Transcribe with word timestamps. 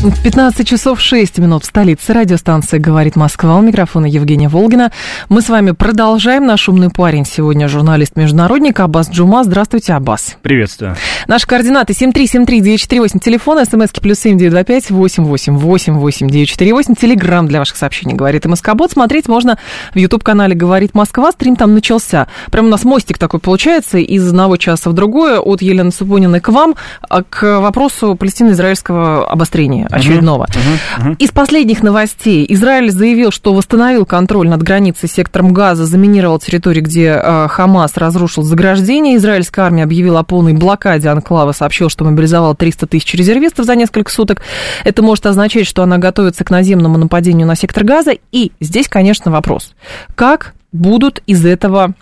15 0.00 0.64
часов 0.64 1.00
6 1.00 1.38
минут 1.38 1.64
в 1.64 1.66
столице. 1.66 2.12
Радиостанция 2.12 2.78
«Говорит 2.78 3.16
Москва». 3.16 3.56
У 3.56 3.62
микрофона 3.62 4.06
Евгения 4.06 4.48
Волгина. 4.48 4.92
Мы 5.28 5.42
с 5.42 5.48
вами 5.48 5.72
продолжаем. 5.72 6.46
Наш 6.46 6.68
умный 6.68 6.88
парень 6.88 7.24
сегодня 7.24 7.66
журналист-международник 7.66 8.78
Аббас 8.78 9.10
Джума. 9.10 9.42
Здравствуйте, 9.42 9.94
Аббас. 9.94 10.36
Приветствую. 10.42 10.94
Наши 11.26 11.48
координаты 11.48 11.94
7373948, 11.94 13.18
телефон, 13.18 13.64
смски 13.66 14.00
плюс 14.00 14.20
7925 14.20 14.90
888 14.92 16.30
948, 16.30 16.94
телеграмм 16.94 17.48
для 17.48 17.58
ваших 17.58 17.76
сообщений 17.76 18.14
«Говорит 18.14 18.44
МСК-бот». 18.44 18.92
Смотреть 18.92 19.26
можно 19.26 19.58
в 19.94 19.98
YouTube-канале 19.98 20.54
«Говорит 20.54 20.94
Москва». 20.94 21.32
Стрим 21.32 21.56
там 21.56 21.74
начался. 21.74 22.28
Прям 22.52 22.66
у 22.66 22.68
нас 22.68 22.84
мостик 22.84 23.18
такой 23.18 23.40
получается 23.40 23.98
из 23.98 24.28
одного 24.28 24.58
часа 24.58 24.90
в 24.90 24.92
другое, 24.92 25.40
от 25.40 25.60
Елены 25.60 25.90
Супониной 25.90 26.38
к 26.38 26.50
вам, 26.50 26.76
а 27.08 27.24
к 27.24 27.58
вопросу 27.58 28.14
палестино-израильского 28.14 29.28
обострения 29.28 29.87
очередного. 29.90 30.46
Uh-huh, 30.46 30.58
uh-huh, 30.98 31.06
uh-huh. 31.06 31.16
Из 31.18 31.30
последних 31.30 31.82
новостей. 31.82 32.46
Израиль 32.48 32.90
заявил, 32.90 33.30
что 33.30 33.54
восстановил 33.54 34.06
контроль 34.06 34.48
над 34.48 34.62
границей 34.62 35.08
сектором 35.08 35.52
Газа, 35.52 35.86
заминировал 35.86 36.38
территорию, 36.38 36.84
где 36.84 37.20
э, 37.22 37.48
Хамас 37.48 37.96
разрушил 37.96 38.42
заграждение. 38.42 39.16
Израильская 39.16 39.62
армия 39.62 39.84
объявила 39.84 40.20
о 40.20 40.24
полной 40.24 40.52
блокаде 40.52 41.08
анклава, 41.08 41.52
сообщил, 41.52 41.88
что 41.88 42.04
мобилизовал 42.04 42.54
300 42.54 42.86
тысяч 42.86 43.14
резервистов 43.14 43.66
за 43.66 43.74
несколько 43.74 44.10
суток. 44.10 44.42
Это 44.84 45.02
может 45.02 45.26
означать, 45.26 45.66
что 45.66 45.82
она 45.82 45.98
готовится 45.98 46.44
к 46.44 46.50
наземному 46.50 46.98
нападению 46.98 47.46
на 47.46 47.56
сектор 47.56 47.84
Газа. 47.84 48.12
И 48.32 48.52
здесь, 48.60 48.88
конечно, 48.88 49.30
вопрос. 49.30 49.74
Как 50.14 50.54
будут 50.72 51.22
из 51.26 51.44
этого 51.44 51.94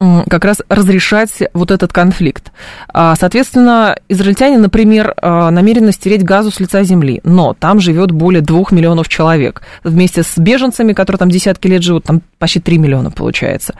как 0.00 0.44
раз 0.44 0.58
разрешать 0.68 1.30
вот 1.52 1.70
этот 1.70 1.92
конфликт. 1.92 2.52
А, 2.88 3.14
соответственно, 3.16 3.96
израильтяне, 4.08 4.58
например, 4.58 5.14
а, 5.16 5.50
намерены 5.50 5.92
стереть 5.92 6.24
газу 6.24 6.50
с 6.50 6.60
лица 6.60 6.82
земли, 6.82 7.20
но 7.24 7.54
там 7.54 7.80
живет 7.80 8.10
более 8.10 8.42
двух 8.42 8.72
миллионов 8.72 9.08
человек. 9.08 9.62
Вместе 9.82 10.22
с 10.22 10.36
беженцами, 10.36 10.92
которые 10.92 11.18
там 11.18 11.30
десятки 11.30 11.68
лет 11.68 11.82
живут, 11.82 12.04
там 12.04 12.22
почти 12.38 12.60
3 12.60 12.78
миллиона 12.78 13.10
получается. 13.10 13.74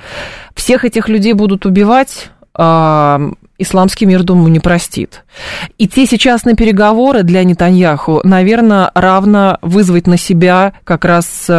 Всех 0.54 0.84
этих 0.84 1.08
людей 1.08 1.32
будут 1.32 1.66
убивать, 1.66 2.30
а, 2.54 3.20
исламский 3.58 4.06
мир, 4.06 4.22
думаю, 4.22 4.50
не 4.50 4.60
простит. 4.60 5.24
И 5.78 5.88
те 5.88 6.06
сейчас 6.06 6.44
на 6.44 6.54
переговоры 6.54 7.22
для 7.22 7.44
Нетаньяху, 7.44 8.20
наверное, 8.24 8.90
равно 8.94 9.58
вызвать 9.62 10.06
на 10.06 10.16
себя 10.16 10.74
как 10.84 11.04
раз 11.04 11.50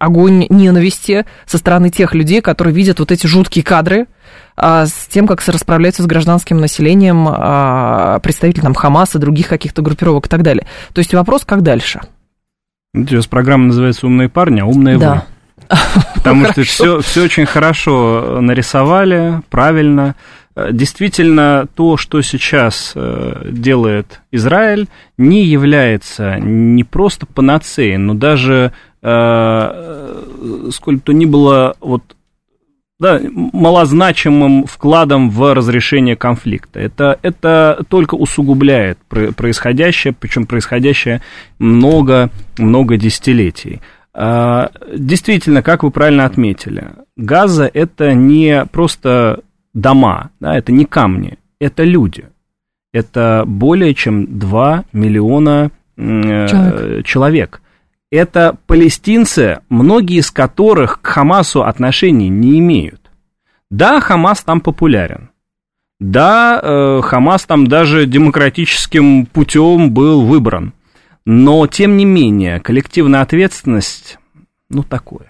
огонь 0.00 0.46
ненависти 0.48 1.26
со 1.46 1.58
стороны 1.58 1.90
тех 1.90 2.14
людей, 2.14 2.40
которые 2.40 2.74
видят 2.74 2.98
вот 2.98 3.12
эти 3.12 3.26
жуткие 3.26 3.62
кадры 3.62 4.06
а, 4.56 4.86
с 4.86 5.06
тем, 5.08 5.26
как 5.28 5.46
расправляются 5.46 6.02
с 6.02 6.06
гражданским 6.06 6.58
населением 6.58 7.28
а, 7.28 8.18
представители 8.20 8.62
там, 8.62 8.74
Хамаса, 8.74 9.18
других 9.18 9.48
каких-то 9.48 9.82
группировок 9.82 10.26
и 10.26 10.28
так 10.28 10.42
далее. 10.42 10.66
То 10.94 11.00
есть 11.00 11.12
вопрос, 11.12 11.44
как 11.44 11.62
дальше? 11.62 12.00
У 12.94 13.14
вас 13.14 13.26
программа 13.26 13.66
называется 13.66 14.06
«Умные 14.06 14.28
парни», 14.28 14.60
а 14.60 14.64
«Умные 14.64 14.98
да. 14.98 15.26
вы». 15.68 15.76
Потому 16.16 16.46
что 16.46 16.64
все, 16.64 17.00
все 17.00 17.24
очень 17.24 17.46
хорошо 17.46 18.38
нарисовали, 18.40 19.42
правильно. 19.50 20.16
Действительно, 20.56 21.68
то, 21.74 21.96
что 21.96 22.22
сейчас 22.22 22.92
э, 22.96 23.48
делает 23.50 24.20
Израиль, 24.32 24.88
не 25.16 25.44
является 25.44 26.38
не 26.40 26.82
просто 26.82 27.24
панацеей, 27.26 27.96
но 27.98 28.14
даже 28.14 28.72
Э, 29.02 30.70
сколь 30.72 31.00
то 31.00 31.12
ни 31.12 31.24
было 31.24 31.74
вот 31.80 32.02
да, 32.98 33.18
малозначимым 33.32 34.66
вкладом 34.66 35.30
в 35.30 35.54
разрешение 35.54 36.16
конфликта. 36.16 36.80
Это, 36.80 37.18
это 37.22 37.82
только 37.88 38.14
усугубляет 38.14 38.98
происходящее, 39.08 40.12
причем 40.12 40.44
происходящее 40.44 41.22
много, 41.58 42.28
много 42.58 42.98
десятилетий. 42.98 43.80
Э, 44.12 44.68
действительно, 44.94 45.62
как 45.62 45.82
вы 45.82 45.90
правильно 45.90 46.26
отметили, 46.26 46.88
Газа 47.16 47.70
это 47.72 48.12
не 48.12 48.66
просто 48.66 49.40
дома, 49.72 50.30
да, 50.40 50.56
это 50.56 50.72
не 50.72 50.84
камни, 50.84 51.38
это 51.58 51.84
люди. 51.84 52.26
Это 52.92 53.44
более 53.46 53.94
чем 53.94 54.38
2 54.38 54.84
миллиона 54.92 55.70
э, 55.96 56.46
человек. 56.48 57.06
человек 57.06 57.62
это 58.10 58.56
палестинцы, 58.66 59.60
многие 59.68 60.18
из 60.18 60.30
которых 60.30 61.00
к 61.00 61.06
Хамасу 61.06 61.62
отношений 61.62 62.28
не 62.28 62.58
имеют. 62.58 63.10
Да, 63.70 64.00
Хамас 64.00 64.42
там 64.42 64.60
популярен. 64.60 65.30
Да, 66.00 66.58
э, 66.62 67.00
Хамас 67.02 67.44
там 67.44 67.66
даже 67.66 68.06
демократическим 68.06 69.26
путем 69.26 69.92
был 69.92 70.24
выбран. 70.24 70.72
Но, 71.26 71.66
тем 71.66 71.96
не 71.96 72.04
менее, 72.04 72.58
коллективная 72.58 73.20
ответственность, 73.20 74.18
ну, 74.70 74.82
такое. 74.82 75.29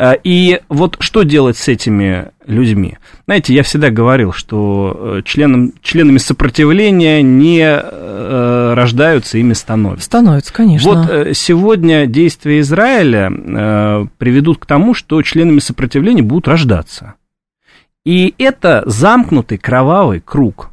Э, 0.00 0.14
и 0.24 0.60
вот 0.70 0.96
что 1.00 1.24
делать 1.24 1.58
с 1.58 1.68
этими 1.68 2.30
людьми? 2.46 2.96
Знаете, 3.26 3.52
я 3.52 3.62
всегда 3.62 3.90
говорил, 3.90 4.32
что 4.32 5.18
э, 5.18 5.22
членам, 5.26 5.74
членами 5.82 6.16
сопротивления 6.16 7.22
не 7.22 7.60
э, 7.60 8.72
рождаются, 8.74 9.36
ими 9.36 9.52
становятся. 9.52 10.06
Становятся, 10.06 10.54
конечно. 10.54 10.90
Вот 10.90 11.36
сегодня 11.36 12.06
действия 12.06 12.60
Израиля 12.60 14.08
приведут 14.16 14.58
к 14.58 14.66
тому, 14.66 14.94
что 14.94 15.20
членами 15.22 15.58
сопротивления 15.58 16.22
будут 16.22 16.48
рождаться. 16.48 17.14
И 18.06 18.34
это 18.38 18.82
замкнутый 18.86 19.58
кровавый 19.58 20.20
круг 20.20 20.70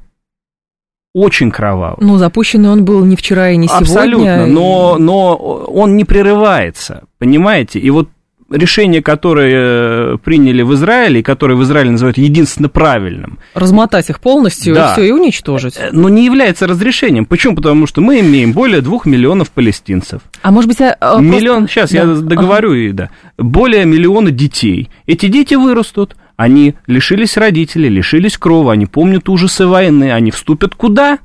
очень 1.14 1.50
кровавый. 1.50 1.98
Ну, 2.00 2.18
запущенный 2.18 2.70
он 2.70 2.86
был 2.86 3.04
не 3.04 3.16
вчера 3.16 3.50
и 3.50 3.58
не 3.58 3.68
сегодня. 3.68 3.84
Абсолютно, 3.84 4.46
но, 4.46 4.98
но 5.00 5.36
он 5.36 5.98
не 5.98 6.06
прерывается, 6.06 7.06
понимаете? 7.18 7.80
И 7.80 7.90
вот 7.90 8.10
решение, 8.50 9.02
которое 9.02 10.14
э, 10.14 10.18
приняли 10.24 10.62
в 10.62 10.74
Израиле, 10.74 11.20
и 11.20 11.24
которое 11.24 11.56
в 11.56 11.64
Израиле 11.64 11.92
называют 11.92 12.18
единственно 12.18 12.70
правильным. 12.70 13.40
Размотать 13.54 14.10
их 14.10 14.20
полностью 14.20 14.76
да. 14.76 14.90
и 14.90 14.94
все, 14.94 15.04
и 15.04 15.12
уничтожить. 15.12 15.78
Э, 15.78 15.90
но 15.92 16.10
не 16.10 16.26
является 16.26 16.68
разрешением. 16.68 17.26
Почему? 17.26 17.56
Потому 17.56 17.88
что 17.88 18.02
мы 18.02 18.20
имеем 18.20 18.54
более 18.54 18.82
двух 18.82 19.06
миллионов 19.06 19.52
палестинцев. 19.52 20.22
А 20.42 20.52
может 20.52 20.70
быть, 20.70 20.80
Миллион, 20.80 21.66
просто... 21.66 21.74
сейчас 21.74 21.92
да. 21.92 21.98
я 21.98 22.06
договорю, 22.06 22.72
ага. 22.72 22.78
и 22.78 22.92
да. 22.92 23.10
Более 23.38 23.86
миллиона 23.86 24.32
детей. 24.32 24.90
Эти 25.06 25.28
дети 25.28 25.56
вырастут, 25.56 26.16
они 26.36 26.76
лишились 26.86 27.36
родителей, 27.38 27.90
лишились 27.90 28.38
крова, 28.38 28.74
они 28.74 28.86
помнят 28.86 29.28
ужасы 29.28 29.68
войны, 29.68 30.12
они 30.12 30.32
вступят 30.32 30.76
куда? 30.76 31.20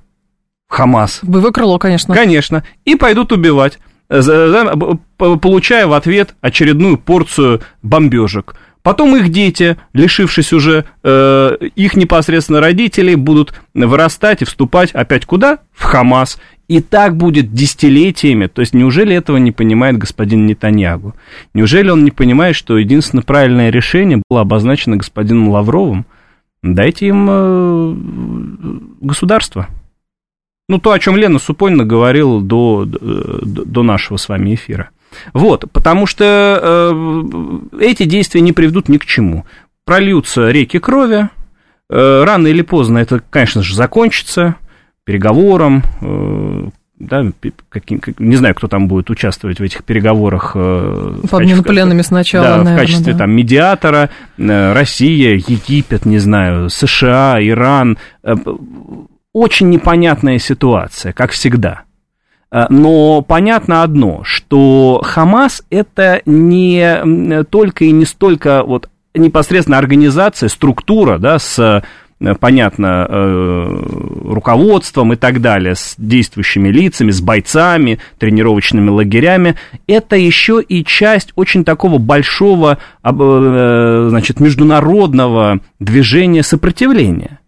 Хамас. 0.69 1.21
Боевое 1.23 1.53
крыло, 1.53 1.79
конечно. 1.79 2.15
Конечно. 2.15 2.65
И 2.87 2.97
пойдут 2.97 3.31
убивать 3.31 3.79
получая 4.09 5.87
в 5.87 5.93
ответ 5.93 6.35
очередную 6.41 6.99
порцию 6.99 7.61
бомбежек. 7.83 8.55
Потом 8.83 9.17
их 9.17 9.29
дети, 9.29 9.77
лишившись 9.93 10.53
уже 10.53 10.85
э, 11.05 11.57
их 11.77 11.95
непосредственно 11.95 12.61
родителей, 12.61 13.15
будут 13.15 13.55
вырастать 13.75 14.43
и 14.43 14.45
вступать 14.45 14.91
опять 14.91 15.25
куда? 15.25 15.61
В 15.73 15.85
Хамас. 15.85 16.41
И 16.67 16.81
так 16.81 17.17
будет 17.17 17.53
десятилетиями. 17.53 18.49
То 18.49 18.61
есть 18.61 18.75
неужели 18.75 19.15
этого 19.15 19.37
не 19.37 19.53
понимает 19.53 19.99
господин 19.99 20.47
Нетаньягу? 20.47 21.15
Неужели 21.55 21.91
он 21.91 22.05
не 22.05 22.11
понимает, 22.11 22.57
что 22.57 22.77
единственное 22.77 23.23
правильное 23.23 23.71
решение 23.71 24.23
было 24.29 24.41
обозначено 24.41 24.97
господином 24.97 25.51
Лавровым? 25.51 26.05
Дайте 26.63 27.07
им 27.07 27.27
э, 27.31 27.95
государство. 29.01 29.69
Ну, 30.69 30.79
то, 30.79 30.93
о 30.93 30.99
чем 30.99 31.17
Лена 31.17 31.39
Супонина 31.39 31.85
говорила 31.85 32.41
до, 32.41 32.85
до, 32.85 33.65
до 33.65 33.83
нашего 33.83 34.17
с 34.17 34.29
вами 34.29 34.55
эфира. 34.55 34.91
Вот, 35.33 35.71
потому 35.73 36.07
что 36.07 36.59
э, 36.63 37.81
эти 37.81 38.05
действия 38.05 38.41
не 38.41 38.53
приведут 38.53 38.89
ни 38.89 38.99
к 38.99 39.05
чему. 39.05 39.45
Прольются 39.85 40.51
реки 40.51 40.79
крови, 40.79 41.29
э, 41.91 42.25
рано 42.25 42.47
или 42.47 42.63
поздно 42.63 42.99
это, 42.99 43.21
конечно 43.31 43.63
же, 43.63 43.75
закончится 43.75 44.57
переговором, 45.05 45.83
э, 46.01 46.69
да, 46.99 47.25
каким, 47.69 47.99
как, 47.99 48.21
не 48.21 48.37
знаю, 48.37 48.55
кто 48.55 48.69
там 48.69 48.87
будет 48.87 49.11
участвовать 49.11 49.59
в 49.59 49.63
этих 49.63 49.83
переговорах. 49.85 50.53
Э, 50.55 51.15
По 51.29 51.39
обмену 51.39 51.63
пленными 51.63 52.03
сначала, 52.03 52.45
да, 52.45 52.51
наверное, 52.59 52.75
в 52.75 52.79
качестве 52.79 53.13
да. 53.13 53.19
там 53.21 53.33
медиатора, 53.33 54.11
э, 54.39 54.73
Россия, 54.73 55.35
Египет, 55.35 56.07
не 56.07 56.19
знаю, 56.19 56.71
США, 56.71 57.39
Иран, 57.41 57.99
э, 58.23 58.37
очень 59.33 59.71
непонятная 59.71 60.39
ситуация, 60.39 61.13
как 61.13 61.31
всегда. 61.31 61.83
Но 62.69 63.23
понятно 63.23 63.83
одно, 63.83 64.25
что 64.25 65.01
Хамас 65.03 65.63
это 65.71 66.21
не 66.27 67.43
только 67.45 67.87
и 67.87 67.93
не 67.93 68.05
столько 68.05 68.63
вот 68.63 68.91
непосредственно 69.15 69.79
организация, 69.79 70.51
структура, 70.51 71.17
да, 71.17 71.39
с 71.39 71.83
Э, 72.23 72.35
понятно, 72.39 73.07
э, 73.09 73.85
руководством 74.25 75.13
и 75.13 75.17
так 75.17 75.41
далее, 75.41 75.75
с 75.75 75.95
действующими 75.99 76.69
лицами, 76.69 77.11
с 77.11 77.21
бойцами, 77.21 77.99
тренировочными 78.19 78.91
лагерями, 78.91 79.57
это 79.87 80.17
еще 80.17 80.63
и 80.63 80.85
часть 80.85 81.33
очень 81.35 81.65
такого 81.65 81.99
большого, 81.99 82.79
э, 83.03 84.07
значит, 84.09 84.41
международного 84.41 85.61
движения 85.81 86.43
сопротивления. 86.43 87.41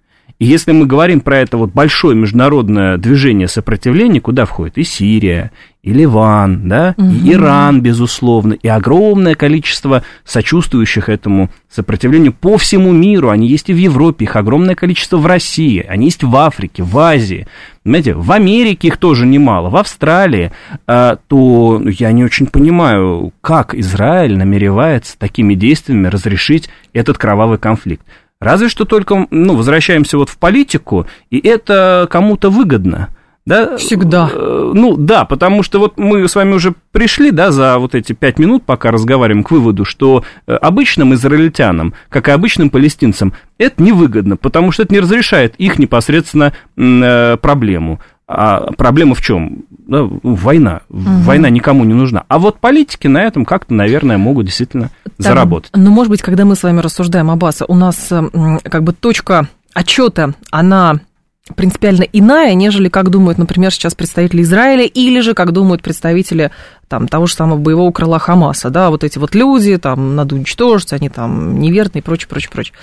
И 0.44 0.46
если 0.46 0.72
мы 0.72 0.84
говорим 0.84 1.22
про 1.22 1.38
это 1.38 1.56
вот 1.56 1.70
большое 1.72 2.14
международное 2.14 2.98
движение 2.98 3.48
сопротивления, 3.48 4.20
куда 4.20 4.44
входит 4.44 4.76
и 4.76 4.84
Сирия, 4.84 5.52
и 5.82 5.90
Ливан, 5.90 6.68
да, 6.68 6.94
угу. 6.98 7.08
и 7.08 7.32
Иран, 7.32 7.80
безусловно, 7.80 8.52
и 8.52 8.68
огромное 8.68 9.36
количество 9.36 10.02
сочувствующих 10.22 11.08
этому 11.08 11.48
сопротивлению 11.70 12.34
по 12.34 12.58
всему 12.58 12.92
миру. 12.92 13.30
Они 13.30 13.48
есть 13.48 13.70
и 13.70 13.72
в 13.72 13.78
Европе, 13.78 14.26
их 14.26 14.36
огромное 14.36 14.74
количество 14.74 15.16
в 15.16 15.24
России, 15.24 15.82
они 15.88 16.06
есть 16.06 16.22
в 16.22 16.36
Африке, 16.36 16.82
в 16.82 16.98
Азии. 16.98 17.46
Знаете, 17.82 18.12
в 18.12 18.30
Америке 18.30 18.88
их 18.88 18.98
тоже 18.98 19.26
немало, 19.26 19.70
в 19.70 19.76
Австралии, 19.76 20.52
а, 20.86 21.16
то 21.26 21.82
я 21.86 22.12
не 22.12 22.22
очень 22.22 22.48
понимаю, 22.48 23.32
как 23.40 23.74
Израиль 23.74 24.36
намеревается 24.36 25.18
такими 25.18 25.54
действиями 25.54 26.08
разрешить 26.08 26.68
этот 26.92 27.16
кровавый 27.16 27.56
конфликт. 27.56 28.04
Разве 28.44 28.68
что 28.68 28.84
только, 28.84 29.26
ну, 29.30 29.56
возвращаемся 29.56 30.18
вот 30.18 30.28
в 30.28 30.38
политику, 30.38 31.06
и 31.30 31.38
это 31.38 32.06
кому-то 32.10 32.50
выгодно. 32.50 33.08
Да? 33.46 33.76
Всегда. 33.76 34.30
Э, 34.32 34.72
ну 34.74 34.96
да, 34.96 35.26
потому 35.26 35.62
что 35.62 35.78
вот 35.78 35.98
мы 35.98 36.26
с 36.26 36.34
вами 36.34 36.54
уже 36.54 36.74
пришли, 36.92 37.30
да, 37.30 37.50
за 37.50 37.78
вот 37.78 37.94
эти 37.94 38.14
пять 38.14 38.38
минут, 38.38 38.64
пока 38.64 38.90
разговариваем, 38.90 39.44
к 39.44 39.50
выводу, 39.50 39.84
что 39.84 40.24
э, 40.46 40.54
обычным 40.54 41.12
израильтянам, 41.12 41.92
как 42.08 42.28
и 42.28 42.30
обычным 42.30 42.70
палестинцам, 42.70 43.34
это 43.58 43.82
невыгодно, 43.82 44.38
потому 44.38 44.72
что 44.72 44.84
это 44.84 44.94
не 44.94 45.00
разрешает 45.00 45.56
их 45.56 45.78
непосредственно 45.78 46.54
э, 46.76 47.36
проблему. 47.36 48.00
А 48.26 48.72
проблема 48.72 49.14
в 49.14 49.20
чем? 49.20 49.64
Да, 49.70 50.08
война. 50.22 50.80
Угу. 50.88 51.02
Война 51.24 51.50
никому 51.50 51.84
не 51.84 51.92
нужна. 51.92 52.24
А 52.28 52.38
вот 52.38 52.58
политики 52.58 53.06
на 53.06 53.22
этом 53.22 53.44
как-то, 53.44 53.74
наверное, 53.74 54.16
могут 54.16 54.46
действительно 54.46 54.90
так, 55.02 55.12
заработать. 55.18 55.70
Ну, 55.74 55.90
может 55.90 56.10
быть, 56.10 56.22
когда 56.22 56.44
мы 56.44 56.56
с 56.56 56.62
вами 56.62 56.80
рассуждаем 56.80 57.30
об 57.30 57.44
Аббаса, 57.44 57.66
у 57.66 57.74
нас 57.74 58.08
как 58.08 58.82
бы 58.82 58.92
точка 58.94 59.48
отчета, 59.74 60.32
она 60.50 61.00
принципиально 61.56 62.04
иная, 62.04 62.54
нежели 62.54 62.88
как 62.88 63.10
думают, 63.10 63.36
например, 63.36 63.70
сейчас 63.70 63.94
представители 63.94 64.42
Израиля, 64.42 64.84
или 64.84 65.20
же 65.20 65.34
как 65.34 65.52
думают 65.52 65.82
представители 65.82 66.50
там, 66.88 67.06
того 67.06 67.26
же 67.26 67.34
самого 67.34 67.58
боевого 67.58 67.92
крыла 67.92 68.18
Хамаса, 68.18 68.70
да, 68.70 68.88
вот 68.88 69.04
эти 69.04 69.18
вот 69.18 69.34
люди, 69.34 69.76
там, 69.76 70.16
надо 70.16 70.36
уничтожить, 70.36 70.94
они 70.94 71.10
там 71.10 71.58
неверные 71.58 72.00
и 72.00 72.02
прочее, 72.02 72.28
прочее, 72.28 72.50
прочее. 72.50 72.74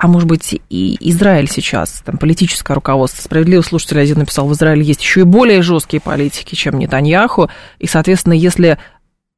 А 0.00 0.08
может 0.08 0.26
быть, 0.26 0.58
и 0.70 0.96
Израиль 1.10 1.46
сейчас, 1.46 2.02
там, 2.06 2.16
политическое 2.16 2.72
руководство, 2.72 3.20
справедливый 3.20 3.62
слушатель 3.62 4.00
один 4.00 4.20
написал, 4.20 4.48
в 4.48 4.52
Израиле 4.54 4.82
есть 4.82 5.02
еще 5.02 5.20
и 5.20 5.24
более 5.24 5.60
жесткие 5.60 6.00
политики, 6.00 6.54
чем 6.54 6.78
Нетаньяху, 6.78 7.50
и, 7.78 7.86
соответственно, 7.86 8.32
если 8.32 8.78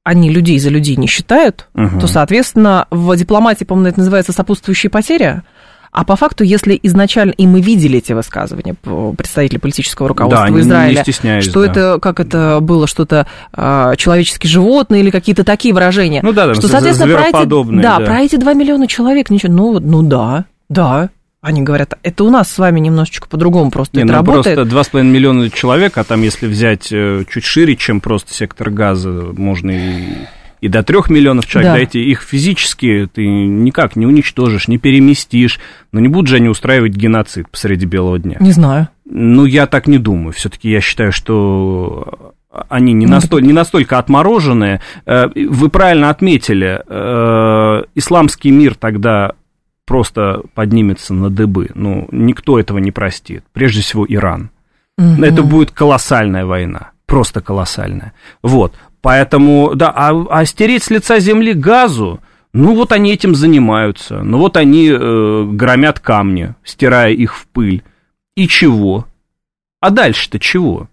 они 0.05 0.31
людей 0.31 0.61
за 0.61 0.71
людей 0.71 0.95
не 0.95 1.09
считают, 1.09 1.69
угу. 1.75 1.99
то, 1.99 2.07
соответственно, 2.07 2.87
в 2.93 3.17
дипломатии, 3.17 3.65
по-моему, 3.65 3.89
это 3.89 3.99
называется 3.99 4.33
сопутствующие 4.33 4.89
потери, 4.89 5.43
а 5.91 6.05
по 6.05 6.15
факту, 6.15 6.45
если 6.45 6.79
изначально, 6.85 7.33
и 7.33 7.45
мы 7.45 7.61
видели 7.61 7.99
эти 7.99 8.13
высказывания 8.13 8.75
представителей 9.17 9.59
политического 9.59 10.09
руководства 10.09 10.49
да, 10.49 10.61
Израиля, 10.61 11.05
не 11.05 11.41
что 11.41 11.65
да. 11.65 11.71
это, 11.71 11.99
как 12.01 12.21
это 12.21 12.61
было, 12.61 12.87
что-то 12.87 13.27
э, 13.53 13.93
человеческие 13.99 14.49
животные 14.49 15.03
или 15.03 15.11
какие-то 15.11 15.43
такие 15.43 15.75
выражения. 15.75 16.21
Ну 16.23 16.33
да, 16.33 16.47
да, 16.47 16.55
что, 16.55 16.69
соответственно, 16.69 17.15
про 17.15 17.29
эти, 17.29 17.83
да, 17.83 17.99
да, 17.99 18.07
про 18.07 18.21
эти 18.21 18.37
2 18.37 18.55
миллиона 18.55 18.87
человек 18.87 19.29
ничего, 19.29 19.53
ну, 19.53 19.81
ну 19.81 20.03
да, 20.03 20.47
да, 20.73 21.11
они 21.41 21.63
говорят, 21.63 21.99
это 22.03 22.25
у 22.25 22.31
нас 22.31 22.51
с 22.51 22.59
вами 22.59 22.81
немножечко 22.81 23.29
по-другому 23.29 23.71
просто 23.71 23.97
Не, 23.97 24.05
это 24.05 24.13
ну, 24.13 24.19
работает. 24.19 24.57
Просто 24.57 24.99
2,5 24.99 25.03
миллиона 25.03 25.51
человек, 25.51 25.99
а 25.99 26.05
там, 26.05 26.23
если 26.23 26.47
взять 26.47 26.93
э, 26.93 27.25
чуть 27.29 27.45
шире, 27.45 27.77
чем 27.77 28.01
просто 28.01 28.33
сектор 28.33 28.71
газа, 28.71 29.11
можно 29.37 29.71
и 29.71 30.27
и 30.63 30.69
до 30.69 30.85
трех 30.85 31.11
миллионов 31.11 31.47
человек, 31.47 31.73
да. 31.73 31.77
да, 31.77 31.83
эти 31.83 31.99
их 31.99 32.23
физически 32.23 33.09
ты 33.13 33.27
никак 33.27 33.97
не 33.97 34.07
уничтожишь, 34.07 34.69
не 34.69 34.79
переместишь, 34.79 35.59
но 35.91 35.99
не 35.99 36.07
будут 36.07 36.29
же 36.29 36.37
они 36.37 36.49
устраивать 36.49 36.93
геноцид 36.93 37.49
посреди 37.51 37.85
белого 37.85 38.21
дня. 38.21 38.37
Не 38.39 38.53
знаю. 38.53 38.87
Ну, 39.05 39.45
я 39.45 39.67
так 39.67 39.89
не 39.89 39.99
думаю. 39.99 40.33
Все-таки 40.33 40.71
я 40.71 40.81
считаю, 40.81 41.11
что 41.11 42.33
они 42.69 42.93
не, 42.93 43.07
ну, 43.07 43.15
настоль, 43.15 43.43
не 43.43 43.53
настолько 43.53 43.99
отмороженные. 43.99 44.81
Э, 45.05 45.27
вы 45.35 45.69
правильно 45.69 46.11
отметили, 46.11 46.81
э, 46.87 47.85
исламский 47.97 48.53
мир 48.53 48.77
тогда 48.77 49.33
просто 49.87 50.43
поднимется 50.55 51.15
на 51.15 51.31
дыбы. 51.31 51.71
Ну, 51.75 52.09
никто 52.11 52.59
этого 52.59 52.79
не 52.79 52.93
простит. 52.93 53.45
Прежде 53.53 53.83
всего, 53.83 54.07
Иран. 54.09 54.51
Угу. 54.99 55.23
Это 55.23 55.43
будет 55.43 55.71
колоссальная 55.71 56.45
война. 56.45 56.91
Просто 57.07 57.41
колоссальная. 57.41 58.13
Вот. 58.43 58.75
Поэтому, 59.01 59.73
да, 59.75 59.93
а, 59.95 60.27
а 60.31 60.45
стереть 60.45 60.85
с 60.85 60.91
лица 60.91 61.19
земли 61.19 61.53
газу, 61.53 62.21
ну 62.53 62.75
вот 62.75 62.93
они 62.93 63.13
этим 63.13 63.35
занимаются. 63.35 64.23
Ну 64.23 64.39
вот 64.39 64.57
они 64.57 64.89
э, 64.89 65.45
громят 65.51 65.99
камни, 65.99 66.55
стирая 66.65 67.13
их 67.13 67.35
в 67.35 67.47
пыль. 67.49 67.83
И 68.37 68.47
чего? 68.47 69.07
А 69.81 69.91
дальше-то 69.91 70.39
чего? 70.39 70.89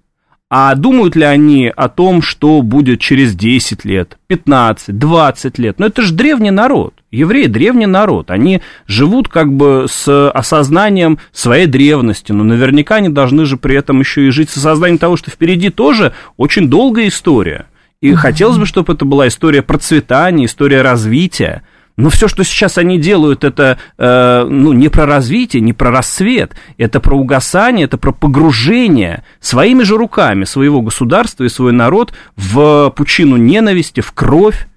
А 0.50 0.74
думают 0.74 1.16
ли 1.16 1.24
они 1.24 1.72
о 1.76 1.90
том, 1.90 2.24
что 2.24 2.64
будет 2.64 3.00
через 3.00 3.36
10 3.36 3.86
лет, 3.86 4.18
15, 4.28 4.98
20 4.98 5.60
лет? 5.60 5.78
Ну, 5.78 5.86
это 5.86 6.02
же 6.02 6.14
древний 6.14 6.50
народ. 6.50 6.96
Евреи– 7.12 7.46
древний 7.48 7.86
народ. 7.86 8.32
Они 8.32 8.62
живут 8.88 9.28
как 9.28 9.54
бы 9.54 9.86
с 9.88 10.30
осознанием 10.32 11.20
своей 11.32 11.68
древности, 11.68 12.32
но 12.32 12.44
наверняка 12.44 12.96
они 12.96 13.10
должны 13.10 13.46
же 13.46 13.58
при 13.58 13.76
этом 13.76 14.00
еще 14.00 14.28
и 14.28 14.32
жить 14.32 14.50
с 14.50 14.58
осознанием 14.58 14.98
того, 14.98 15.18
что 15.18 15.30
впереди 15.30 15.70
тоже 15.70 16.14
очень 16.38 16.68
долгая 16.68 17.08
история– 17.10 17.68
и 18.02 18.14
хотелось 18.14 18.58
бы, 18.58 18.66
чтобы 18.66 18.94
это 18.94 19.04
была 19.04 19.28
история 19.28 19.62
процветания, 19.62 20.46
история 20.46 20.82
развития. 20.82 21.64
Но 22.00 22.10
все, 22.10 22.30
что 22.30 22.46
сейчас 22.46 22.78
они 22.78 22.98
делают, 22.98 23.44
это 23.44 23.78
э, 23.98 24.48
ну, 24.50 24.72
не 24.72 24.88
про 24.88 25.06
развитие, 25.06 25.62
не 25.62 25.74
про 25.74 25.92
рассвет, 25.92 26.54
это 26.78 27.02
про 27.02 27.18
угасание, 27.18 27.86
это 27.86 27.98
про 27.98 28.14
погружение 28.14 29.24
своими 29.42 29.84
же 29.84 29.98
руками 29.98 30.46
своего 30.46 30.82
государства 30.82 31.44
и 31.44 31.50
свой 31.50 31.74
народ 31.74 32.14
в 32.38 32.94
пучину 32.96 33.36
ненависти, 33.36 34.00
в 34.00 34.14
кровь, 34.14 34.68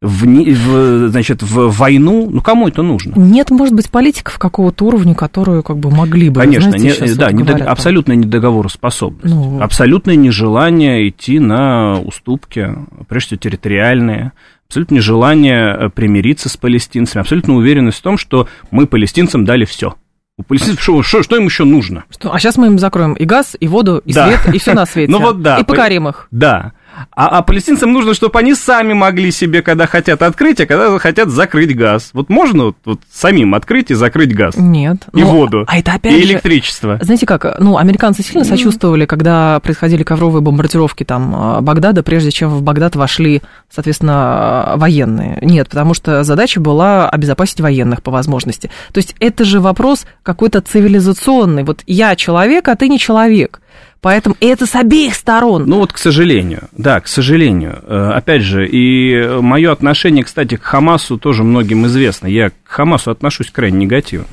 в, 0.00 0.24
в, 0.24 1.08
значит, 1.10 1.44
в 1.44 1.70
войну, 1.70 2.28
ну 2.28 2.40
кому 2.40 2.66
это 2.66 2.82
нужно? 2.82 3.14
Нет, 3.14 3.52
может 3.52 3.74
быть, 3.74 3.88
политиков 3.88 4.40
какого-то 4.40 4.86
уровня, 4.86 5.14
которые 5.14 5.62
как 5.62 5.78
бы 5.78 5.88
могли 5.88 6.30
бы. 6.30 6.40
Конечно, 6.40 6.70
знаете, 6.70 7.06
не, 7.06 7.14
да, 7.14 7.26
вот 7.26 7.34
недо, 7.34 7.64
абсолютно 7.64 8.14
недоговороспособность, 8.14 9.32
ну, 9.32 9.62
абсолютное 9.62 10.16
нежелание 10.16 11.08
идти 11.08 11.38
на 11.38 12.00
уступки, 12.00 12.74
прежде 13.08 13.28
всего 13.28 13.38
территориальные, 13.38 14.32
абсолютно 14.72 14.94
нежелание 14.94 15.76
э, 15.78 15.88
примириться 15.90 16.48
с 16.48 16.56
палестинцами, 16.56 17.20
абсолютно 17.20 17.56
уверенность 17.56 17.98
в 17.98 18.02
том, 18.02 18.16
что 18.16 18.48
мы 18.70 18.86
палестинцам 18.86 19.44
дали 19.44 19.66
все. 19.66 19.96
У 20.38 20.44
палестинцев 20.44 20.82
что, 20.82 21.02
что, 21.02 21.22
что 21.22 21.36
им 21.36 21.44
еще 21.44 21.64
нужно? 21.64 22.04
Что? 22.08 22.32
А 22.32 22.38
сейчас 22.38 22.56
мы 22.56 22.68
им 22.68 22.78
закроем 22.78 23.12
и 23.12 23.26
газ, 23.26 23.54
и 23.60 23.68
воду, 23.68 24.00
и 24.06 24.14
да. 24.14 24.28
свет, 24.28 24.54
и 24.54 24.58
все 24.58 24.72
на 24.72 24.86
свете. 24.86 25.12
Ну 25.12 25.20
вот 25.20 25.42
да. 25.42 25.58
И 25.58 25.64
покорим 25.64 26.08
их. 26.08 26.26
Да. 26.30 26.72
А, 27.14 27.38
а 27.38 27.42
палестинцам 27.42 27.92
нужно, 27.92 28.14
чтобы 28.14 28.38
они 28.38 28.54
сами 28.54 28.92
могли 28.92 29.30
себе, 29.30 29.62
когда 29.62 29.86
хотят 29.86 30.22
открыть, 30.22 30.60
а 30.60 30.66
когда 30.66 30.98
хотят 30.98 31.28
закрыть 31.28 31.76
газ. 31.76 32.10
Вот 32.12 32.28
можно 32.28 32.66
вот, 32.66 32.76
вот 32.84 33.00
самим 33.10 33.54
открыть 33.54 33.90
и 33.90 33.94
закрыть 33.94 34.34
газ? 34.34 34.54
Нет. 34.56 34.98
И 35.14 35.22
ну, 35.22 35.30
воду. 35.30 35.64
А 35.66 35.78
это 35.78 35.94
опять 35.94 36.12
и 36.14 36.22
же, 36.22 36.32
электричество. 36.32 36.98
Знаете 37.00 37.26
как, 37.26 37.58
ну, 37.58 37.76
американцы 37.78 38.22
сильно 38.22 38.44
сочувствовали, 38.44 39.06
когда 39.06 39.60
происходили 39.60 40.02
ковровые 40.02 40.42
бомбардировки 40.42 41.04
там 41.04 41.34
а, 41.34 41.60
Багдада, 41.60 42.02
прежде 42.02 42.30
чем 42.30 42.50
в 42.50 42.62
Багдад 42.62 42.96
вошли, 42.96 43.42
соответственно, 43.70 44.74
военные. 44.76 45.38
Нет, 45.42 45.68
потому 45.68 45.94
что 45.94 46.24
задача 46.24 46.60
была 46.60 47.08
обезопасить 47.08 47.60
военных 47.60 48.02
по 48.02 48.10
возможности. 48.10 48.70
То 48.92 48.98
есть 48.98 49.14
это 49.18 49.44
же 49.44 49.60
вопрос 49.60 50.06
какой-то 50.22 50.60
цивилизационный. 50.60 51.64
Вот 51.64 51.82
я 51.86 52.16
человек, 52.16 52.68
а 52.68 52.76
ты 52.76 52.88
не 52.88 52.98
человек. 52.98 53.61
Поэтому 54.02 54.36
это 54.40 54.66
с 54.66 54.74
обеих 54.74 55.14
сторон. 55.14 55.64
Ну 55.66 55.76
вот, 55.78 55.92
к 55.92 55.98
сожалению, 55.98 56.68
да, 56.72 57.00
к 57.00 57.06
сожалению. 57.06 57.78
Э, 57.82 58.10
опять 58.14 58.42
же, 58.42 58.66
и 58.68 59.38
мое 59.40 59.70
отношение, 59.70 60.24
кстати, 60.24 60.56
к 60.56 60.62
Хамасу 60.62 61.18
тоже 61.18 61.44
многим 61.44 61.86
известно. 61.86 62.26
Я 62.26 62.50
к 62.50 62.54
Хамасу 62.64 63.12
отношусь 63.12 63.50
крайне 63.50 63.78
негативно. 63.78 64.26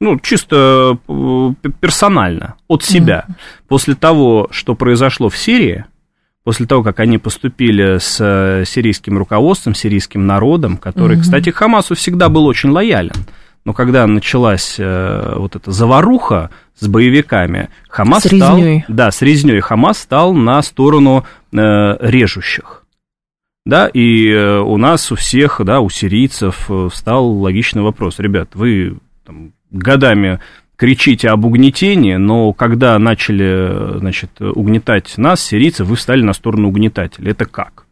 Ну, 0.00 0.18
чисто 0.18 0.98
э, 1.08 1.50
персонально, 1.80 2.54
от 2.66 2.82
себя. 2.82 3.24
Mm-hmm. 3.28 3.34
После 3.68 3.94
того, 3.94 4.48
что 4.50 4.74
произошло 4.74 5.28
в 5.28 5.38
Сирии, 5.38 5.84
после 6.42 6.66
того, 6.66 6.82
как 6.82 6.98
они 6.98 7.18
поступили 7.18 7.98
с 7.98 8.18
э, 8.20 8.64
сирийским 8.66 9.16
руководством, 9.16 9.76
сирийским 9.76 10.26
народом, 10.26 10.76
который, 10.76 11.16
mm-hmm. 11.16 11.20
кстати, 11.22 11.50
к 11.52 11.56
Хамасу 11.56 11.94
всегда 11.94 12.28
был 12.28 12.46
очень 12.46 12.70
лоялен 12.70 13.14
но 13.66 13.72
когда 13.72 14.06
началась 14.06 14.76
э, 14.78 15.34
вот 15.36 15.56
эта 15.56 15.72
заваруха 15.72 16.50
с 16.78 16.86
боевиками, 16.86 17.68
Хамас 17.88 18.22
с 18.22 18.26
стал... 18.28 18.60
Да, 18.86 19.10
с 19.10 19.22
резней. 19.22 19.58
Хамас 19.58 19.98
стал 19.98 20.34
на 20.34 20.62
сторону 20.62 21.24
э, 21.52 21.56
режущих. 21.98 22.84
Да, 23.64 23.88
и 23.88 24.30
э, 24.30 24.60
у 24.60 24.76
нас, 24.76 25.10
у 25.10 25.16
всех, 25.16 25.60
да, 25.64 25.80
у 25.80 25.90
сирийцев 25.90 26.66
э, 26.68 26.88
встал 26.92 27.26
логичный 27.26 27.82
вопрос. 27.82 28.20
Ребят, 28.20 28.50
вы 28.54 28.98
там, 29.24 29.52
годами 29.72 30.38
кричите 30.76 31.30
об 31.30 31.44
угнетении, 31.44 32.14
но 32.14 32.52
когда 32.52 32.96
начали, 33.00 33.98
значит, 33.98 34.40
угнетать 34.40 35.18
нас, 35.18 35.40
сирийцы, 35.42 35.82
вы 35.82 35.96
встали 35.96 36.22
на 36.22 36.34
сторону 36.34 36.68
угнетателя. 36.68 37.32
Это 37.32 37.46
как? 37.46 37.86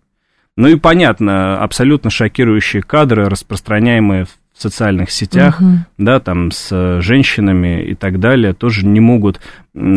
Ну 0.56 0.68
и 0.68 0.76
понятно, 0.76 1.58
абсолютно 1.58 2.10
шокирующие 2.10 2.84
кадры, 2.84 3.28
распространяемые 3.28 4.26
в 4.56 4.62
социальных 4.62 5.10
сетях, 5.10 5.60
Мгм. 5.60 5.84
да, 5.98 6.20
там 6.20 6.50
с 6.52 7.00
женщинами 7.00 7.82
и 7.82 7.94
так 7.94 8.20
далее, 8.20 8.52
тоже 8.52 8.86
не 8.86 9.00
могут 9.00 9.40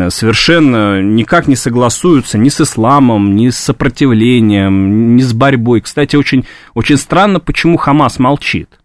совершенно 0.10 1.02
никак 1.02 1.48
не 1.48 1.56
согласуются 1.56 2.38
ни 2.40 2.50
с 2.50 2.60
исламом, 2.62 3.36
ни 3.36 3.50
с 3.50 3.58
сопротивлением, 3.58 5.16
ни 5.16 5.22
с 5.22 5.34
борьбой. 5.34 5.82
Кстати, 5.82 6.16
очень, 6.16 6.46
очень 6.74 6.98
странно, 6.98 7.40
почему 7.40 7.78
Хамас 7.78 8.18
молчит. 8.20 8.76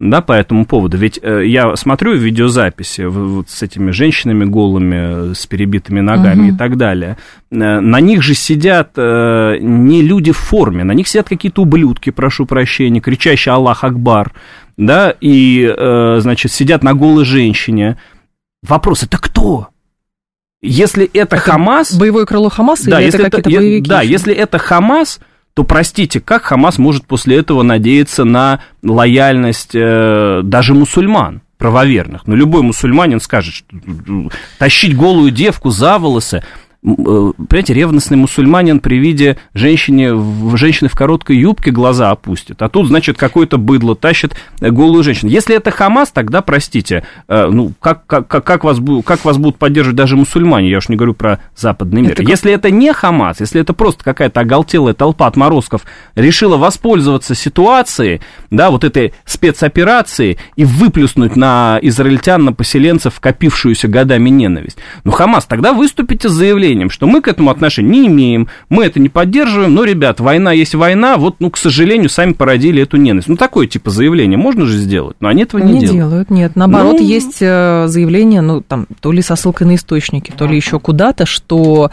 Да, 0.00 0.22
по 0.22 0.32
этому 0.32 0.64
поводу. 0.64 0.96
Ведь 0.96 1.20
э, 1.22 1.44
я 1.46 1.76
смотрю 1.76 2.14
видеозаписи 2.14 3.02
вот 3.02 3.50
с 3.50 3.62
этими 3.62 3.90
женщинами 3.90 4.46
голыми, 4.46 5.34
с 5.34 5.46
перебитыми 5.46 6.00
ногами 6.00 6.46
Мгм. 6.46 6.54
и 6.54 6.58
так 6.58 6.78
далее. 6.78 7.18
Э, 7.50 7.80
на 7.80 8.00
них 8.00 8.22
же 8.22 8.32
сидят 8.34 8.92
э, 8.96 9.58
не 9.60 10.00
люди 10.00 10.32
в 10.32 10.38
форме, 10.38 10.84
на 10.84 10.92
них 10.92 11.06
сидят 11.06 11.28
какие-то 11.28 11.60
ублюдки, 11.62 12.08
прошу 12.08 12.46
прощения, 12.46 13.02
кричащие 13.02 13.52
Аллах 13.52 13.84
Акбар, 13.84 14.32
да, 14.78 15.14
и, 15.20 15.70
э, 15.76 16.16
значит, 16.20 16.50
сидят 16.50 16.82
на 16.82 16.94
голой 16.94 17.26
женщине. 17.26 17.98
Вопрос, 18.62 19.02
это 19.02 19.18
кто? 19.18 19.68
Если 20.62 21.10
это, 21.12 21.36
Хамас... 21.36 21.94
Боевое 21.94 22.24
крыло 22.24 22.48
Хамаса 22.48 22.88
Да, 22.90 23.00
или 23.00 23.06
если 23.06 23.20
это 23.20 23.28
это, 23.28 23.36
какие-то 23.42 23.62
боевики? 23.62 23.88
да, 23.88 24.00
если 24.00 24.34
это 24.34 24.58
Хамас, 24.58 25.20
то 25.54 25.64
простите, 25.64 26.20
как 26.20 26.44
Хамас 26.44 26.78
может 26.78 27.06
после 27.06 27.36
этого 27.38 27.62
надеяться 27.62 28.24
на 28.24 28.60
лояльность 28.82 29.74
э, 29.74 30.40
даже 30.44 30.74
мусульман? 30.74 31.42
правоверных. 31.60 32.26
Но 32.26 32.34
любой 32.34 32.62
мусульманин 32.62 33.20
скажет, 33.20 33.54
что 33.54 33.66
тащить 34.58 34.96
голую 34.96 35.30
девку 35.30 35.68
за 35.68 35.98
волосы, 35.98 36.42
понимаете, 36.82 37.74
ревностный 37.74 38.16
мусульманин 38.16 38.80
при 38.80 38.96
виде 38.98 39.36
женщины, 39.54 40.14
в- 40.14 40.56
женщины 40.56 40.88
в 40.88 40.94
короткой 40.94 41.36
юбке 41.36 41.70
глаза 41.70 42.10
опустит. 42.10 42.62
А 42.62 42.68
тут, 42.68 42.86
значит, 42.88 43.18
какое-то 43.18 43.58
быдло 43.58 43.94
тащит 43.94 44.34
э, 44.60 44.70
голую 44.70 45.02
женщину. 45.02 45.30
Если 45.30 45.54
это 45.54 45.70
Хамас, 45.70 46.10
тогда, 46.10 46.40
простите, 46.40 47.04
э, 47.28 47.48
ну, 47.50 47.72
как, 47.80 48.06
как, 48.06 48.28
как, 48.28 48.64
вас, 48.64 48.78
как 49.04 49.24
вас 49.24 49.36
будут 49.36 49.58
поддерживать 49.58 49.96
даже 49.96 50.16
мусульмане? 50.16 50.70
Я 50.70 50.78
уж 50.78 50.88
не 50.88 50.96
говорю 50.96 51.12
про 51.14 51.40
западный 51.54 52.00
мир. 52.00 52.12
Это 52.12 52.22
как- 52.22 52.30
Если 52.30 52.50
это 52.52 52.70
не 52.70 52.92
Хамас, 52.94 53.40
если 53.40 53.60
это 53.60 53.74
просто 53.74 54.02
какая-то 54.02 54.40
оголтелая 54.40 54.94
толпа 54.94 55.26
отморозков 55.26 55.82
решила 56.14 56.56
воспользоваться 56.56 57.34
ситуацией, 57.34 58.20
да, 58.50 58.70
вот 58.70 58.84
этой 58.84 59.12
спецоперацией 59.26 60.38
и 60.56 60.64
выплюснуть 60.64 61.36
на 61.36 61.78
израильтян, 61.82 62.44
на 62.44 62.52
поселенцев 62.52 63.20
копившуюся 63.20 63.88
годами 63.88 64.30
ненависть. 64.30 64.78
Ну, 65.04 65.10
Хамас, 65.10 65.44
тогда 65.44 65.72
выступите 65.74 66.28
с 66.28 66.32
заявлением, 66.32 66.69
что 66.90 67.06
мы 67.06 67.20
к 67.20 67.28
этому 67.28 67.50
отношения 67.50 67.90
не 67.90 68.06
имеем, 68.06 68.48
мы 68.68 68.84
это 68.84 69.00
не 69.00 69.08
поддерживаем, 69.08 69.74
но, 69.74 69.84
ребят, 69.84 70.20
война 70.20 70.52
есть 70.52 70.74
война, 70.74 71.16
вот, 71.16 71.36
ну, 71.40 71.50
к 71.50 71.56
сожалению, 71.56 72.08
сами 72.08 72.32
породили 72.32 72.82
эту 72.82 72.96
ненависть. 72.96 73.28
Ну, 73.28 73.36
такое 73.36 73.66
типа 73.66 73.90
заявление 73.90 74.38
можно 74.38 74.66
же 74.66 74.76
сделать, 74.76 75.16
но 75.20 75.28
они 75.28 75.42
этого 75.42 75.60
не, 75.60 75.72
Не 75.72 75.80
делают. 75.80 75.92
делают, 75.92 76.30
нет. 76.30 76.52
Наоборот, 76.56 76.96
Ну- 77.00 77.06
есть 77.06 77.38
э, 77.40 77.84
заявление, 77.88 78.40
ну, 78.40 78.60
там, 78.60 78.86
то 79.00 79.12
ли 79.12 79.22
со 79.22 79.36
ссылкой 79.36 79.66
на 79.66 79.74
источники, 79.74 80.32
то 80.36 80.46
ли 80.46 80.56
еще 80.56 80.78
куда-то, 80.78 81.26
что 81.26 81.90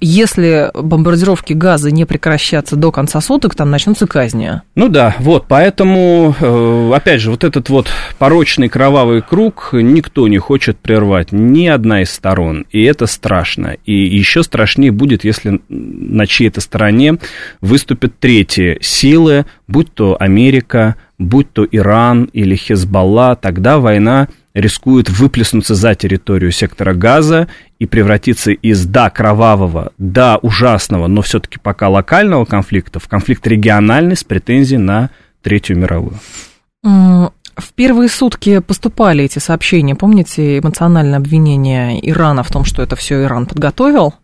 если 0.00 0.70
бомбардировки 0.74 1.52
газа 1.52 1.90
не 1.90 2.04
прекратятся 2.06 2.76
до 2.76 2.90
конца 2.90 3.20
суток, 3.20 3.54
там 3.54 3.70
начнутся 3.70 4.06
казни. 4.06 4.62
Ну 4.74 4.88
да, 4.88 5.14
вот, 5.18 5.44
поэтому, 5.48 6.34
э, 6.40 6.90
опять 6.94 7.20
же, 7.20 7.30
вот 7.30 7.44
этот 7.44 7.68
вот 7.68 7.88
порочный 8.18 8.68
кровавый 8.68 9.22
круг 9.22 9.70
никто 9.72 10.26
не 10.28 10.38
хочет 10.38 10.78
прервать, 10.78 11.30
ни 11.32 11.66
одна 11.66 12.02
из 12.02 12.10
сторон, 12.10 12.64
и 12.70 12.82
это 12.82 13.06
страшно. 13.06 13.76
И 13.84 13.92
еще 14.16 14.42
страшнее 14.42 14.92
будет, 14.92 15.24
если 15.24 15.60
на 15.68 16.26
чьей-то 16.26 16.60
стороне 16.60 17.18
выступят 17.60 18.18
третьи 18.18 18.78
силы, 18.80 19.46
будь 19.68 19.92
то 19.94 20.16
Америка, 20.20 20.96
будь 21.18 21.52
то 21.52 21.66
Иран 21.70 22.24
или 22.32 22.56
Хезбалла, 22.56 23.36
тогда 23.36 23.78
война 23.78 24.28
рискует 24.54 25.08
выплеснуться 25.08 25.74
за 25.74 25.94
территорию 25.94 26.50
сектора 26.52 26.94
газа 26.94 27.48
и 27.78 27.86
превратиться 27.86 28.52
из 28.52 28.84
да 28.84 29.08
кровавого, 29.10 29.92
да 29.98 30.38
ужасного, 30.42 31.06
но 31.06 31.22
все-таки 31.22 31.58
пока 31.58 31.88
локального 31.88 32.44
конфликта 32.44 33.00
в 33.00 33.08
конфликт 33.08 33.46
региональный 33.46 34.16
с 34.16 34.24
претензией 34.24 34.78
на 34.78 35.10
Третью 35.42 35.76
мировую. 35.78 36.18
В 37.62 37.74
первые 37.74 38.08
сутки 38.08 38.58
поступали 38.58 39.24
эти 39.24 39.38
сообщения, 39.38 39.94
помните, 39.94 40.58
эмоциональное 40.58 41.18
обвинение 41.18 41.98
Ирана 42.10 42.42
в 42.42 42.50
том, 42.50 42.64
что 42.64 42.82
это 42.82 42.96
все 42.96 43.22
Иран 43.22 43.46
подготовил, 43.46 44.14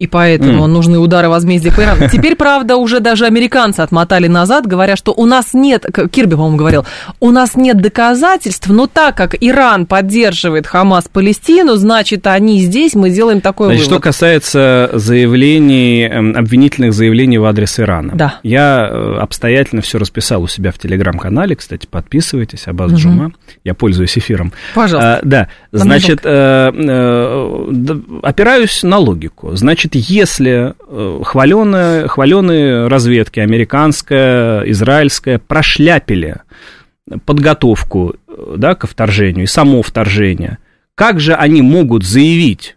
и 0.00 0.06
поэтому 0.06 0.64
М. 0.64 0.72
нужны 0.72 0.98
удары 0.98 1.28
возмездия 1.28 1.70
по 1.70 1.82
Ирану. 1.82 2.08
Теперь, 2.10 2.34
правда, 2.34 2.76
уже 2.76 3.00
даже 3.00 3.26
американцы 3.26 3.80
отмотали 3.80 4.26
назад, 4.28 4.66
говоря, 4.66 4.96
что 4.96 5.12
у 5.12 5.26
нас 5.26 5.52
нет, 5.52 5.84
Кирби, 6.10 6.34
по-моему, 6.34 6.56
говорил, 6.56 6.86
у 7.20 7.30
нас 7.30 7.54
нет 7.54 7.80
доказательств, 7.80 8.66
но 8.68 8.86
так 8.86 9.14
как 9.14 9.36
Иран 9.38 9.84
поддерживает 9.84 10.66
Хамас 10.66 11.04
Палестину, 11.12 11.76
значит, 11.76 12.26
они 12.26 12.60
здесь, 12.60 12.94
мы 12.94 13.10
делаем 13.10 13.42
такой 13.42 13.66
Значит, 13.68 13.84
что 13.84 13.90
вывод. 13.96 14.04
касается 14.04 14.88
заявлений, 14.94 16.08
эм, 16.10 16.34
обвинительных 16.34 16.94
заявлений 16.94 17.36
в 17.36 17.44
адрес 17.44 17.78
Ирана. 17.78 18.14
Да. 18.14 18.36
Я 18.42 18.88
э, 18.90 19.16
обстоятельно 19.20 19.82
все 19.82 19.98
расписал 19.98 20.42
у 20.42 20.48
себя 20.48 20.72
в 20.72 20.78
телеграм-канале, 20.78 21.54
кстати, 21.56 21.86
подписывайтесь, 21.86 22.66
Абаз 22.66 22.92
Мгм. 22.92 22.98
Джума, 22.98 23.32
я 23.64 23.74
пользуюсь 23.74 24.16
эфиром. 24.16 24.52
Пожалуйста. 24.74 25.16
А, 25.16 25.20
да, 25.22 25.48
значит, 25.72 26.20
э, 26.24 26.70
э, 26.74 28.00
опираюсь 28.22 28.82
на 28.82 28.96
логику. 28.98 29.54
Значит, 29.56 29.89
если 29.94 30.74
хваленые, 31.24 32.08
хваленые 32.08 32.86
разведки, 32.86 33.40
американская, 33.40 34.62
израильская, 34.62 35.38
прошляпили 35.38 36.38
подготовку 37.24 38.14
э, 38.28 38.54
да, 38.56 38.74
ко 38.74 38.86
вторжению 38.86 39.44
и 39.44 39.48
само 39.48 39.82
вторжение, 39.82 40.58
как 40.94 41.20
же 41.20 41.34
они 41.34 41.62
могут 41.62 42.04
заявить 42.04 42.76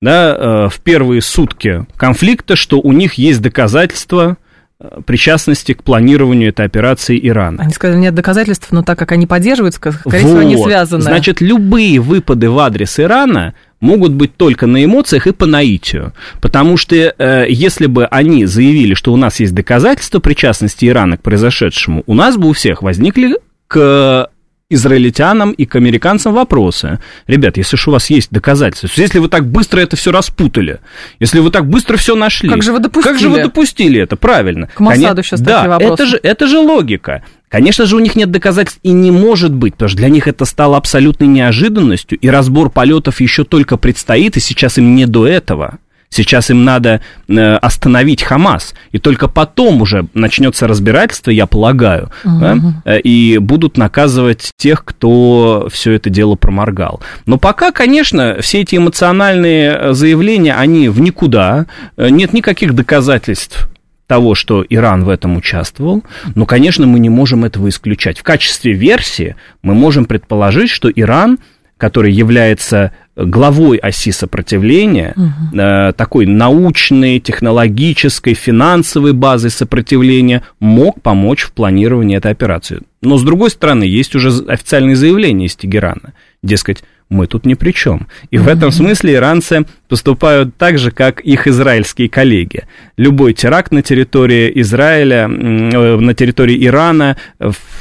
да, 0.00 0.34
э, 0.36 0.68
в 0.68 0.80
первые 0.80 1.22
сутки 1.22 1.86
конфликта, 1.96 2.56
что 2.56 2.80
у 2.80 2.92
них 2.92 3.14
есть 3.14 3.40
доказательства 3.40 4.36
э, 4.80 5.00
причастности 5.06 5.74
к 5.74 5.84
планированию 5.84 6.48
этой 6.48 6.66
операции 6.66 7.18
Ирана? 7.22 7.62
Они 7.62 7.72
сказали, 7.72 8.00
нет 8.00 8.14
доказательств, 8.14 8.72
но 8.72 8.82
так 8.82 8.98
как 8.98 9.12
они 9.12 9.26
поддерживают, 9.26 9.76
ск- 9.76 9.92
скорее 9.92 10.24
всего, 10.24 10.38
они 10.38 10.56
Вот. 10.56 10.66
связаны. 10.66 11.02
Значит, 11.02 11.40
любые 11.40 12.00
выпады 12.00 12.50
в 12.50 12.58
адрес 12.58 12.98
Ирана 12.98 13.54
могут 13.82 14.12
быть 14.12 14.36
только 14.36 14.66
на 14.66 14.82
эмоциях 14.82 15.26
и 15.26 15.32
по 15.32 15.44
наитию. 15.44 16.14
Потому 16.40 16.78
что 16.78 16.94
э, 16.96 17.46
если 17.48 17.86
бы 17.86 18.06
они 18.06 18.46
заявили, 18.46 18.94
что 18.94 19.12
у 19.12 19.16
нас 19.16 19.40
есть 19.40 19.54
доказательства 19.54 20.20
причастности 20.20 20.86
Ирана 20.86 21.18
к 21.18 21.22
произошедшему, 21.22 22.04
у 22.06 22.14
нас 22.14 22.36
бы 22.36 22.48
у 22.48 22.52
всех 22.52 22.82
возникли 22.82 23.36
к 23.66 24.28
израильтянам 24.72 25.52
и 25.52 25.66
к 25.66 25.76
американцам 25.76 26.32
вопросы. 26.32 26.98
Ребят, 27.26 27.56
если 27.56 27.76
ж 27.76 27.88
у 27.88 27.90
вас 27.90 28.08
есть 28.08 28.30
доказательства, 28.30 29.00
если 29.00 29.18
вы 29.18 29.28
так 29.28 29.46
быстро 29.46 29.80
это 29.80 29.96
все 29.96 30.12
распутали, 30.12 30.80
если 31.20 31.40
вы 31.40 31.50
так 31.50 31.68
быстро 31.68 31.96
все 31.96 32.14
нашли, 32.14 32.48
Как 32.48 32.62
же 32.62 32.72
вы 32.72 32.78
допустили? 32.78 33.12
Как 33.12 33.20
же 33.20 33.28
вы 33.28 33.42
допустили 33.42 34.00
это? 34.00 34.16
Правильно. 34.16 34.68
К 34.68 34.80
Моссаду 34.80 35.20
Коне- 35.20 35.22
сейчас 35.22 35.40
да, 35.40 35.56
такие 35.56 35.70
вопросы. 35.70 35.94
это 35.94 36.06
же, 36.06 36.20
это 36.22 36.46
же 36.46 36.58
логика. 36.58 37.22
Конечно 37.52 37.84
же, 37.84 37.96
у 37.96 37.98
них 37.98 38.16
нет 38.16 38.30
доказательств 38.30 38.80
и 38.82 38.92
не 38.92 39.10
может 39.10 39.52
быть, 39.52 39.74
потому 39.74 39.90
что 39.90 39.98
для 39.98 40.08
них 40.08 40.26
это 40.26 40.46
стало 40.46 40.78
абсолютной 40.78 41.28
неожиданностью, 41.28 42.16
и 42.18 42.28
разбор 42.28 42.70
полетов 42.70 43.20
еще 43.20 43.44
только 43.44 43.76
предстоит, 43.76 44.38
и 44.38 44.40
сейчас 44.40 44.78
им 44.78 44.94
не 44.94 45.04
до 45.04 45.26
этого. 45.26 45.78
Сейчас 46.08 46.50
им 46.50 46.64
надо 46.64 47.02
э, 47.28 47.54
остановить 47.56 48.22
Хамас, 48.22 48.72
и 48.90 48.98
только 48.98 49.28
потом 49.28 49.82
уже 49.82 50.06
начнется 50.14 50.66
разбирательство, 50.66 51.30
я 51.30 51.46
полагаю, 51.46 52.10
да, 52.24 52.58
э, 52.86 53.00
и 53.00 53.36
будут 53.36 53.76
наказывать 53.76 54.52
тех, 54.56 54.82
кто 54.86 55.68
все 55.70 55.92
это 55.92 56.08
дело 56.08 56.36
проморгал. 56.36 57.00
Но 57.26 57.36
пока, 57.36 57.70
конечно, 57.70 58.38
все 58.40 58.62
эти 58.62 58.76
эмоциональные 58.76 59.72
э, 59.72 59.92
заявления, 59.92 60.54
они 60.54 60.88
в 60.88 61.00
никуда, 61.00 61.66
нет 61.98 62.32
никаких 62.32 62.74
доказательств 62.74 63.68
того, 64.06 64.34
что 64.34 64.64
Иран 64.68 65.04
в 65.04 65.08
этом 65.08 65.36
участвовал, 65.36 66.02
но, 66.34 66.46
конечно, 66.46 66.86
мы 66.86 66.98
не 66.98 67.08
можем 67.08 67.44
этого 67.44 67.68
исключать. 67.68 68.18
В 68.18 68.22
качестве 68.22 68.72
версии 68.72 69.36
мы 69.62 69.74
можем 69.74 70.04
предположить, 70.04 70.70
что 70.70 70.90
Иран 70.90 71.38
который 71.82 72.12
является 72.12 72.92
главой 73.16 73.76
оси 73.76 74.12
сопротивления, 74.12 75.14
угу. 75.16 75.58
э, 75.60 75.92
такой 75.94 76.26
научной, 76.26 77.18
технологической, 77.18 78.34
финансовой 78.34 79.12
базой 79.12 79.50
сопротивления, 79.50 80.44
мог 80.60 81.02
помочь 81.02 81.42
в 81.42 81.50
планировании 81.50 82.16
этой 82.16 82.30
операции. 82.30 82.82
Но, 83.00 83.18
с 83.18 83.24
другой 83.24 83.50
стороны, 83.50 83.82
есть 83.82 84.14
уже 84.14 84.28
официальные 84.46 84.94
заявления 84.94 85.46
из 85.46 85.56
Тегерана. 85.56 86.12
Дескать, 86.40 86.84
мы 87.08 87.26
тут 87.26 87.46
ни 87.46 87.54
при 87.54 87.72
чем. 87.72 88.06
И 88.30 88.38
в 88.38 88.46
этом 88.46 88.70
смысле 88.70 89.14
иранцы 89.14 89.66
поступают 89.92 90.56
так 90.56 90.78
же, 90.78 90.90
как 90.90 91.20
их 91.20 91.46
израильские 91.46 92.08
коллеги. 92.08 92.62
Любой 92.96 93.34
теракт 93.34 93.72
на 93.72 93.82
территории 93.82 94.50
Израиля, 94.62 95.28
э, 95.28 95.96
на 95.98 96.14
территории 96.14 96.64
Ирана, 96.64 97.18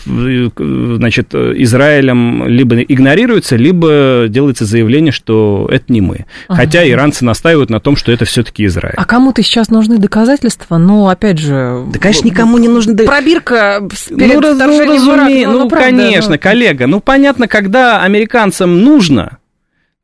значит, 0.03 1.33
Израилем 1.33 2.49
либо 2.49 2.81
игнорируется, 2.81 3.55
либо 3.55 4.25
делается 4.27 4.65
заявление, 4.65 5.13
что 5.13 5.69
это 5.71 5.85
не 5.87 6.01
мы. 6.01 6.25
Ага. 6.49 6.63
Хотя 6.63 6.85
иранцы 6.85 7.23
настаивают 7.23 7.69
на 7.69 7.79
том, 7.79 7.95
что 7.95 8.11
это 8.11 8.25
все-таки 8.25 8.65
Израиль. 8.65 8.95
А 8.97 9.05
кому-то 9.05 9.41
сейчас 9.41 9.69
нужны 9.69 9.97
доказательства, 9.97 10.77
но 10.77 11.07
опять 11.07 11.37
же... 11.37 11.85
Да, 11.93 11.97
конечно, 11.97 12.27
никому 12.27 12.57
не 12.57 12.67
нужны... 12.67 12.93
Пробирка 12.97 13.87
перед 14.09 14.33
ну, 14.33 14.41
раз, 14.41 14.57
ну, 14.57 14.85
разуме... 14.85 15.47
ну, 15.47 15.53
ну, 15.53 15.59
ну 15.59 15.69
правда, 15.69 15.87
конечно, 15.87 16.31
ну... 16.33 16.39
коллега, 16.39 16.87
ну, 16.87 16.99
понятно, 16.99 17.47
когда 17.47 18.01
американцам 18.01 18.81
нужно, 18.81 19.37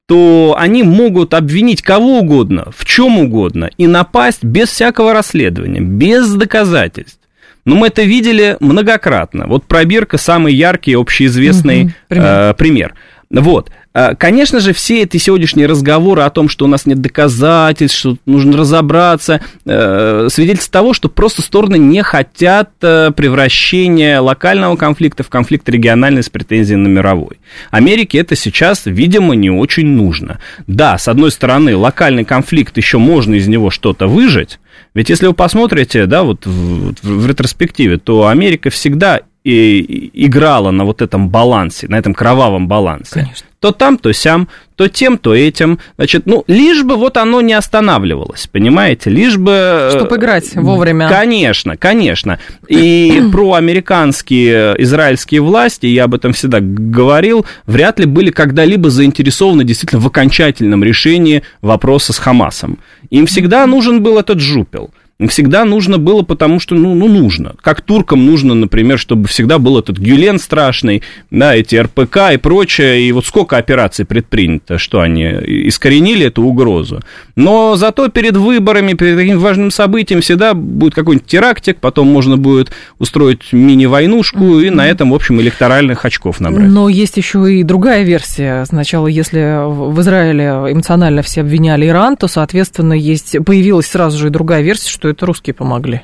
то 0.07 0.55
они 0.57 0.83
могут 0.83 1.33
обвинить 1.33 1.81
кого 1.81 2.19
угодно, 2.19 2.71
в 2.75 2.85
чем 2.85 3.19
угодно, 3.19 3.69
и 3.77 3.87
напасть 3.87 4.43
без 4.43 4.69
всякого 4.69 5.13
расследования, 5.13 5.81
без 5.81 6.33
доказательств. 6.33 7.19
Но 7.65 7.75
мы 7.75 7.87
это 7.87 8.03
видели 8.03 8.55
многократно. 8.61 9.45
Вот 9.45 9.65
пробирка 9.65 10.17
самый 10.17 10.53
яркий, 10.53 10.95
общеизвестный 10.95 11.83
угу, 11.83 11.91
пример. 12.07 12.25
Э, 12.25 12.53
пример. 12.57 12.95
Вот. 13.29 13.69
А, 13.93 14.15
конечно 14.15 14.59
же, 14.61 14.73
все 14.73 15.01
эти 15.01 15.17
сегодняшние 15.17 15.67
разговоры 15.67 16.21
о 16.21 16.29
том, 16.29 16.47
что 16.47 16.65
у 16.65 16.67
нас 16.67 16.85
нет 16.85 17.01
доказательств, 17.01 17.97
что 17.97 18.17
нужно 18.25 18.57
разобраться, 18.57 19.41
э, 19.65 20.27
свидетельство 20.31 20.71
того, 20.71 20.93
что 20.93 21.09
просто 21.09 21.41
стороны 21.41 21.77
не 21.77 22.03
хотят 22.03 22.71
э, 22.81 23.11
превращения 23.11 24.21
локального 24.21 24.77
конфликта 24.77 25.23
в 25.23 25.29
конфликт 25.29 25.67
региональный 25.67 26.23
с 26.23 26.29
претензией 26.29 26.77
на 26.77 26.87
мировой. 26.87 27.39
Америке 27.69 28.19
это 28.19 28.35
сейчас, 28.35 28.83
видимо, 28.85 29.35
не 29.35 29.49
очень 29.49 29.87
нужно. 29.87 30.39
Да, 30.67 30.97
с 30.97 31.09
одной 31.09 31.31
стороны, 31.31 31.75
локальный 31.75 32.23
конфликт, 32.23 32.77
еще 32.77 32.97
можно 32.97 33.35
из 33.35 33.47
него 33.47 33.71
что-то 33.71 34.07
выжить, 34.07 34.59
ведь 34.93 35.09
если 35.09 35.27
вы 35.27 35.33
посмотрите, 35.33 36.05
да, 36.05 36.23
вот 36.23 36.45
в, 36.45 36.93
в 37.03 37.27
ретроспективе, 37.27 37.97
то 37.97 38.27
Америка 38.27 38.69
всегда 38.69 39.21
играла 39.47 40.71
на 40.71 40.83
вот 40.83 41.01
этом 41.01 41.29
балансе, 41.29 41.87
на 41.87 41.95
этом 41.97 42.13
кровавом 42.13 42.67
балансе. 42.67 43.11
Конечно. 43.11 43.47
То 43.59 43.71
там, 43.71 43.97
то 43.97 44.13
сям, 44.13 44.49
то 44.75 44.87
тем, 44.87 45.17
то 45.17 45.33
этим. 45.33 45.79
Значит, 45.95 46.27
ну, 46.27 46.43
лишь 46.47 46.83
бы 46.83 46.95
вот 46.95 47.17
оно 47.17 47.41
не 47.41 47.53
останавливалось, 47.53 48.47
понимаете? 48.47 49.09
Лишь 49.09 49.35
бы... 49.37 49.51
Э, 49.51 49.91
Чтобы 49.95 50.17
играть 50.17 50.53
вовремя. 50.55 51.09
Конечно, 51.09 51.75
конечно. 51.75 52.39
И 52.67 53.23
проамериканские 53.31 54.75
израильские 54.83 55.41
власти, 55.41 55.87
я 55.87 56.03
об 56.03 56.13
этом 56.13 56.33
всегда 56.33 56.59
говорил, 56.61 57.47
вряд 57.65 57.99
ли 57.99 58.05
были 58.05 58.29
когда-либо 58.29 58.91
заинтересованы 58.91 59.63
действительно 59.63 60.01
в 60.01 60.07
окончательном 60.07 60.83
решении 60.83 61.41
вопроса 61.61 62.13
с 62.13 62.19
Хамасом. 62.19 62.77
Им 63.09 63.25
всегда 63.25 63.65
нужен 63.65 64.03
был 64.03 64.19
этот 64.19 64.39
жупел 64.39 64.91
всегда 65.27 65.65
нужно 65.65 65.97
было, 65.97 66.21
потому 66.21 66.59
что, 66.59 66.75
ну, 66.75 66.93
ну, 66.93 67.07
нужно. 67.07 67.55
Как 67.61 67.81
туркам 67.81 68.25
нужно, 68.25 68.53
например, 68.53 68.99
чтобы 68.99 69.27
всегда 69.27 69.57
был 69.57 69.79
этот 69.79 69.97
Гюлен 69.97 70.37
страшный, 70.37 71.01
да, 71.31 71.55
эти 71.55 71.75
РПК 71.75 72.33
и 72.33 72.37
прочее, 72.37 73.01
и 73.01 73.11
вот 73.11 73.25
сколько 73.25 73.57
операций 73.57 74.05
предпринято, 74.05 74.77
что 74.77 74.99
они 74.99 75.23
искоренили 75.23 76.27
эту 76.27 76.43
угрозу. 76.43 77.01
Но 77.35 77.75
зато 77.77 78.09
перед 78.09 78.37
выборами, 78.37 78.93
перед 78.93 79.17
таким 79.17 79.39
важным 79.39 79.71
событием 79.71 80.21
всегда 80.21 80.53
будет 80.53 80.93
какой-нибудь 80.93 81.27
терактик, 81.27 81.77
потом 81.79 82.07
можно 82.07 82.37
будет 82.37 82.71
устроить 82.99 83.51
мини-войнушку 83.51 84.37
mm-hmm. 84.39 84.67
и 84.67 84.69
на 84.69 84.87
этом, 84.87 85.11
в 85.11 85.15
общем, 85.15 85.41
электоральных 85.41 86.05
очков 86.05 86.39
набрать. 86.39 86.69
Но 86.69 86.89
есть 86.89 87.17
еще 87.17 87.51
и 87.51 87.63
другая 87.63 88.03
версия. 88.03 88.65
Сначала, 88.65 89.07
если 89.07 89.65
в 89.67 89.99
Израиле 90.01 90.45
эмоционально 90.71 91.23
все 91.23 91.41
обвиняли 91.41 91.87
Иран, 91.87 92.17
то, 92.17 92.27
соответственно, 92.27 92.93
есть, 92.93 93.35
появилась 93.43 93.87
сразу 93.87 94.17
же 94.19 94.27
и 94.27 94.29
другая 94.29 94.61
версия, 94.61 94.89
что 94.89 95.06
что 95.07 95.11
это 95.11 95.25
русские 95.25 95.53
помогли 95.53 96.01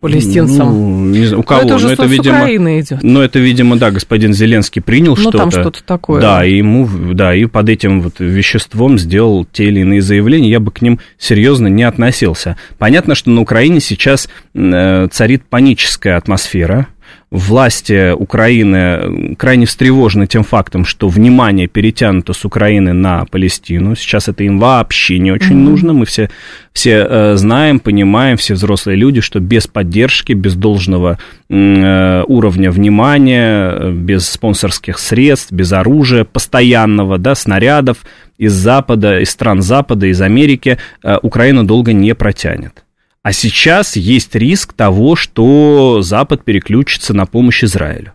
палестинцам. 0.00 0.68
Ну, 0.68 1.06
не 1.06 1.24
знаю, 1.24 1.40
у 1.40 1.42
кого? 1.42 1.62
Но 1.62 1.66
это 1.66 1.76
уже 1.76 1.86
но 1.86 1.92
это, 1.94 2.04
видимо, 2.04 2.36
Украины 2.36 2.80
идет. 2.80 3.02
Но 3.02 3.22
это, 3.22 3.38
видимо, 3.38 3.76
да, 3.76 3.90
господин 3.90 4.34
Зеленский 4.34 4.82
принял 4.82 5.12
ну, 5.12 5.16
что-то. 5.16 5.38
там 5.38 5.50
что-то 5.50 5.82
такое. 5.82 6.20
Да, 6.20 6.44
и 6.44 6.58
ему, 6.58 6.86
да, 7.14 7.34
и 7.34 7.46
под 7.46 7.70
этим 7.70 8.02
вот 8.02 8.16
веществом 8.18 8.98
сделал 8.98 9.46
те 9.46 9.64
или 9.64 9.80
иные 9.80 10.02
заявления. 10.02 10.50
Я 10.50 10.60
бы 10.60 10.72
к 10.72 10.82
ним 10.82 11.00
серьезно 11.16 11.68
не 11.68 11.84
относился. 11.84 12.58
Понятно, 12.76 13.14
что 13.14 13.30
на 13.30 13.40
Украине 13.40 13.80
сейчас 13.80 14.28
э, 14.52 15.08
царит 15.10 15.44
паническая 15.48 16.18
атмосфера 16.18 16.88
власти 17.30 18.12
Украины 18.12 19.34
крайне 19.36 19.66
встревожены 19.66 20.26
тем 20.26 20.44
фактом, 20.44 20.84
что 20.84 21.08
внимание 21.08 21.66
перетянуто 21.66 22.32
с 22.32 22.44
Украины 22.44 22.92
на 22.92 23.24
Палестину. 23.24 23.96
Сейчас 23.96 24.28
это 24.28 24.44
им 24.44 24.58
вообще 24.58 25.18
не 25.18 25.32
очень 25.32 25.56
mm-hmm. 25.56 25.70
нужно. 25.70 25.92
Мы 25.92 26.06
все, 26.06 26.30
все 26.72 27.06
э, 27.08 27.36
знаем, 27.36 27.80
понимаем, 27.80 28.36
все 28.36 28.54
взрослые 28.54 28.96
люди, 28.96 29.20
что 29.20 29.40
без 29.40 29.66
поддержки, 29.66 30.32
без 30.32 30.54
должного 30.54 31.18
э, 31.48 32.24
уровня 32.28 32.70
внимания, 32.70 33.90
без 33.90 34.28
спонсорских 34.28 34.98
средств, 34.98 35.50
без 35.50 35.72
оружия 35.72 36.24
постоянного, 36.24 37.18
да, 37.18 37.34
снарядов 37.34 37.98
из 38.38 38.52
Запада, 38.52 39.18
из 39.18 39.30
стран 39.30 39.60
Запада, 39.60 40.06
из 40.06 40.20
Америки, 40.20 40.78
э, 41.02 41.16
Украина 41.22 41.66
долго 41.66 41.92
не 41.92 42.14
протянет. 42.14 42.83
А 43.24 43.32
сейчас 43.32 43.96
есть 43.96 44.34
риск 44.34 44.74
того, 44.74 45.16
что 45.16 46.02
Запад 46.02 46.44
переключится 46.44 47.14
на 47.14 47.24
помощь 47.24 47.64
Израилю. 47.64 48.12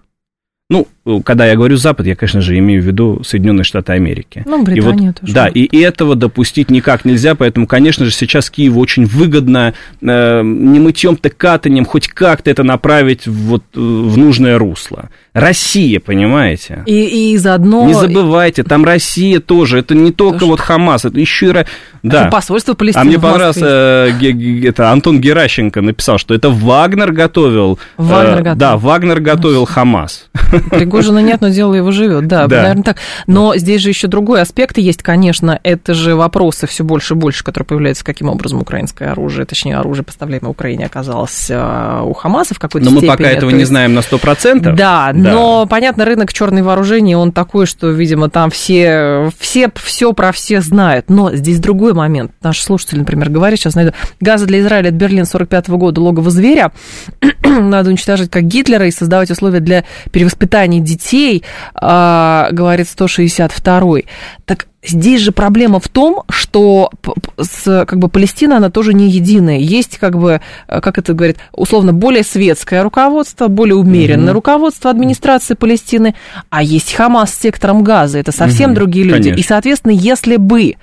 Ну, 0.70 0.88
когда 1.24 1.46
я 1.46 1.56
говорю 1.56 1.78
Запад, 1.78 2.06
я, 2.06 2.16
конечно 2.16 2.42
же, 2.42 2.58
имею 2.58 2.82
в 2.82 2.86
виду 2.86 3.22
Соединенные 3.24 3.64
Штаты 3.64 3.94
Америки. 3.94 4.44
Ну, 4.46 4.64
Британия 4.64 5.06
и 5.06 5.08
вот, 5.08 5.20
тоже. 5.22 5.34
Да, 5.34 5.48
и, 5.48 5.62
и 5.62 5.80
этого 5.80 6.16
допустить 6.16 6.70
никак 6.70 7.06
нельзя, 7.06 7.36
поэтому, 7.36 7.68
конечно 7.68 8.06
же, 8.06 8.12
сейчас 8.12 8.50
Киеву 8.50 8.80
очень 8.80 9.06
выгодно 9.06 9.74
э, 10.02 10.42
не 10.44 10.80
мытьем-то 10.80 11.30
катанием 11.30 11.86
хоть 11.86 12.08
как-то 12.08 12.52
это 12.52 12.64
направить 12.64 13.28
вот, 13.28 13.64
в 13.74 14.18
нужное 14.18 14.58
русло. 14.58 15.10
Россия, 15.34 16.00
понимаете? 16.00 16.84
И, 16.86 17.34
и 17.34 17.38
заодно... 17.38 17.86
Не 17.86 17.94
забывайте, 17.94 18.64
там 18.64 18.84
Россия 18.84 19.40
тоже, 19.40 19.80
это 19.80 19.96
не 19.96 20.12
только 20.12 20.46
вот 20.46 20.60
Хамас, 20.60 21.06
это 21.06 21.20
еще 21.20 21.48
и... 21.48 21.66
Да. 22.02 22.22
Это 22.22 22.30
посольство 22.32 22.74
Палестины 22.74 23.02
А 23.02 23.06
мне 23.06 23.20
понравился 23.20 24.12
э, 24.22 24.68
это, 24.68 24.92
Антон 24.92 25.20
Геращенко 25.20 25.82
написал, 25.82 26.18
что 26.18 26.34
это 26.34 26.50
Вагнер 26.50 27.12
готовил... 27.12 27.80
Вагнер 27.98 28.34
э, 28.34 28.38
готовил. 28.38 28.56
Да, 28.56 28.78
Вагнер 28.78 29.20
готовил 29.20 29.66
Хамас. 29.66 30.30
Пригожина 31.00 31.20
нет, 31.20 31.42
но 31.42 31.50
дело 31.50 31.74
его 31.74 31.92
живет, 31.92 32.28
да, 32.28 32.48
да, 32.48 32.62
наверное 32.62 32.84
так. 32.84 32.98
Но 33.28 33.56
здесь 33.56 33.82
же 33.82 33.90
еще 33.90 34.08
другой 34.08 34.42
аспект 34.42 34.78
есть, 34.78 35.04
конечно, 35.04 35.60
это 35.64 35.94
же 35.94 36.16
вопросы 36.16 36.68
все 36.68 36.84
больше 36.84 37.14
и 37.14 37.18
больше, 37.18 37.44
которые 37.44 37.68
появляются, 37.68 38.06
каким 38.06 38.30
образом 38.30 38.62
украинское 38.62 39.12
оружие, 39.12 39.46
точнее, 39.46 39.78
оружие, 39.78 40.04
поставляемое 40.04 40.52
Украине, 40.52 40.86
оказалось 40.86 41.48
э, 41.50 42.02
у 42.04 42.14
Хамаса 42.14 42.54
в 42.54 42.60
какой-то 42.60 42.86
но 42.86 42.92
степени. 42.92 43.08
Но 43.08 43.12
мы 43.12 43.18
пока 43.18 43.30
этого 43.30 43.50
есть... 43.50 43.60
не 43.60 43.66
знаем 43.66 43.94
на 43.94 44.00
100%. 44.00 44.74
Да, 44.74 45.12
да, 45.14 45.14
но, 45.14 45.66
понятно, 45.68 46.06
рынок 46.06 46.34
черной 46.34 46.62
вооружений, 46.62 47.16
он 47.16 47.32
такой, 47.32 47.66
что, 47.66 47.90
видимо, 47.90 48.30
там 48.30 48.50
все, 48.50 49.32
все 49.40 49.70
все 49.84 50.14
про 50.14 50.32
все 50.32 50.62
знают. 50.62 51.10
Но 51.10 51.36
здесь 51.36 51.60
другой 51.60 51.94
момент. 51.94 52.32
Наш 52.42 52.62
слушатель, 52.62 53.00
например, 53.00 53.30
говорит, 53.30 53.60
сейчас 53.60 53.76
найду, 53.76 53.94
газы 54.20 54.46
для 54.46 54.60
Израиля 54.60 54.90
от 54.90 54.96
Берлин 54.96 55.26
45 55.26 55.70
-го 55.70 55.78
года, 55.78 56.02
логово 56.02 56.30
зверя, 56.30 56.72
надо 57.44 57.90
уничтожить 57.90 58.30
как 58.30 58.44
Гитлера 58.44 58.88
и 58.88 58.92
создавать 58.92 59.32
условия 59.32 59.60
для 59.60 59.84
перевоспитания 60.12 60.79
детей, 60.80 61.44
а, 61.76 62.50
говорит 62.52 62.88
162-й. 62.88 64.06
Так 64.46 64.68
Здесь 64.82 65.20
же 65.20 65.34
проблема 65.34 65.82
в 65.82 65.90
том, 65.90 66.24
что 66.30 66.90
с, 67.38 67.86
как 67.86 68.00
бы 68.00 68.08
Палестина, 68.08 68.58
она 68.58 68.70
тоже 68.70 68.94
не 68.94 69.10
единая. 69.10 69.58
Есть, 69.58 69.98
как 69.98 70.18
бы, 70.18 70.40
э, 70.70 70.82
как 70.82 70.98
это 70.98 71.14
говорит, 71.14 71.38
условно, 71.52 71.92
более 71.92 72.24
светское 72.24 72.82
руководство, 72.82 73.50
более 73.50 73.76
умеренное 73.76 74.30
угу. 74.30 74.36
руководство 74.36 74.90
администрации 74.90 75.56
Палестины, 75.56 76.16
а 76.50 76.64
есть 76.64 76.94
Хамас 76.94 77.34
с 77.34 77.40
сектором 77.40 77.84
Газа. 77.84 78.20
Это 78.20 78.32
совсем 78.32 78.72
угу, 78.72 78.76
другие 78.76 79.06
люди. 79.06 79.24
Конечно. 79.32 79.40
И, 79.40 79.44
соответственно, 79.44 79.92
если 79.92 80.38
бы 80.38 80.76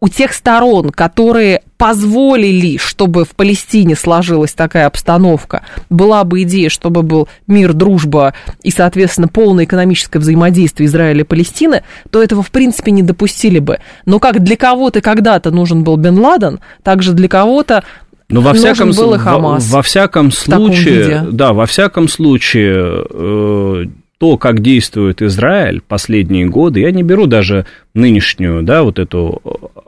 у 0.00 0.08
тех 0.08 0.32
сторон, 0.32 0.88
которые 0.88 1.60
позволили, 1.82 2.76
чтобы 2.76 3.24
в 3.24 3.30
Палестине 3.30 3.96
сложилась 3.96 4.52
такая 4.52 4.86
обстановка, 4.86 5.64
была 5.90 6.22
бы 6.22 6.42
идея, 6.42 6.68
чтобы 6.68 7.02
был 7.02 7.26
мир, 7.48 7.72
дружба 7.72 8.34
и, 8.62 8.70
соответственно, 8.70 9.26
полное 9.26 9.64
экономическое 9.64 10.20
взаимодействие 10.20 10.86
Израиля 10.86 11.22
и 11.22 11.24
Палестины, 11.24 11.82
то 12.10 12.22
этого, 12.22 12.44
в 12.44 12.52
принципе, 12.52 12.92
не 12.92 13.02
допустили 13.02 13.58
бы. 13.58 13.80
Но 14.06 14.20
как 14.20 14.44
для 14.44 14.56
кого-то 14.56 15.00
когда-то 15.00 15.50
нужен 15.50 15.82
был 15.82 15.96
Бен 15.96 16.20
Ладен, 16.20 16.60
так 16.84 17.02
же 17.02 17.14
для 17.14 17.26
кого-то 17.26 17.82
но 18.28 18.42
во 18.42 18.54
всяком, 18.54 18.92
был 18.92 19.14
и 19.14 19.18
Хамас 19.18 19.68
во, 19.68 19.78
во 19.78 19.82
всяком 19.82 20.30
случае, 20.30 21.26
да, 21.32 21.52
во 21.52 21.66
всяком 21.66 22.06
случае, 22.06 23.06
э, 23.10 23.86
то, 24.22 24.36
как 24.36 24.60
действует 24.60 25.20
Израиль 25.20 25.80
последние 25.80 26.46
годы, 26.46 26.78
я 26.78 26.92
не 26.92 27.02
беру 27.02 27.26
даже 27.26 27.66
нынешнюю, 27.92 28.62
да, 28.62 28.84
вот 28.84 29.00
эту 29.00 29.42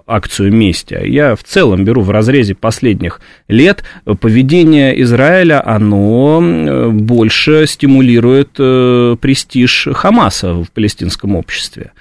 акцию 0.08 0.52
мести, 0.52 0.98
я 1.06 1.36
в 1.36 1.44
целом 1.44 1.84
беру 1.84 2.02
в 2.02 2.10
разрезе 2.10 2.56
последних 2.56 3.20
лет, 3.46 3.84
поведение 4.20 5.00
Израиля, 5.02 5.64
оно 5.64 6.90
больше 6.90 7.66
стимулирует 7.68 8.50
э, 8.58 9.14
престиж 9.20 9.86
Хамаса 9.92 10.54
в 10.54 10.68
палестинском 10.72 11.36
обществе 11.36 11.92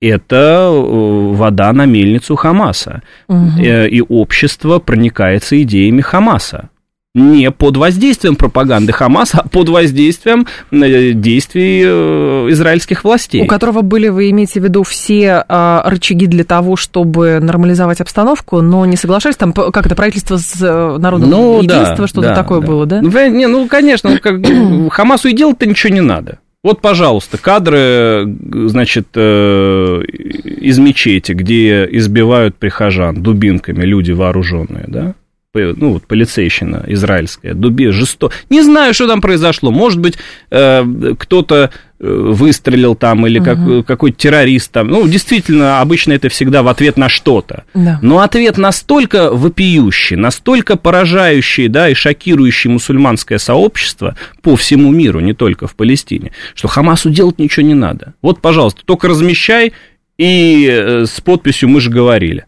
это 0.00 0.70
э, 0.70 1.34
вода 1.34 1.72
на 1.72 1.86
мельницу 1.86 2.36
Хамаса. 2.36 3.02
Угу. 3.28 3.62
И 3.62 4.02
общество 4.06 4.78
проникается 4.78 5.62
идеями 5.62 6.02
Хамаса 6.02 6.68
не 7.14 7.50
под 7.52 7.76
воздействием 7.76 8.34
пропаганды 8.34 8.92
Хамаса, 8.92 9.42
а 9.44 9.48
под 9.48 9.68
воздействием 9.68 10.46
э, 10.72 11.12
действий 11.12 11.82
э, 11.84 12.48
израильских 12.50 13.04
властей. 13.04 13.42
У 13.42 13.46
которого 13.46 13.82
были, 13.82 14.08
вы 14.08 14.30
имеете 14.30 14.60
в 14.60 14.64
виду, 14.64 14.82
все 14.82 15.44
а, 15.48 15.88
рычаги 15.88 16.26
для 16.26 16.42
того, 16.42 16.74
чтобы 16.74 17.38
нормализовать 17.40 18.00
обстановку, 18.00 18.60
но 18.62 18.84
не 18.84 18.96
соглашались, 18.96 19.36
там 19.36 19.52
как 19.52 19.86
это, 19.86 19.94
правительство 19.94 20.38
с 20.38 20.60
э, 20.60 20.96
народом 20.98 21.30
ну, 21.30 21.62
единства, 21.62 21.98
да, 21.98 22.06
что-то 22.08 22.28
да, 22.28 22.34
такое 22.34 22.60
да. 22.60 22.66
было, 22.66 22.86
да? 22.86 23.00
Не, 23.00 23.46
ну, 23.46 23.68
конечно, 23.68 24.10
ну, 24.10 24.18
как, 24.20 24.40
Хамасу 24.90 25.28
и 25.28 25.34
делать-то 25.34 25.66
ничего 25.66 25.94
не 25.94 26.00
надо. 26.00 26.40
Вот, 26.64 26.80
пожалуйста, 26.80 27.38
кадры, 27.38 28.24
значит, 28.68 29.08
из 29.16 30.78
мечети, 30.78 31.32
где 31.32 31.86
избивают 31.92 32.56
прихожан 32.56 33.22
дубинками 33.22 33.84
люди 33.84 34.12
вооруженные, 34.12 34.86
да? 34.88 35.14
Ну, 35.54 35.92
вот, 35.92 36.06
полицейщина 36.06 36.84
израильская, 36.88 37.54
дуби, 37.54 37.90
жестоко. 37.90 38.34
Не 38.50 38.62
знаю, 38.62 38.92
что 38.92 39.06
там 39.06 39.20
произошло. 39.20 39.70
Может 39.70 40.00
быть, 40.00 40.18
э, 40.50 40.84
кто-то 41.18 41.70
э, 42.00 42.06
выстрелил 42.06 42.96
там 42.96 43.26
или 43.26 43.38
как, 43.38 43.58
угу. 43.58 43.84
какой-то 43.84 44.18
террорист 44.18 44.72
там. 44.72 44.88
Ну, 44.88 45.06
действительно, 45.06 45.80
обычно 45.80 46.12
это 46.12 46.28
всегда 46.28 46.62
в 46.62 46.68
ответ 46.68 46.96
на 46.96 47.08
что-то. 47.08 47.64
Да. 47.72 48.00
Но 48.02 48.18
ответ 48.18 48.58
настолько 48.58 49.30
вопиющий, 49.30 50.16
настолько 50.16 50.76
поражающий, 50.76 51.68
да, 51.68 51.88
и 51.88 51.94
шокирующий 51.94 52.70
мусульманское 52.70 53.38
сообщество 53.38 54.16
по 54.42 54.56
всему 54.56 54.90
миру, 54.90 55.20
не 55.20 55.34
только 55.34 55.68
в 55.68 55.76
Палестине, 55.76 56.32
что 56.54 56.66
Хамасу 56.66 57.10
делать 57.10 57.38
ничего 57.38 57.64
не 57.64 57.74
надо. 57.74 58.14
Вот, 58.22 58.40
пожалуйста, 58.40 58.82
только 58.84 59.06
размещай 59.06 59.72
и 60.18 60.68
э, 60.68 61.06
с 61.06 61.20
подписью 61.20 61.68
«Мы 61.68 61.80
же 61.80 61.90
говорили». 61.90 62.46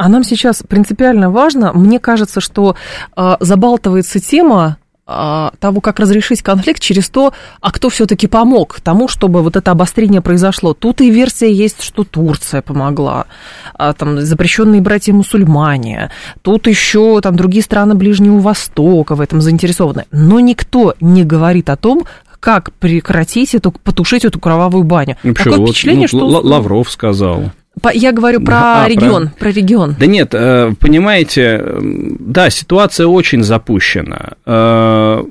А 0.00 0.08
нам 0.08 0.24
сейчас 0.24 0.62
принципиально 0.66 1.30
важно, 1.30 1.74
мне 1.74 1.98
кажется, 1.98 2.40
что 2.40 2.74
э, 3.14 3.36
забалтывается 3.38 4.18
тема 4.18 4.78
э, 5.06 5.50
того, 5.58 5.82
как 5.82 6.00
разрешить 6.00 6.40
конфликт 6.40 6.80
через 6.80 7.10
то, 7.10 7.34
а 7.60 7.70
кто 7.70 7.90
все-таки 7.90 8.26
помог 8.26 8.80
тому, 8.80 9.08
чтобы 9.08 9.42
вот 9.42 9.56
это 9.56 9.72
обострение 9.72 10.22
произошло. 10.22 10.72
Тут 10.72 11.02
и 11.02 11.10
версия 11.10 11.52
есть, 11.52 11.82
что 11.82 12.04
Турция 12.04 12.62
помогла, 12.62 13.26
а, 13.74 13.92
там 13.92 14.22
запрещенные 14.22 14.80
братья-мусульмане, 14.80 16.10
тут 16.40 16.66
еще 16.66 17.20
там 17.20 17.36
другие 17.36 17.62
страны 17.62 17.94
Ближнего 17.94 18.38
Востока 18.38 19.14
в 19.14 19.20
этом 19.20 19.42
заинтересованы. 19.42 20.06
Но 20.10 20.40
никто 20.40 20.94
не 21.02 21.24
говорит 21.24 21.68
о 21.68 21.76
том, 21.76 22.06
как 22.40 22.72
прекратить 22.72 23.54
эту, 23.54 23.70
потушить 23.70 24.24
эту 24.24 24.40
кровавую 24.40 24.84
баню. 24.84 25.18
Ну, 25.22 25.34
Такое 25.34 25.58
вот, 25.58 25.68
впечатление, 25.68 26.08
ну, 26.10 26.30
что... 26.30 26.40
Лавров 26.40 26.90
сказал. 26.90 27.52
Я 27.92 28.12
говорю 28.12 28.40
про 28.40 28.84
а, 28.84 28.88
регион, 28.88 29.28
про... 29.28 29.38
про 29.38 29.50
регион. 29.50 29.96
Да 29.98 30.06
нет, 30.06 30.34
э, 30.34 30.72
понимаете, 30.78 31.64
да, 31.80 32.50
ситуация 32.50 33.06
очень 33.06 33.42
запущена. 33.42 34.30
Э, 34.46 35.24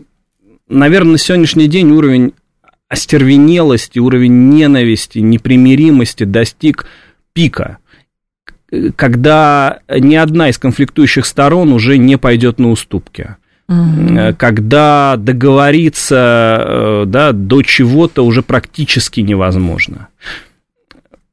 Наверное, 0.69 1.13
на 1.13 1.17
сегодняшний 1.17 1.67
день 1.67 1.91
уровень 1.91 2.33
остервенелости, 2.87 3.97
уровень 3.97 4.49
ненависти, 4.49 5.17
непримиримости 5.17 6.25
достиг 6.25 6.85
пика, 7.33 7.79
когда 8.95 9.79
ни 9.89 10.15
одна 10.15 10.49
из 10.49 10.59
конфликтующих 10.59 11.25
сторон 11.25 11.73
уже 11.73 11.97
не 11.97 12.17
пойдет 12.17 12.59
на 12.59 12.69
уступки. 12.69 13.35
Угу. 13.67 14.35
Когда 14.37 15.15
договориться 15.17 17.03
да, 17.07 17.31
до 17.31 17.61
чего-то 17.63 18.23
уже 18.23 18.43
практически 18.43 19.21
невозможно. 19.21 20.07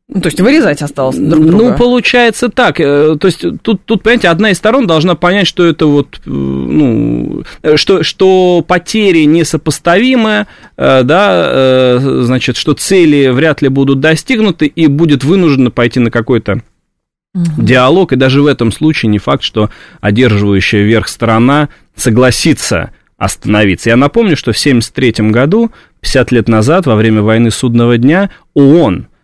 Ну, 0.08 0.20
то 0.20 0.28
есть 0.28 0.40
вырезать 0.40 0.82
осталось 0.82 1.16
друг 1.16 1.46
друга. 1.46 1.70
Ну, 1.70 1.76
получается 1.76 2.48
так. 2.48 2.78
Э, 2.78 3.16
то 3.18 3.26
есть 3.26 3.44
тут, 3.62 3.84
тут, 3.84 4.04
понимаете, 4.04 4.28
одна 4.28 4.50
из 4.50 4.58
сторон 4.58 4.86
должна 4.86 5.16
понять, 5.16 5.48
что 5.48 5.66
это 5.66 5.86
вот, 5.86 6.20
э, 6.24 6.30
ну, 6.30 7.42
что, 7.74 8.04
что 8.04 8.64
потери 8.66 9.24
несопоставимы, 9.24 10.46
э, 10.76 11.02
да, 11.02 11.98
значит, 12.22 12.56
что 12.56 12.74
цели 12.74 13.28
вряд 13.28 13.62
ли 13.62 13.68
будут 13.68 13.98
достигнуты, 13.98 14.66
и 14.66 14.86
будет 14.86 15.24
вынуждена 15.24 15.72
пойти 15.72 15.98
на 15.98 16.12
какой-то 16.12 16.62
угу. 17.34 17.44
диалог, 17.58 18.12
и 18.12 18.16
даже 18.16 18.42
в 18.42 18.46
этом 18.46 18.70
случае 18.70 19.10
не 19.10 19.18
факт, 19.18 19.42
что 19.42 19.70
одерживающая 20.00 20.82
верх 20.82 21.08
сторона 21.08 21.68
согласится 21.96 22.92
остановиться. 23.16 23.90
Я 23.90 23.96
напомню, 23.96 24.36
что 24.36 24.52
в 24.52 24.56
1973 24.56 25.30
году, 25.30 25.72
50 26.00 26.30
лет 26.30 26.48
назад, 26.48 26.86
во 26.86 26.94
время 26.94 27.22
войны 27.22 27.50
Судного 27.50 27.98
дня, 27.98 28.30
ООН 28.54 29.06
Э, 29.06 29.15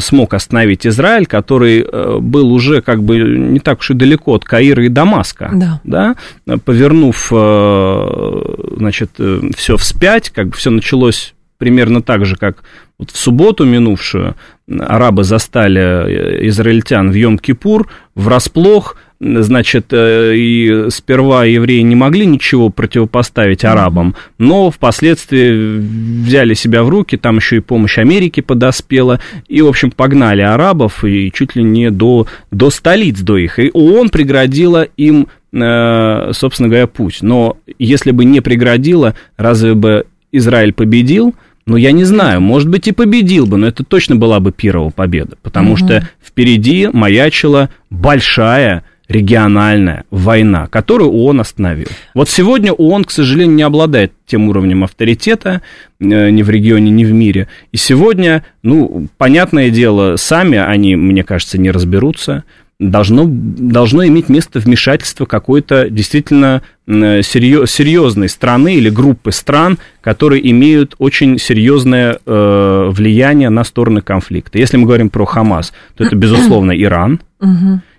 смог 0.00 0.34
остановить 0.34 0.86
Израиль, 0.86 1.26
который 1.26 1.80
э, 1.80 2.18
был 2.20 2.52
уже 2.52 2.82
как 2.82 3.02
бы 3.02 3.18
не 3.18 3.58
так 3.58 3.78
уж 3.78 3.90
и 3.90 3.94
далеко 3.94 4.34
от 4.34 4.44
Каира 4.44 4.84
и 4.84 4.88
Дамаска, 4.88 5.50
да. 5.54 5.80
Да, 5.84 6.58
повернув, 6.64 7.28
э, 7.32 8.74
значит, 8.76 9.12
все 9.56 9.76
вспять, 9.78 10.28
как 10.30 10.48
бы 10.48 10.52
все 10.52 10.70
началось 10.70 11.34
примерно 11.58 12.02
так 12.02 12.26
же, 12.26 12.36
как 12.36 12.64
вот 12.98 13.10
в 13.10 13.16
субботу 13.16 13.64
минувшую 13.64 14.36
арабы 14.78 15.24
застали 15.24 16.48
израильтян 16.48 17.10
в 17.10 17.14
Йом-Кипур 17.14 17.86
врасплох, 18.14 18.96
значит, 19.20 19.86
э, 19.92 20.34
и 20.36 20.90
сперва 20.90 21.44
евреи 21.44 21.80
не 21.80 21.94
могли 21.94 22.26
ничего 22.26 22.68
противопоставить 22.70 23.64
арабам, 23.64 24.14
но 24.38 24.70
впоследствии 24.70 25.78
взяли 25.78 26.54
себя 26.54 26.82
в 26.82 26.88
руки, 26.88 27.16
там 27.16 27.36
еще 27.36 27.56
и 27.56 27.60
помощь 27.60 27.98
Америки 27.98 28.40
подоспела, 28.40 29.20
и, 29.48 29.62
в 29.62 29.68
общем, 29.68 29.90
погнали 29.90 30.42
арабов, 30.42 31.04
и 31.04 31.32
чуть 31.32 31.56
ли 31.56 31.62
не 31.62 31.90
до, 31.90 32.26
до 32.50 32.70
столиц, 32.70 33.20
до 33.20 33.38
их. 33.38 33.58
И 33.58 33.70
ООН 33.72 34.10
преградила 34.10 34.82
им, 34.82 35.28
э, 35.52 36.30
собственно 36.32 36.68
говоря, 36.68 36.86
путь. 36.86 37.18
Но 37.22 37.56
если 37.78 38.10
бы 38.10 38.24
не 38.24 38.40
преградила, 38.40 39.14
разве 39.36 39.74
бы 39.74 40.06
Израиль 40.32 40.72
победил? 40.72 41.34
Ну, 41.66 41.76
я 41.76 41.90
не 41.90 42.04
знаю, 42.04 42.40
может 42.40 42.68
быть, 42.68 42.86
и 42.86 42.92
победил 42.92 43.46
бы, 43.46 43.56
но 43.56 43.66
это 43.66 43.82
точно 43.82 44.14
была 44.14 44.38
бы 44.38 44.52
первая 44.52 44.90
победа, 44.90 45.36
потому 45.42 45.72
угу. 45.72 45.78
что 45.78 46.08
впереди 46.24 46.88
маячила 46.92 47.70
большая 47.90 48.84
региональная 49.08 50.04
война, 50.10 50.66
которую 50.66 51.10
ООН 51.10 51.40
остановил. 51.40 51.88
Вот 52.14 52.28
сегодня 52.28 52.72
ООН, 52.72 53.04
к 53.04 53.10
сожалению, 53.10 53.54
не 53.54 53.62
обладает 53.62 54.12
тем 54.26 54.48
уровнем 54.48 54.84
авторитета 54.84 55.62
э, 56.00 56.30
ни 56.30 56.42
в 56.42 56.50
регионе, 56.50 56.90
ни 56.90 57.04
в 57.04 57.12
мире. 57.12 57.48
И 57.72 57.76
сегодня, 57.76 58.44
ну, 58.62 59.08
понятное 59.16 59.70
дело, 59.70 60.16
сами 60.16 60.58
они, 60.58 60.96
мне 60.96 61.22
кажется, 61.22 61.58
не 61.58 61.70
разберутся. 61.70 62.44
Должно, 62.78 63.24
должно 63.26 64.06
иметь 64.06 64.28
место 64.28 64.58
вмешательство 64.58 65.24
какой-то 65.24 65.88
действительно 65.88 66.60
серьез, 66.86 67.70
серьезной 67.70 68.28
страны 68.28 68.74
или 68.74 68.90
группы 68.90 69.32
стран, 69.32 69.78
которые 70.02 70.50
имеют 70.50 70.94
очень 70.98 71.38
серьезное 71.38 72.18
э, 72.26 72.88
влияние 72.90 73.48
на 73.48 73.64
стороны 73.64 74.02
конфликта. 74.02 74.58
Если 74.58 74.76
мы 74.76 74.84
говорим 74.84 75.08
про 75.08 75.24
Хамас, 75.24 75.72
то 75.96 76.04
это, 76.04 76.16
безусловно, 76.16 76.72
Иран. 76.72 77.20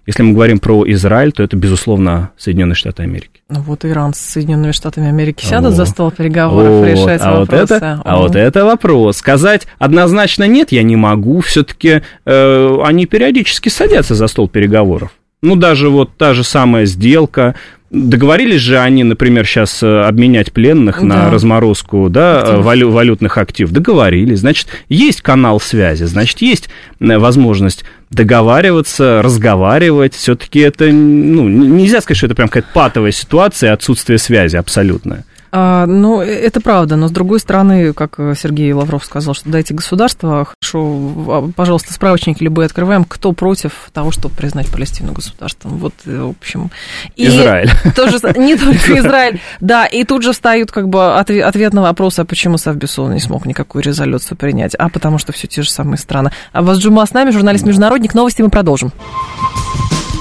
Если 0.08 0.24
мы 0.24 0.34
говорим 0.34 0.60
про 0.60 0.90
Израиль, 0.94 1.34
то 1.34 1.44
это, 1.44 1.58
безусловно, 1.58 2.32
Соединенные 2.38 2.76
Штаты 2.76 3.04
Америки. 3.04 3.42
Ну 3.50 3.60
вот 3.60 3.84
Иран 3.84 4.14
с 4.14 4.20
Соединенными 4.20 4.72
Штатами 4.72 5.10
Америки 5.10 5.46
сядут 5.46 5.74
О. 5.74 5.76
за 5.76 5.86
стол 5.86 6.12
переговоров, 6.12 6.80
вот. 6.80 6.88
решать 6.88 7.22
а 7.22 7.40
вопросы. 7.40 7.62
Вот 7.62 7.72
это, 7.72 8.02
а 8.04 8.18
вот 8.18 8.36
это 8.36 8.66
вопрос. 8.66 9.18
Сказать 9.18 9.68
однозначно 9.80 10.48
нет 10.48 10.72
я 10.72 10.84
не 10.84 10.96
могу. 10.96 11.42
Все-таки 11.42 12.02
э, 12.26 12.78
они 12.84 13.06
периодически 13.06 13.68
садятся 13.68 14.16
за 14.16 14.28
стол 14.28 14.48
переговоров. 14.48 15.12
Ну, 15.42 15.56
даже 15.56 15.90
вот 15.90 16.18
та 16.18 16.34
же 16.34 16.44
самая 16.44 16.86
сделка, 16.86 17.56
Договорились 17.90 18.60
же 18.60 18.80
они, 18.80 19.06
например, 19.06 19.46
сейчас 19.46 19.82
э, 19.82 20.02
обменять 20.02 20.52
пленных 20.52 21.00
да. 21.00 21.06
на 21.06 21.32
разморозку 21.32 22.10
да, 22.10 22.58
валю, 22.58 22.92
валютных 22.92 23.38
активов. 23.38 23.72
Договорились. 23.72 24.40
Значит, 24.40 24.68
есть 24.90 25.22
канал 25.22 25.62
связи, 25.62 26.04
значит, 26.04 26.42
есть 26.42 26.68
э, 27.00 27.18
возможность 27.18 27.86
договариваться, 28.10 29.22
разговаривать. 29.24 30.16
Все-таки 30.16 30.60
это, 30.60 30.88
ну, 30.88 31.48
нельзя 31.48 32.02
сказать, 32.02 32.18
что 32.18 32.26
это 32.26 32.36
прям 32.36 32.50
какая-то 32.50 32.74
патовая 32.74 33.12
ситуация, 33.14 33.72
отсутствие 33.72 34.18
связи 34.18 34.58
абсолютно. 34.58 35.24
А, 35.60 35.88
ну, 35.88 36.22
это 36.22 36.62
правда, 36.62 36.98
но 36.98 37.08
с 37.08 37.12
другой 37.12 37.40
стороны, 37.40 37.92
как 37.92 38.20
Сергей 38.40 38.72
Лавров 38.74 39.04
сказал, 39.04 39.34
что 39.34 39.50
дайте 39.50 39.74
государство, 39.74 40.46
хорошо, 40.46 41.12
а, 41.30 41.50
пожалуйста, 41.56 41.94
справочники 41.94 42.44
любые 42.44 42.68
открываем, 42.68 43.04
кто 43.04 43.32
против 43.32 43.90
того, 43.92 44.12
чтобы 44.12 44.36
признать 44.36 44.68
Палестину 44.72 45.14
государством. 45.14 45.80
Вот, 45.80 45.96
э, 46.06 46.16
в 46.16 46.30
общем... 46.40 46.70
И 47.16 47.26
Израиль. 47.26 47.72
Тоже, 47.96 48.20
не 48.38 48.56
только 48.56 49.00
Израиль, 49.00 49.42
да, 49.60 49.88
и 49.88 50.04
тут 50.04 50.22
же 50.22 50.34
встают 50.34 50.72
как 50.72 50.90
бы 50.90 51.16
ответ, 51.18 51.74
на 51.74 51.82
вопрос, 51.82 52.20
а 52.20 52.26
почему 52.26 52.60
Совбесов 52.60 53.10
не 53.10 53.20
смог 53.20 53.48
никакую 53.48 53.82
резолюцию 53.82 54.38
принять, 54.38 54.76
а 54.76 54.90
потому 54.90 55.18
что 55.18 55.32
все 55.32 55.48
те 55.48 55.64
же 55.64 55.72
самые 55.72 55.98
страны. 55.98 56.30
А 56.52 56.62
вас 56.62 56.78
Джума 56.78 57.04
с 57.04 57.14
нами, 57.14 57.32
журналист-международник, 57.32 58.14
новости 58.14 58.44
мы 58.44 58.52
продолжим. 58.52 58.92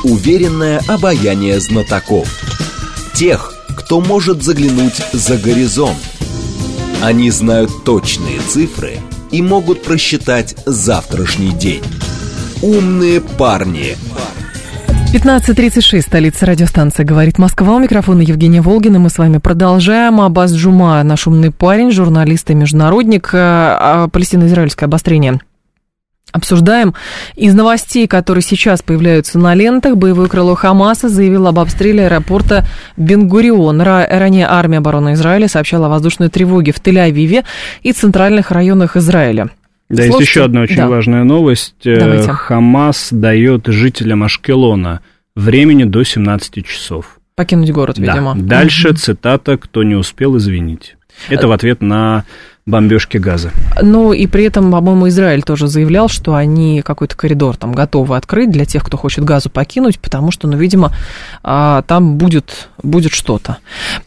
Уверенное 0.02 0.80
обаяние 0.88 1.60
знатоков. 1.60 2.26
Тех, 3.12 3.55
кто 3.76 4.00
может 4.00 4.42
заглянуть 4.42 5.00
за 5.12 5.36
горизонт. 5.36 5.98
Они 7.02 7.30
знают 7.30 7.84
точные 7.84 8.40
цифры 8.40 8.98
и 9.30 9.42
могут 9.42 9.82
просчитать 9.82 10.56
завтрашний 10.66 11.52
день. 11.52 11.82
Умные 12.62 13.20
парни. 13.20 13.96
15.36, 15.12 16.00
столица 16.02 16.46
радиостанции 16.46 17.04
«Говорит 17.04 17.38
Москва». 17.38 17.76
У 17.76 17.78
микрофона 17.78 18.22
Евгения 18.22 18.60
Волгина. 18.60 18.98
Мы 18.98 19.08
с 19.08 19.18
вами 19.18 19.38
продолжаем. 19.38 20.20
Аббас 20.20 20.52
Джума, 20.52 21.02
наш 21.04 21.26
умный 21.26 21.52
парень, 21.52 21.92
журналист 21.92 22.50
и 22.50 22.54
международник. 22.54 23.30
Э, 23.32 23.38
а, 23.38 24.08
палестино-израильское 24.08 24.86
обострение 24.86 25.40
обсуждаем. 26.36 26.94
Из 27.34 27.54
новостей, 27.54 28.06
которые 28.06 28.42
сейчас 28.42 28.82
появляются 28.82 29.38
на 29.38 29.54
лентах, 29.54 29.96
боевое 29.96 30.28
крыло 30.28 30.54
Хамаса 30.54 31.08
заявило 31.08 31.48
об 31.48 31.58
обстреле 31.58 32.04
аэропорта 32.04 32.66
Бенгурион. 32.96 33.80
Ранее 33.80 34.46
армия 34.48 34.78
обороны 34.78 35.14
Израиля 35.14 35.48
сообщала 35.48 35.86
о 35.86 35.88
воздушной 35.88 36.28
тревоге 36.28 36.72
в 36.72 36.80
Тель-Авиве 36.80 37.44
и 37.82 37.92
центральных 37.92 38.50
районах 38.50 38.96
Израиля. 38.96 39.50
Да, 39.88 40.02
Слушайте, 40.02 40.18
есть 40.18 40.30
еще 40.30 40.44
одна 40.44 40.62
очень 40.62 40.76
да. 40.76 40.88
важная 40.88 41.24
новость. 41.24 41.74
Э, 41.84 41.98
Давайте. 41.98 42.32
Хамас 42.32 43.08
дает 43.12 43.66
жителям 43.66 44.24
Ашкелона 44.24 45.00
времени 45.36 45.84
до 45.84 46.02
17 46.02 46.66
часов. 46.66 47.20
Покинуть 47.36 47.70
город, 47.70 47.98
видимо. 47.98 48.34
Да. 48.34 48.60
Дальше 48.60 48.88
угу. 48.88 48.96
цитата 48.96 49.56
«Кто 49.58 49.84
не 49.84 49.94
успел, 49.94 50.36
извините». 50.38 50.96
Это 51.28 51.48
в 51.48 51.52
ответ 51.52 51.82
на 51.82 52.24
бомбежки 52.66 53.16
газа. 53.18 53.52
Ну 53.80 54.12
и 54.12 54.26
при 54.26 54.42
этом, 54.42 54.72
по-моему, 54.72 55.08
Израиль 55.08 55.44
тоже 55.44 55.68
заявлял, 55.68 56.08
что 56.08 56.34
они 56.34 56.82
какой-то 56.82 57.16
коридор 57.16 57.56
там 57.56 57.72
готовы 57.72 58.16
открыть 58.16 58.50
для 58.50 58.64
тех, 58.64 58.82
кто 58.84 58.96
хочет 58.96 59.22
газу 59.22 59.50
покинуть, 59.50 60.00
потому 60.00 60.32
что, 60.32 60.48
ну, 60.48 60.56
видимо, 60.56 60.92
а, 61.44 61.82
там 61.82 62.16
будет, 62.16 62.68
будет 62.82 63.12
что-то. 63.12 63.58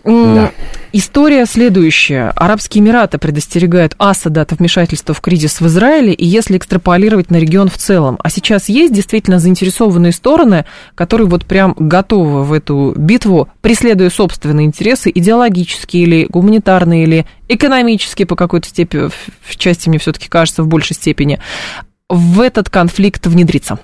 Да. 0.03 0.51
История 0.91 1.45
следующая. 1.45 2.33
Арабские 2.35 2.83
Эмираты 2.83 3.17
предостерегают 3.17 3.95
Асада 3.97 4.41
от 4.41 4.51
вмешательства 4.51 5.13
в 5.15 5.21
кризис 5.21 5.61
в 5.61 5.67
Израиле, 5.67 6.11
и 6.11 6.25
если 6.25 6.57
экстраполировать 6.57 7.31
на 7.31 7.37
регион 7.37 7.69
в 7.69 7.77
целом. 7.77 8.19
А 8.21 8.29
сейчас 8.29 8.67
есть 8.67 8.93
действительно 8.93 9.39
заинтересованные 9.39 10.11
стороны, 10.11 10.65
которые 10.95 11.27
вот 11.27 11.45
прям 11.45 11.75
готовы 11.77 12.43
в 12.43 12.51
эту 12.51 12.93
битву, 12.97 13.47
преследуя 13.61 14.09
собственные 14.09 14.65
интересы, 14.65 15.11
идеологические 15.15 16.03
или 16.03 16.27
гуманитарные, 16.29 17.03
или 17.03 17.25
экономические 17.49 18.25
по 18.25 18.37
какой-то 18.37 18.69
степени, 18.69 19.09
в 19.41 19.57
части, 19.57 19.89
мне 19.89 19.99
все-таки 19.99 20.29
кажется, 20.29 20.63
в 20.63 20.67
большей 20.67 20.95
степени, 20.95 21.39
в 22.07 22.39
этот 22.39 22.69
конфликт 22.69 23.27
внедриться, 23.27 23.79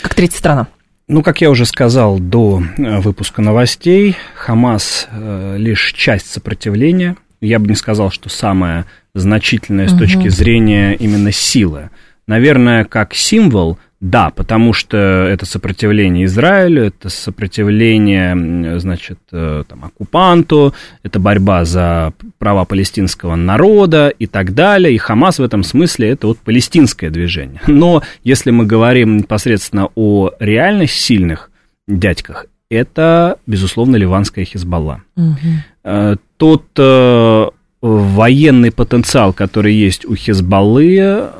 как 0.00 0.14
третья 0.14 0.38
страна? 0.38 0.68
Ну, 1.08 1.22
как 1.22 1.40
я 1.40 1.50
уже 1.50 1.64
сказал 1.64 2.18
до 2.18 2.62
э, 2.76 3.00
выпуска 3.00 3.40
новостей, 3.40 4.16
Хамас 4.34 5.08
э, 5.10 5.56
лишь 5.58 5.92
часть 5.94 6.30
сопротивления. 6.30 7.16
Я 7.40 7.58
бы 7.58 7.66
не 7.66 7.74
сказал, 7.74 8.10
что 8.10 8.28
самая 8.28 8.84
значительная 9.14 9.86
угу. 9.86 9.94
с 9.94 9.98
точки 9.98 10.28
зрения 10.28 10.94
именно 10.94 11.32
силы. 11.32 11.90
Наверное, 12.26 12.84
как 12.84 13.14
символ 13.14 13.78
да, 14.00 14.30
потому 14.30 14.72
что 14.72 14.96
это 14.96 15.44
сопротивление 15.44 16.26
Израилю, 16.26 16.84
это 16.84 17.08
сопротивление, 17.08 18.78
значит, 18.78 19.18
э, 19.32 19.64
там, 19.68 19.84
оккупанту, 19.86 20.72
это 21.02 21.18
борьба 21.18 21.64
за 21.64 22.12
права 22.38 22.64
палестинского 22.64 23.34
народа 23.34 24.08
и 24.08 24.26
так 24.28 24.54
далее. 24.54 24.94
И 24.94 24.98
Хамас 24.98 25.40
в 25.40 25.42
этом 25.42 25.64
смысле 25.64 26.10
это 26.10 26.28
вот 26.28 26.38
палестинское 26.38 27.10
движение. 27.10 27.60
Но 27.66 28.02
если 28.22 28.52
мы 28.52 28.66
говорим 28.66 29.16
непосредственно 29.16 29.88
о 29.96 30.30
реальных 30.38 30.92
сильных 30.92 31.50
дядьках, 31.88 32.46
это, 32.70 33.38
безусловно, 33.46 33.96
ливанская 33.96 34.44
Хизбалла. 34.44 35.02
Угу. 35.16 36.18
Тот 36.36 36.66
э, 36.76 37.46
военный 37.80 38.70
потенциал, 38.70 39.32
который 39.32 39.74
есть 39.74 40.04
у 40.04 40.14
Хизбаллы, 40.14 41.30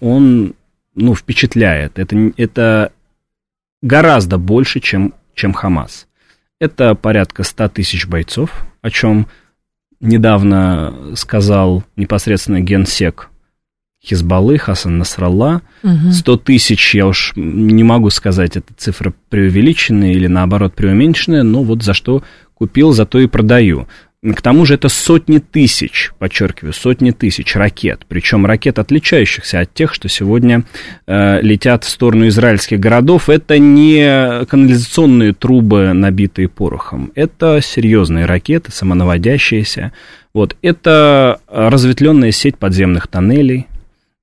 он 0.00 0.54
ну, 0.94 1.14
впечатляет. 1.14 1.98
Это, 1.98 2.32
это 2.36 2.92
гораздо 3.80 4.38
больше, 4.38 4.80
чем, 4.80 5.14
чем 5.34 5.52
Хамас. 5.52 6.06
Это 6.60 6.94
порядка 6.94 7.42
100 7.42 7.68
тысяч 7.70 8.06
бойцов, 8.06 8.64
о 8.82 8.90
чем 8.90 9.26
недавно 10.00 11.14
сказал 11.14 11.84
непосредственно 11.96 12.60
генсек 12.60 13.30
Хизбаллы 14.04 14.58
Хасан 14.58 14.98
Насралла. 14.98 15.62
Угу. 15.82 16.12
100 16.12 16.36
тысяч, 16.38 16.94
я 16.94 17.06
уж 17.06 17.32
не 17.36 17.84
могу 17.84 18.10
сказать, 18.10 18.56
это 18.56 18.74
цифра 18.76 19.12
преувеличенная 19.28 20.12
или 20.12 20.26
наоборот 20.26 20.74
преуменьшенная, 20.74 21.44
но 21.44 21.62
вот 21.62 21.82
за 21.82 21.94
что 21.94 22.22
купил, 22.54 22.92
за 22.92 23.06
то 23.06 23.20
и 23.20 23.26
продаю. 23.26 23.86
К 24.24 24.40
тому 24.40 24.64
же 24.64 24.74
это 24.74 24.88
сотни 24.88 25.38
тысяч, 25.38 26.12
подчеркиваю, 26.20 26.72
сотни 26.72 27.10
тысяч 27.10 27.56
ракет, 27.56 28.02
причем 28.06 28.46
ракет, 28.46 28.78
отличающихся 28.78 29.58
от 29.58 29.74
тех, 29.74 29.92
что 29.92 30.08
сегодня 30.08 30.62
э, 31.08 31.40
летят 31.42 31.82
в 31.82 31.88
сторону 31.88 32.28
израильских 32.28 32.78
городов. 32.78 33.28
Это 33.28 33.58
не 33.58 34.44
канализационные 34.46 35.32
трубы, 35.32 35.92
набитые 35.92 36.48
порохом, 36.48 37.10
это 37.16 37.60
серьезные 37.60 38.26
ракеты, 38.26 38.70
самонаводящиеся. 38.70 39.90
Вот, 40.32 40.56
это 40.62 41.40
разветвленная 41.48 42.30
сеть 42.30 42.58
подземных 42.58 43.08
тоннелей, 43.08 43.66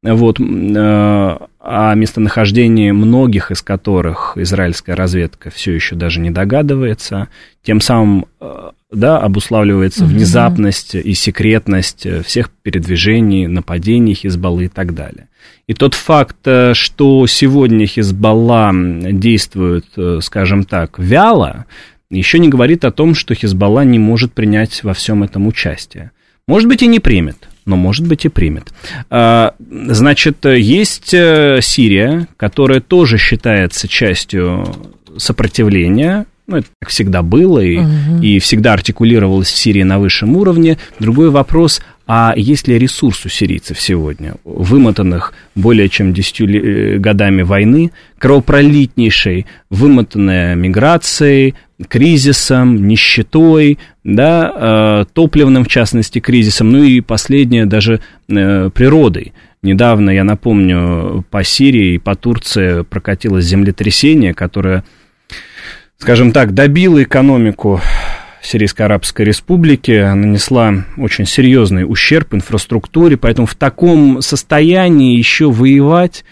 вот, 0.02 0.40
э, 0.40 1.38
о 1.60 1.94
местонахождении 1.94 2.92
многих 2.92 3.52
из 3.52 3.62
которых 3.62 4.38
израильская 4.38 4.94
разведка 4.94 5.50
все 5.50 5.74
еще 5.74 5.96
даже 5.96 6.22
не 6.22 6.32
догадывается, 6.32 7.28
тем 7.64 7.82
самым 7.82 8.28
э, 8.40 8.70
да, 8.92 9.18
обуславливается 9.18 10.06
угу. 10.06 10.14
внезапность 10.14 10.96
и 10.96 11.14
секретность 11.14 12.08
всех 12.26 12.50
передвижений, 12.50 13.48
нападений 13.48 14.14
Хизбаллы 14.14 14.66
и 14.66 14.70
так 14.70 14.96
далее. 14.96 15.28
И 15.68 15.74
тот 15.74 15.96
факт, 15.96 16.38
э, 16.46 16.74
что 16.74 17.28
сегодня 17.28 17.86
Хизбалла 17.86 18.72
действует, 18.74 19.86
скажем 20.22 20.64
так, 20.64 20.98
вяло, 20.98 21.66
еще 22.10 22.40
не 22.40 22.48
говорит 22.48 22.86
о 22.86 22.92
том, 22.92 23.14
что 23.14 23.36
Хизбалла 23.36 23.84
не 23.84 24.00
может 24.00 24.34
принять 24.34 24.84
во 24.84 24.94
всем 24.94 25.24
этом 25.24 25.46
участие. 25.46 26.12
Может 26.48 26.70
быть, 26.70 26.82
и 26.82 26.88
не 26.88 27.00
примет 27.00 27.49
но, 27.70 27.76
может 27.76 28.08
быть, 28.08 28.26
и 28.26 28.30
примет. 28.30 28.74
А, 29.10 29.54
значит, 29.60 30.44
есть 30.46 31.14
э, 31.14 31.60
Сирия, 31.62 32.28
которая 32.36 32.82
тоже 32.82 33.18
считается 33.18 33.88
частью 33.88 34.66
сопротивления, 35.18 36.26
ну, 36.48 36.58
это 36.58 36.68
как 36.82 36.90
всегда 36.90 37.22
было 37.22 37.60
и, 37.60 37.78
угу. 37.78 38.24
и 38.24 38.40
всегда 38.40 38.74
артикулировалось 38.74 39.50
в 39.52 39.56
Сирии 39.56 39.84
на 39.84 40.00
высшем 40.00 40.36
уровне. 40.36 40.80
Другой 41.00 41.30
вопрос, 41.30 41.80
а 42.08 42.34
есть 42.36 42.68
ли 42.68 42.80
ресурс 42.80 43.24
у 43.28 43.30
сирийцев 43.30 43.80
сегодня, 43.80 44.34
вымотанных 44.44 45.34
более 45.54 45.90
чем 45.90 46.12
10 46.12 46.42
э, 46.42 46.98
годами 46.98 47.44
войны, 47.44 47.92
кровопролитнейшей, 48.18 49.46
вымотанная 49.70 50.56
миграцией, 50.56 51.54
кризисом, 51.88 52.88
нищетой, 52.88 53.80
да, 54.04 54.54
э, 54.54 55.06
топливным, 55.14 55.64
в 55.64 55.68
частности, 55.68 56.20
кризисом, 56.20 56.72
ну 56.72 56.84
и 56.84 57.02
последнее 57.02 57.66
даже 57.66 58.02
э, 58.28 58.70
природой. 58.74 59.34
Недавно, 59.62 60.10
я 60.10 60.24
напомню, 60.24 61.26
по 61.30 61.44
Сирии 61.44 61.96
и 61.96 61.98
по 61.98 62.16
Турции 62.16 62.84
прокатилось 62.84 63.46
землетрясение, 63.46 64.34
которое, 64.34 64.84
скажем 65.98 66.32
так, 66.32 66.54
добило 66.54 67.04
экономику 67.04 67.82
Сирийской 68.42 68.84
Арабской 68.84 69.24
Республики, 69.24 69.92
нанесла 70.14 70.86
очень 70.98 71.26
серьезный 71.26 71.84
ущерб 71.84 72.34
инфраструктуре, 72.34 73.18
поэтому 73.18 73.48
в 73.48 73.56
таком 73.56 74.22
состоянии 74.22 75.18
еще 75.18 75.52
воевать 75.52 76.24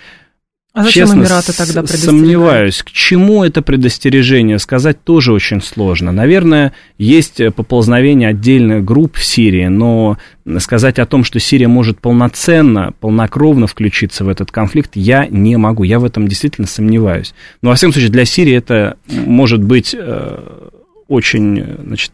а 0.77 0.83
зачем 0.83 1.07
Честно, 1.07 1.21
Эмираты 1.21 1.57
тогда 1.57 1.87
сомневаюсь, 1.87 2.83
к 2.83 2.91
чему 2.91 3.43
это 3.43 3.63
предостережение 3.63 4.59
сказать 4.59 5.03
тоже 5.03 5.33
очень 5.33 5.59
сложно. 5.59 6.11
Наверное, 6.11 6.71
есть 6.99 7.41
поползновение 7.55 8.29
отдельных 8.29 8.85
групп 8.85 9.15
в 9.15 9.23
Сирии, 9.25 9.65
но 9.65 10.19
сказать 10.59 10.99
о 10.99 11.07
том, 11.07 11.23
что 11.23 11.39
Сирия 11.39 11.67
может 11.67 11.99
полноценно, 11.99 12.93
полнокровно 12.99 13.65
включиться 13.65 14.23
в 14.23 14.29
этот 14.29 14.51
конфликт, 14.51 14.91
я 14.93 15.25
не 15.25 15.57
могу. 15.57 15.81
Я 15.81 15.97
в 15.97 16.05
этом 16.05 16.27
действительно 16.27 16.67
сомневаюсь. 16.67 17.33
Но, 17.63 17.71
во 17.71 17.75
всяком 17.75 17.93
случае, 17.93 18.11
для 18.11 18.25
Сирии 18.25 18.53
это 18.53 18.97
может 19.07 19.63
быть 19.63 19.95
э, 19.97 20.37
очень, 21.07 21.65
значит, 21.85 22.11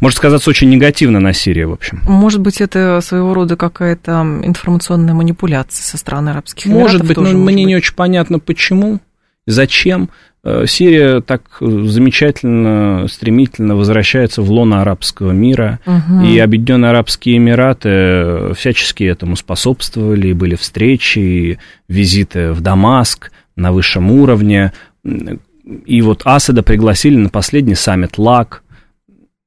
может 0.00 0.16
сказаться 0.18 0.48
очень 0.50 0.70
негативно 0.70 1.20
на 1.20 1.32
Сирии, 1.32 1.64
в 1.64 1.72
общем. 1.72 2.00
Может 2.04 2.40
быть, 2.40 2.60
это 2.60 3.00
своего 3.02 3.34
рода 3.34 3.56
какая-то 3.56 4.12
информационная 4.42 5.14
манипуляция 5.14 5.82
со 5.82 5.98
стороны 5.98 6.30
арабских 6.30 6.66
Может 6.66 7.02
Эмиратов 7.02 7.08
быть, 7.08 7.32
но 7.32 7.38
мне 7.38 7.64
быть. 7.64 7.66
не 7.66 7.76
очень 7.76 7.94
понятно, 7.94 8.38
почему, 8.38 9.00
зачем. 9.46 10.08
Э, 10.44 10.64
Сирия 10.66 11.20
так 11.20 11.42
замечательно, 11.60 13.06
стремительно 13.08 13.76
возвращается 13.76 14.42
в 14.42 14.50
лоно 14.50 14.80
арабского 14.80 15.32
мира, 15.32 15.78
угу. 15.86 16.24
и 16.24 16.38
Объединенные 16.38 16.90
Арабские 16.90 17.36
Эмираты 17.36 18.54
всячески 18.54 19.04
этому 19.04 19.36
способствовали, 19.36 20.28
и 20.28 20.32
были 20.32 20.54
встречи, 20.54 21.18
и 21.18 21.58
визиты 21.88 22.52
в 22.52 22.60
Дамаск 22.60 23.30
на 23.54 23.70
высшем 23.70 24.10
уровне, 24.10 24.72
и 25.04 26.02
вот 26.02 26.22
Асада 26.24 26.62
пригласили 26.62 27.16
на 27.16 27.28
последний 27.28 27.74
саммит 27.74 28.18
ЛАК. 28.18 28.61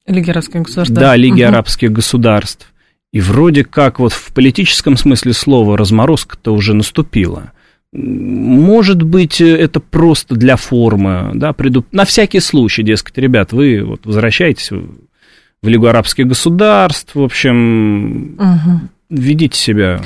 Лиги 0.08 0.30
арабских 0.30 0.62
государств. 0.64 0.94
Да, 0.94 1.16
Лиги 1.16 1.44
угу. 1.44 1.50
арабских 1.50 1.92
государств. 1.92 2.72
И 3.12 3.22
вроде 3.22 3.64
как 3.64 4.00
вот 4.00 4.14
в 4.14 4.34
политическом 4.34 4.98
смысле 4.98 5.34
слова 5.34 5.78
разморозка-то 5.78 6.54
уже 6.54 6.74
наступила. 6.74 7.54
Может 7.94 9.04
быть, 9.04 9.40
это 9.40 9.80
просто 9.80 10.36
для 10.36 10.58
формы, 10.58 11.32
да, 11.34 11.54
приду... 11.54 11.86
на 11.94 12.04
всякий 12.04 12.42
случай, 12.42 12.84
дескать, 12.84 13.18
ребят, 13.18 13.54
вы 13.54 13.84
вот 13.84 14.06
возвращаетесь 14.06 14.70
в 14.72 15.68
Лигу 15.68 15.88
арабских 15.88 16.28
государств, 16.28 17.16
в 17.16 17.24
общем, 17.24 18.36
угу. 18.38 18.82
ведите 19.10 19.58
себя 19.58 20.02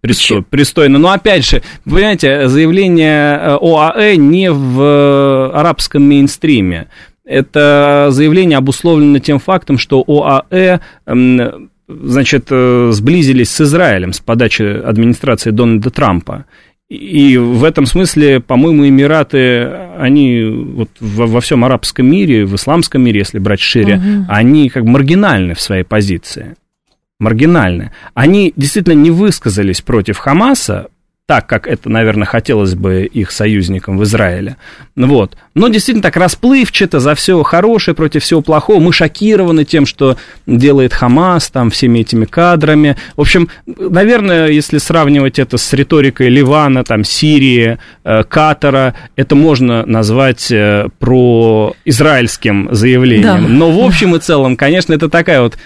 пристой, 0.00 0.42
пристойно. 0.42 0.98
Но 0.98 1.10
опять 1.10 1.44
же, 1.44 1.62
понимаете, 1.84 2.48
заявление 2.48 3.38
э, 3.38 3.58
ОАЭ 3.60 4.16
не 4.16 4.52
в 4.52 4.80
э, 4.80 5.50
арабском 5.52 6.02
мейнстриме. 6.02 6.88
Это 7.24 8.08
заявление 8.10 8.58
обусловлено 8.58 9.18
тем 9.18 9.38
фактом, 9.38 9.78
что 9.78 10.02
ОАЭ 10.06 10.80
значит, 11.88 12.46
э, 12.50 12.90
сблизились 12.92 13.50
с 13.50 13.60
Израилем 13.60 14.12
с 14.12 14.20
подачи 14.20 14.62
администрации 14.62 15.50
Дональда 15.50 15.90
Трампа. 15.90 16.46
И 16.88 17.36
в 17.36 17.64
этом 17.64 17.86
смысле, 17.86 18.40
по-моему, 18.40 18.86
Эмираты, 18.86 19.64
они 19.98 20.44
вот 20.44 20.90
во, 21.00 21.26
во 21.26 21.40
всем 21.40 21.64
арабском 21.64 22.06
мире, 22.06 22.44
в 22.44 22.54
исламском 22.54 23.02
мире, 23.02 23.20
если 23.20 23.38
брать 23.38 23.60
шире, 23.60 23.96
угу. 23.96 24.26
они 24.28 24.68
как 24.68 24.84
маргинальны 24.84 25.54
в 25.54 25.60
своей 25.60 25.84
позиции 25.84 26.56
маргинальны. 27.22 27.92
Они 28.14 28.52
действительно 28.56 28.94
не 28.94 29.10
высказались 29.10 29.80
против 29.80 30.18
Хамаса, 30.18 30.88
так, 31.32 31.46
как 31.46 31.66
это, 31.66 31.88
наверное, 31.88 32.26
хотелось 32.26 32.74
бы 32.74 33.04
их 33.04 33.30
союзникам 33.30 33.96
в 33.96 34.02
Израиле. 34.02 34.58
Вот. 34.96 35.34
Но 35.54 35.68
действительно 35.68 36.02
так 36.02 36.18
расплывчато 36.18 37.00
за 37.00 37.14
все 37.14 37.42
хорошее 37.42 37.94
против 37.94 38.22
всего 38.22 38.42
плохого. 38.42 38.80
Мы 38.80 38.92
шокированы 38.92 39.64
тем, 39.64 39.86
что 39.86 40.18
делает 40.46 40.92
Хамас, 40.92 41.48
там, 41.48 41.70
всеми 41.70 42.00
этими 42.00 42.26
кадрами. 42.26 42.98
В 43.16 43.22
общем, 43.22 43.48
наверное, 43.64 44.48
если 44.48 44.76
сравнивать 44.76 45.38
это 45.38 45.56
с 45.56 45.72
риторикой 45.72 46.28
Ливана, 46.28 46.84
там, 46.84 47.02
Сирии, 47.02 47.78
э, 48.04 48.24
Катара, 48.24 48.94
это 49.16 49.34
можно 49.34 49.86
назвать 49.86 50.52
э, 50.52 50.88
про 50.98 51.74
израильским 51.86 52.68
заявлением. 52.72 53.22
Да. 53.22 53.38
Но 53.38 53.70
в 53.70 53.82
общем 53.82 54.14
и 54.16 54.18
целом, 54.18 54.58
конечно, 54.58 54.92
это 54.92 55.08
такая 55.08 55.40
вот 55.40 55.56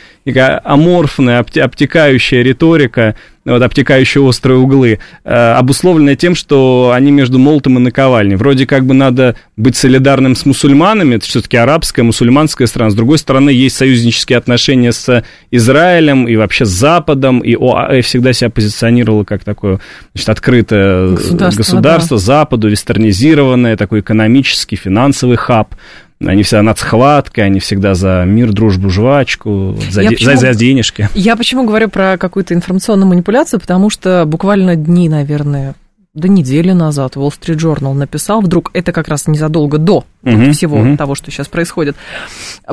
аморфная, 0.65 1.41
обтекающая 1.41 2.43
риторика, 2.43 3.17
вот, 3.47 3.63
обтекающие 3.63 4.23
острые 4.23 4.59
углы, 4.59 4.99
э, 5.25 5.53
обусловленная 5.53 6.17
тем, 6.17 6.35
что 6.35 6.93
они 6.95 7.13
между 7.13 7.39
молотом 7.39 7.79
и 7.79 7.81
наковальней. 7.81 8.37
Вроде 8.37 8.67
как 8.67 8.85
бы 8.85 8.93
надо 8.93 9.37
быть 9.57 9.77
солидарным 9.77 10.35
с 10.35 10.45
мусульманами, 10.45 11.15
это 11.15 11.27
все-таки 11.27 11.57
арабская, 11.57 12.03
мусульманская 12.03 12.67
страна. 12.67 12.91
С 12.91 12.95
другой 12.95 13.19
стороны, 13.19 13.51
есть 13.51 13.77
союзнические 13.77 14.37
отношения 14.37 14.93
с 14.93 15.25
Израилем 15.51 16.27
и 16.27 16.37
вообще 16.37 16.65
с 16.65 16.71
Западом, 16.71 17.41
и 17.41 17.55
ОАЭ 17.55 18.03
всегда 18.03 18.33
себя 18.33 18.51
позиционировало 18.51 19.25
как 19.25 19.45
такое 19.45 19.79
значит, 20.13 20.29
открытое 20.29 21.11
государство, 21.11 21.59
государство 21.59 22.17
да. 22.19 22.23
Западу, 22.23 22.69
вестернизированное, 22.69 23.77
такой 23.77 24.01
экономический, 24.01 24.77
финансовый 24.77 25.37
хаб. 25.37 25.75
Они 26.25 26.43
всегда 26.43 26.63
над 26.63 26.79
схваткой, 26.79 27.45
они 27.45 27.61
всегда 27.61 27.95
за 27.95 28.25
мир, 28.27 28.53
дружбу, 28.53 28.89
жвачку, 28.89 29.77
за, 29.91 30.03
де, 30.03 30.11
почему, 30.11 30.31
за, 30.31 30.37
за 30.37 30.55
денежки. 30.55 31.09
Я 31.15 31.37
почему 31.37 31.65
говорю 31.65 31.91
про 31.91 32.17
какую-то 32.17 32.55
информационную 32.55 33.07
манипуляцию, 33.07 33.61
потому 33.61 33.91
что 33.91 34.25
буквально 34.27 34.77
дни, 34.77 35.11
наверное, 35.11 35.75
до 36.17 36.29
недели 36.29 36.73
назад 36.73 37.17
Wall 37.17 37.31
Street 37.31 37.59
Journal 37.59 37.93
написал, 37.93 38.41
вдруг 38.41 38.71
это 38.73 38.93
как 38.93 39.09
раз 39.09 39.27
незадолго 39.27 39.77
до 39.77 40.05
uh 40.25 40.53
всего 40.53 40.79
uh 40.79 40.97
того, 40.97 41.15
что 41.15 41.31
сейчас 41.31 41.47
происходит, 41.47 41.95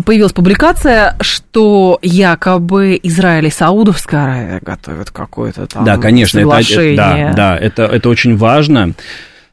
появилась 0.05 0.31
публикация, 0.31 1.17
что 1.19 1.99
якобы 2.01 2.97
Израиль 3.03 3.47
и 3.47 3.49
Саудовская 3.49 4.23
Аравия 4.23 4.59
готовят 4.61 5.11
какое-то 5.11 5.67
там 5.67 5.83
да, 5.83 5.97
конечно, 5.97 6.39
соглашение. 6.39 6.93
Это, 6.93 7.33
да, 7.33 7.33
да, 7.33 7.57
это, 7.57 7.83
это 7.83 8.09
очень 8.09 8.37
важно. 8.37 8.93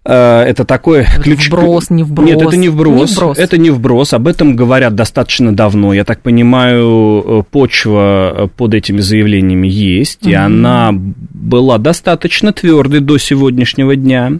Э, 0.04 0.42
это 0.42 0.64
такой 0.64 1.04
ключ... 1.22 1.48
Вброс, 1.48 1.90
не 1.90 2.02
вброс. 2.02 2.28
Нет, 2.28 2.40
это 2.40 2.56
не 2.56 2.68
вброс, 2.68 3.10
не 3.10 3.16
вброс. 3.16 3.38
Это 3.38 3.58
не 3.58 3.70
вброс. 3.70 4.12
Об 4.14 4.26
этом 4.26 4.56
говорят 4.56 4.94
достаточно 4.94 5.54
давно. 5.54 5.92
Я 5.92 6.04
так 6.04 6.22
понимаю, 6.22 7.22
э, 7.24 7.42
почва 7.50 8.32
э, 8.34 8.48
под 8.56 8.74
этими 8.74 9.00
заявлениями 9.00 9.68
есть, 9.68 10.22
угу. 10.22 10.30
и 10.30 10.34
она 10.34 10.90
была 10.92 11.78
достаточно 11.78 12.52
твердой 12.52 13.00
до 13.00 13.18
сегодняшнего 13.18 13.94
дня. 13.94 14.32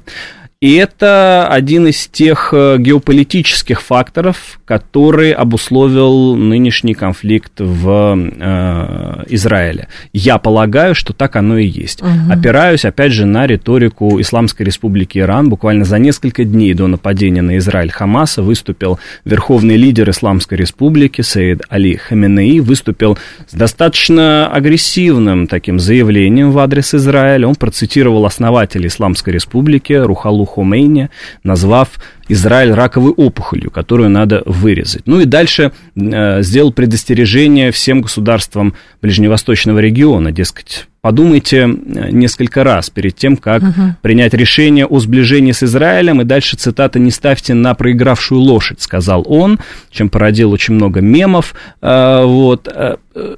И 0.61 0.75
это 0.75 1.49
один 1.49 1.87
из 1.87 2.07
тех 2.07 2.53
э, 2.53 2.77
геополитических 2.79 3.81
факторов, 3.81 4.61
который 4.67 5.33
обусловил 5.33 6.37
нынешний 6.37 6.93
конфликт 6.93 7.53
в 7.61 8.15
э, 8.15 9.25
Израиле. 9.29 9.89
Я 10.13 10.37
полагаю, 10.37 10.95
что 10.95 11.15
так 11.15 11.37
оно 11.37 11.57
и 11.57 11.65
есть. 11.65 12.03
Угу. 12.03 12.11
Опираюсь, 12.31 12.85
опять 12.85 13.13
же, 13.13 13.25
на 13.25 13.47
риторику 13.47 14.21
Исламской 14.21 14.67
Республики 14.67 15.19
Иран. 15.19 15.49
Буквально 15.49 15.87
за 15.87 15.99
несколько 15.99 16.45
дней 16.45 16.75
до 16.75 16.89
нападения 16.89 17.41
на 17.41 17.57
Израиль 17.57 17.91
Хамаса 17.91 18.43
выступил 18.43 19.01
верховный 19.25 19.79
лидер 19.79 20.11
Исламской 20.11 20.59
Республики 20.59 21.23
Саид 21.23 21.63
Али 21.71 21.97
Хаменеи, 21.97 22.59
выступил 22.59 23.17
с 23.49 23.55
достаточно 23.55 24.47
агрессивным 24.49 25.47
таким 25.47 25.81
заявлением 25.81 26.51
в 26.53 26.59
адрес 26.59 26.93
Израиля. 26.93 27.49
Он 27.49 27.55
процитировал 27.55 28.27
основателя 28.27 28.89
Исламской 28.89 29.33
Республики 29.33 29.95
Рухалу 29.95 30.50
Хомейни, 30.51 31.11
назвав 31.45 31.89
Израиль 32.29 32.73
раковой 32.73 33.13
опухолью, 33.13 33.71
которую 33.71 34.11
надо 34.11 34.43
вырезать. 34.47 35.03
Ну 35.07 35.21
и 35.21 35.25
дальше 35.25 35.73
э, 35.97 36.43
сделал 36.43 36.73
предостережение 36.73 37.73
всем 37.73 38.03
государствам 38.03 38.75
Ближневосточного 39.03 39.79
региона, 39.81 40.31
дескать, 40.31 40.87
подумайте 41.01 41.59
э, 41.59 42.11
несколько 42.11 42.63
раз 42.63 42.91
перед 42.91 43.17
тем, 43.17 43.37
как 43.37 43.63
угу. 43.63 43.97
принять 44.03 44.35
решение 44.35 44.87
о 44.87 45.01
сближении 45.01 45.53
с 45.53 45.63
Израилем, 45.63 46.21
и 46.21 46.25
дальше 46.25 46.57
цитата 46.57 46.99
«не 46.99 47.11
ставьте 47.11 47.55
на 47.55 47.75
проигравшую 47.75 48.41
лошадь», 48.41 48.81
сказал 48.81 49.25
он, 49.27 49.59
чем 49.91 50.09
породил 50.09 50.53
очень 50.53 50.75
много 50.75 51.01
мемов, 51.01 51.55
э, 51.81 52.23
вот. 52.25 52.69
Э, 52.69 52.97
э 53.15 53.37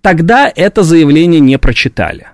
тогда 0.00 0.50
это 0.54 0.82
заявление 0.82 1.40
не 1.40 1.58
прочитали. 1.58 2.26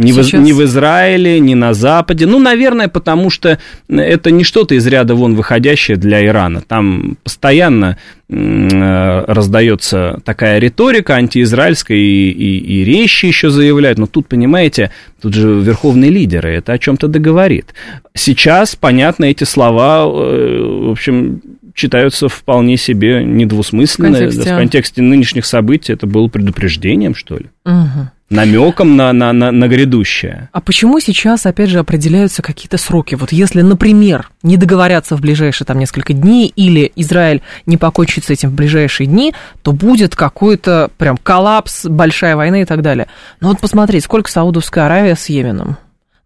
Ни 0.00 0.12
в, 0.12 0.34
ни 0.34 0.52
в 0.52 0.64
Израиле, 0.64 1.38
ни 1.40 1.54
на 1.54 1.74
Западе. 1.74 2.26
Ну, 2.26 2.38
наверное, 2.38 2.88
потому 2.88 3.28
что 3.28 3.58
это 3.88 4.30
не 4.30 4.44
что-то 4.44 4.74
из 4.74 4.86
ряда 4.86 5.14
вон 5.14 5.34
выходящее 5.34 5.98
для 5.98 6.24
Ирана. 6.24 6.62
Там 6.62 7.18
постоянно 7.22 7.98
э, 8.28 9.24
раздается 9.26 10.20
такая 10.24 10.58
риторика 10.58 11.16
антиизраильская, 11.16 11.98
и, 11.98 12.30
и, 12.30 12.80
и 12.80 12.84
речи 12.84 13.26
еще 13.26 13.50
заявляют. 13.50 13.98
Но 13.98 14.06
тут, 14.06 14.26
понимаете, 14.26 14.90
тут 15.20 15.34
же 15.34 15.60
верховные 15.60 16.10
лидеры, 16.10 16.54
это 16.54 16.72
о 16.72 16.78
чем-то 16.78 17.06
договорит. 17.06 17.74
Сейчас, 18.14 18.76
понятно, 18.76 19.26
эти 19.26 19.44
слова, 19.44 20.04
э, 20.04 20.86
в 20.86 20.90
общем, 20.90 21.42
читаются 21.74 22.28
вполне 22.28 22.78
себе 22.78 23.22
недвусмысленно. 23.22 24.16
В 24.16 24.18
контексте, 24.18 24.42
в 24.42 24.56
контексте 24.56 25.02
нынешних 25.02 25.44
событий 25.44 25.92
это 25.92 26.06
было 26.06 26.28
предупреждением, 26.28 27.14
что 27.14 27.36
ли. 27.36 27.46
Угу 27.66 28.10
намеком 28.30 28.96
на, 28.96 29.12
на, 29.12 29.32
на, 29.32 29.50
на 29.50 29.68
грядущее. 29.68 30.48
А 30.52 30.60
почему 30.60 31.00
сейчас, 31.00 31.46
опять 31.46 31.68
же, 31.68 31.78
определяются 31.78 32.42
какие-то 32.42 32.78
сроки? 32.78 33.16
Вот 33.16 33.32
если, 33.32 33.60
например, 33.60 34.30
не 34.42 34.56
договорятся 34.56 35.16
в 35.16 35.20
ближайшие 35.20 35.66
там 35.66 35.78
несколько 35.78 36.12
дней, 36.12 36.52
или 36.54 36.90
Израиль 36.96 37.42
не 37.66 37.76
покончит 37.76 38.24
с 38.24 38.30
этим 38.30 38.50
в 38.50 38.54
ближайшие 38.54 39.06
дни, 39.06 39.34
то 39.62 39.72
будет 39.72 40.14
какой-то 40.14 40.90
прям 40.96 41.16
коллапс, 41.16 41.86
большая 41.86 42.36
война 42.36 42.62
и 42.62 42.64
так 42.64 42.82
далее. 42.82 43.08
Но 43.40 43.48
вот 43.48 43.60
посмотреть, 43.60 44.04
сколько 44.04 44.30
Саудовская 44.30 44.86
Аравия 44.86 45.16
с 45.16 45.28
Йеменом. 45.28 45.76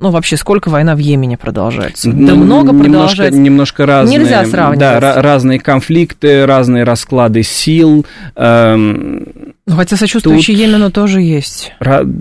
Ну, 0.05 0.11
вообще, 0.11 0.37
сколько 0.37 0.69
война 0.69 0.95
в 0.95 0.99
Йемене 0.99 1.39
продолжается? 1.39 2.13
Да 2.13 2.35
ну, 2.35 2.45
много 2.45 2.73
немножко, 2.73 2.91
продолжается. 2.91 3.41
Немножко 3.41 3.87
разные... 3.87 4.19
Нельзя 4.19 4.45
сравнивать. 4.45 4.79
Да, 4.79 5.23
разные 5.23 5.59
конфликты, 5.59 6.45
разные 6.45 6.85
расклады 6.85 7.43
сил. 7.43 8.05
Эм, 8.37 9.27
ну, 9.67 9.77
хотя 9.77 9.97
сочувствующие 9.97 10.59
Тут... 10.59 10.67
Йемену 10.67 10.91
тоже 10.91 11.23
есть. 11.23 11.73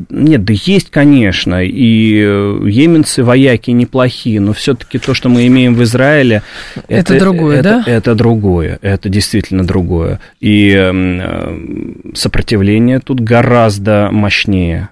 Нет, 0.10 0.46
да 0.46 0.54
есть, 0.54 0.92
конечно. 0.92 1.62
И 1.62 2.24
э, 2.26 2.60
йеменцы, 2.70 3.22
вояки 3.22 3.72
неплохие, 3.72 4.40
но 4.40 4.54
все-таки 4.54 4.98
то, 4.98 5.14
что 5.14 5.28
мы 5.28 5.46
имеем 5.48 5.76
в 5.76 5.84
Израиле... 5.84 6.42
Это, 6.88 7.16
это 7.16 7.20
другое, 7.20 7.60
это, 7.60 7.84
да? 7.86 7.92
Это 7.92 8.16
другое, 8.16 8.80
это 8.82 9.10
действительно 9.10 9.68
другое. 9.68 10.22
И 10.40 10.72
эм, 10.72 11.20
э, 11.22 12.14
сопротивление 12.16 13.02
тут 13.02 13.20
гораздо 13.20 14.08
мощнее 14.10 14.88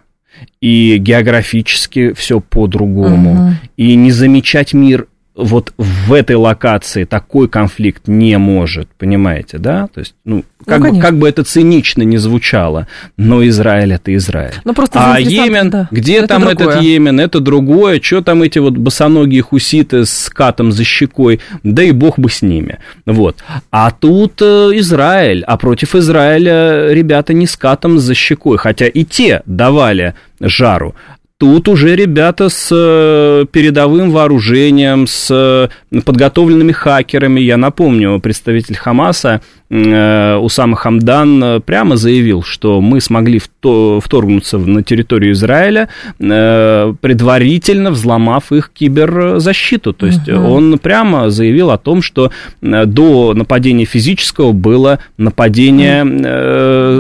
и 0.62 0.98
географически 0.98 2.14
все 2.14 2.40
по-другому. 2.40 3.34
Угу. 3.34 3.54
И 3.78 3.96
не 3.96 4.12
замечать 4.12 4.74
мир 4.74 5.08
вот 5.36 5.74
в 5.78 6.14
этой 6.14 6.36
локации 6.36 7.06
такой 7.06 7.48
конфликт 7.48 8.08
не 8.08 8.38
может, 8.38 8.90
понимаете, 8.98 9.58
да? 9.60 9.88
То 9.94 10.02
есть, 10.02 10.14
ну, 10.26 10.44
как, 10.66 10.82
ну, 10.82 10.94
бы, 10.94 11.00
как 11.00 11.18
бы 11.18 11.30
это 11.30 11.44
цинично 11.44 12.04
не 12.04 12.18
звучало, 12.18 12.88
но 13.18 13.48
Израиль 13.48 13.94
это 13.94 14.14
Израиль. 14.16 14.54
Ну, 14.66 14.74
просто 14.74 15.14
а 15.14 15.20
Йемен, 15.20 15.70
да. 15.70 15.88
где 15.90 16.18
это 16.18 16.28
там 16.28 16.42
другое. 16.42 16.68
этот 16.68 16.84
Йемен, 16.84 17.20
это 17.20 17.40
другое, 17.40 18.02
что 18.02 18.22
там 18.22 18.44
эти 18.44 18.60
вот 18.60 18.76
босоногие 18.78 19.42
хуситы 19.42 20.06
с 20.06 20.30
катом 20.30 20.72
за 20.72 20.84
щекой, 20.84 21.40
да 21.64 21.82
и 21.82 21.92
бог 21.92 22.20
бы 22.20 22.30
с 22.30 22.42
ними, 22.42 22.80
вот. 23.06 23.38
А 23.72 23.92
тут 23.92 24.42
э, 24.42 24.72
Израиль, 24.76 25.44
а 25.48 25.58
против 25.58 25.96
Израиля 25.96 26.92
ребята 26.92 27.34
не 27.34 27.48
с 27.48 27.56
катом 27.56 28.00
за 28.00 28.14
щекой, 28.14 28.58
хотя 28.58 28.88
и 28.88 29.06
те 29.06 29.42
давали 29.46 30.14
жару. 30.42 30.94
Тут 31.42 31.68
уже 31.70 31.96
ребята 31.96 32.50
с 32.50 32.70
э, 32.72 33.48
передовым 33.52 34.12
вооружением, 34.12 35.08
с 35.08 35.28
э, 35.32 36.00
подготовленными 36.02 36.72
хакерами. 36.72 37.40
Я 37.40 37.58
напомню, 37.58 38.20
представитель 38.20 38.76
Хамаса 38.76 39.42
Усама 39.72 40.76
Хамдан 40.76 41.42
э, 41.42 41.60
прямо 41.62 41.96
заявил, 41.96 42.44
что 42.44 42.82
мы 42.82 43.00
смогли 43.00 43.40
вторгнуться 43.40 44.58
на 44.58 44.84
территорию 44.84 45.32
Израиля, 45.32 45.88
э, 46.20 46.94
предварительно 47.00 47.92
взломав 47.92 48.52
их 48.52 48.70
киберзащиту. 48.74 49.94
То 49.94 50.08
есть 50.08 50.28
угу. 50.28 50.46
он 50.46 50.78
прямо 50.78 51.30
заявил 51.30 51.72
о 51.72 51.78
том, 51.78 52.02
что 52.02 52.32
до 52.62 53.34
нападения 53.34 53.86
физического 53.86 54.52
было 54.52 55.00
нападение 55.18 56.04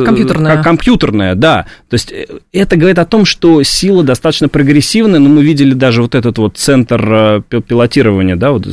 компьютерное. 0.06 0.64
компьютерное, 0.64 1.36
да. 1.36 1.66
То 1.90 1.96
есть 1.96 2.14
это 2.54 2.78
говорит 2.78 3.00
о 3.00 3.06
том, 3.06 3.26
что 3.26 3.64
сила 3.64 4.02
достаточно 4.02 4.48
прогрессивная, 4.48 5.20
но 5.20 5.28
мы 5.28 5.44
видели 5.44 5.74
даже 5.74 6.02
вот 6.02 6.16
этот 6.16 6.38
вот 6.38 6.56
центр 6.56 7.44
пилотирования, 7.68 8.38
да, 8.38 8.52
вот 8.52 8.66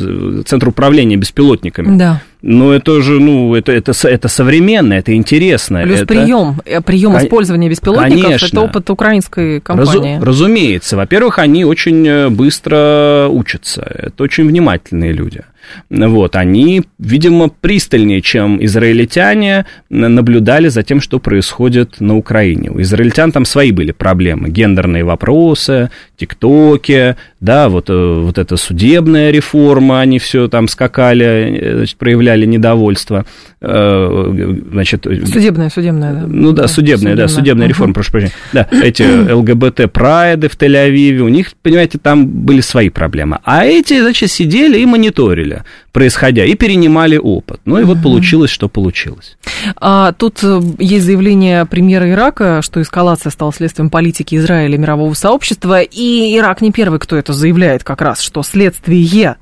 центр 0.47 0.69
управления 0.69 1.17
беспилотниками. 1.17 1.99
Да. 1.99 2.23
Но 2.41 2.73
это 2.73 3.03
же, 3.03 3.19
ну, 3.19 3.55
это, 3.57 3.73
это, 3.73 3.93
это 4.07 4.29
современно, 4.29 4.95
это 4.95 5.13
интересно. 5.15 5.83
Плюс 5.83 6.01
это... 6.01 6.07
прием, 6.07 6.61
э, 6.65 6.81
прием 6.81 7.13
Кон... 7.13 7.23
использования 7.23 7.69
беспилотников, 7.69 8.23
Конечно. 8.23 8.47
это 8.47 8.61
опыт 8.61 8.91
украинской 8.91 9.61
компании. 9.61 10.15
Разу... 10.15 10.25
Разумеется. 10.25 10.97
Во-первых, 10.97 11.41
они 11.41 11.65
очень 11.65 12.07
э, 12.07 12.29
быстро 12.29 13.27
учатся, 13.29 13.83
это 13.83 14.23
очень 14.23 14.47
внимательные 14.47 15.13
люди. 15.13 15.43
Вот, 15.91 16.37
они, 16.37 16.83
видимо, 16.99 17.49
пристальнее, 17.49 18.21
чем 18.21 18.65
израильтяне, 18.65 19.67
наблюдали 19.91 20.69
за 20.69 20.83
тем, 20.83 21.01
что 21.01 21.19
происходит 21.19 22.01
на 22.01 22.17
Украине. 22.17 22.71
У 22.71 22.81
израильтян 22.81 23.33
там 23.33 23.45
свои 23.45 23.73
были 23.73 23.93
проблемы, 23.93 24.49
гендерные 24.49 25.05
вопросы, 25.05 25.91
тиктоки, 26.17 27.17
да, 27.41 27.69
вот, 27.69 27.89
э, 27.89 28.21
вот 28.21 28.39
эта 28.39 28.57
судебная 28.57 29.31
реформа, 29.31 30.01
они 30.01 30.19
все 30.19 30.49
там 30.49 30.69
скакали, 30.69 31.25
э, 31.61 31.77
значит, 31.77 31.97
проявляли 31.97 32.47
недовольство. 32.47 33.25
Э, 33.61 34.57
значит, 34.73 35.07
судебная, 35.33 35.71
судебная, 35.71 36.13
да. 36.13 36.25
Ну 36.27 36.53
да, 36.53 36.69
судебная, 36.69 36.97
судебная. 36.99 37.17
да, 37.17 37.29
судебная 37.29 37.67
uh-huh. 37.67 37.69
реформа, 37.69 37.95
прошу 37.95 38.13
прощения. 38.13 38.33
Да, 38.53 38.67
эти 38.71 39.03
ЛГБТ-прайды 39.33 40.49
в 40.49 40.57
Тель-Авиве, 40.57 41.21
у 41.21 41.29
них, 41.29 41.53
понимаете, 41.63 41.99
там 41.99 42.27
были 42.27 42.61
свои 42.61 42.89
проблемы. 42.89 43.39
А 43.45 43.65
эти, 43.65 44.01
значит, 44.01 44.31
сидели 44.31 44.79
и 44.79 44.87
мониторили 44.87 45.58
происходя, 45.93 46.45
и 46.45 46.55
перенимали 46.55 47.17
опыт. 47.17 47.61
Ну 47.65 47.79
и 47.79 47.85
вот 47.85 48.03
получилось, 48.03 48.51
что 48.51 48.69
получилось. 48.69 49.37
А, 49.77 50.13
тут 50.13 50.43
есть 50.79 51.05
заявление 51.05 51.67
премьера 51.67 52.11
Ирака, 52.11 52.63
что 52.63 52.81
эскалация 52.83 53.31
стала 53.31 53.53
следствием 53.53 53.91
политики 53.91 54.35
Израиля 54.37 54.75
и 54.75 54.79
мирового 54.79 55.15
сообщества, 55.15 55.81
и 55.81 56.37
Ирак 56.37 56.61
не 56.61 56.73
первый, 56.73 56.99
кто 57.01 57.17
это 57.17 57.33
заявляет 57.33 57.85
как 57.85 58.01
раз, 58.03 58.21
что 58.21 58.43
следствие 58.43 59.37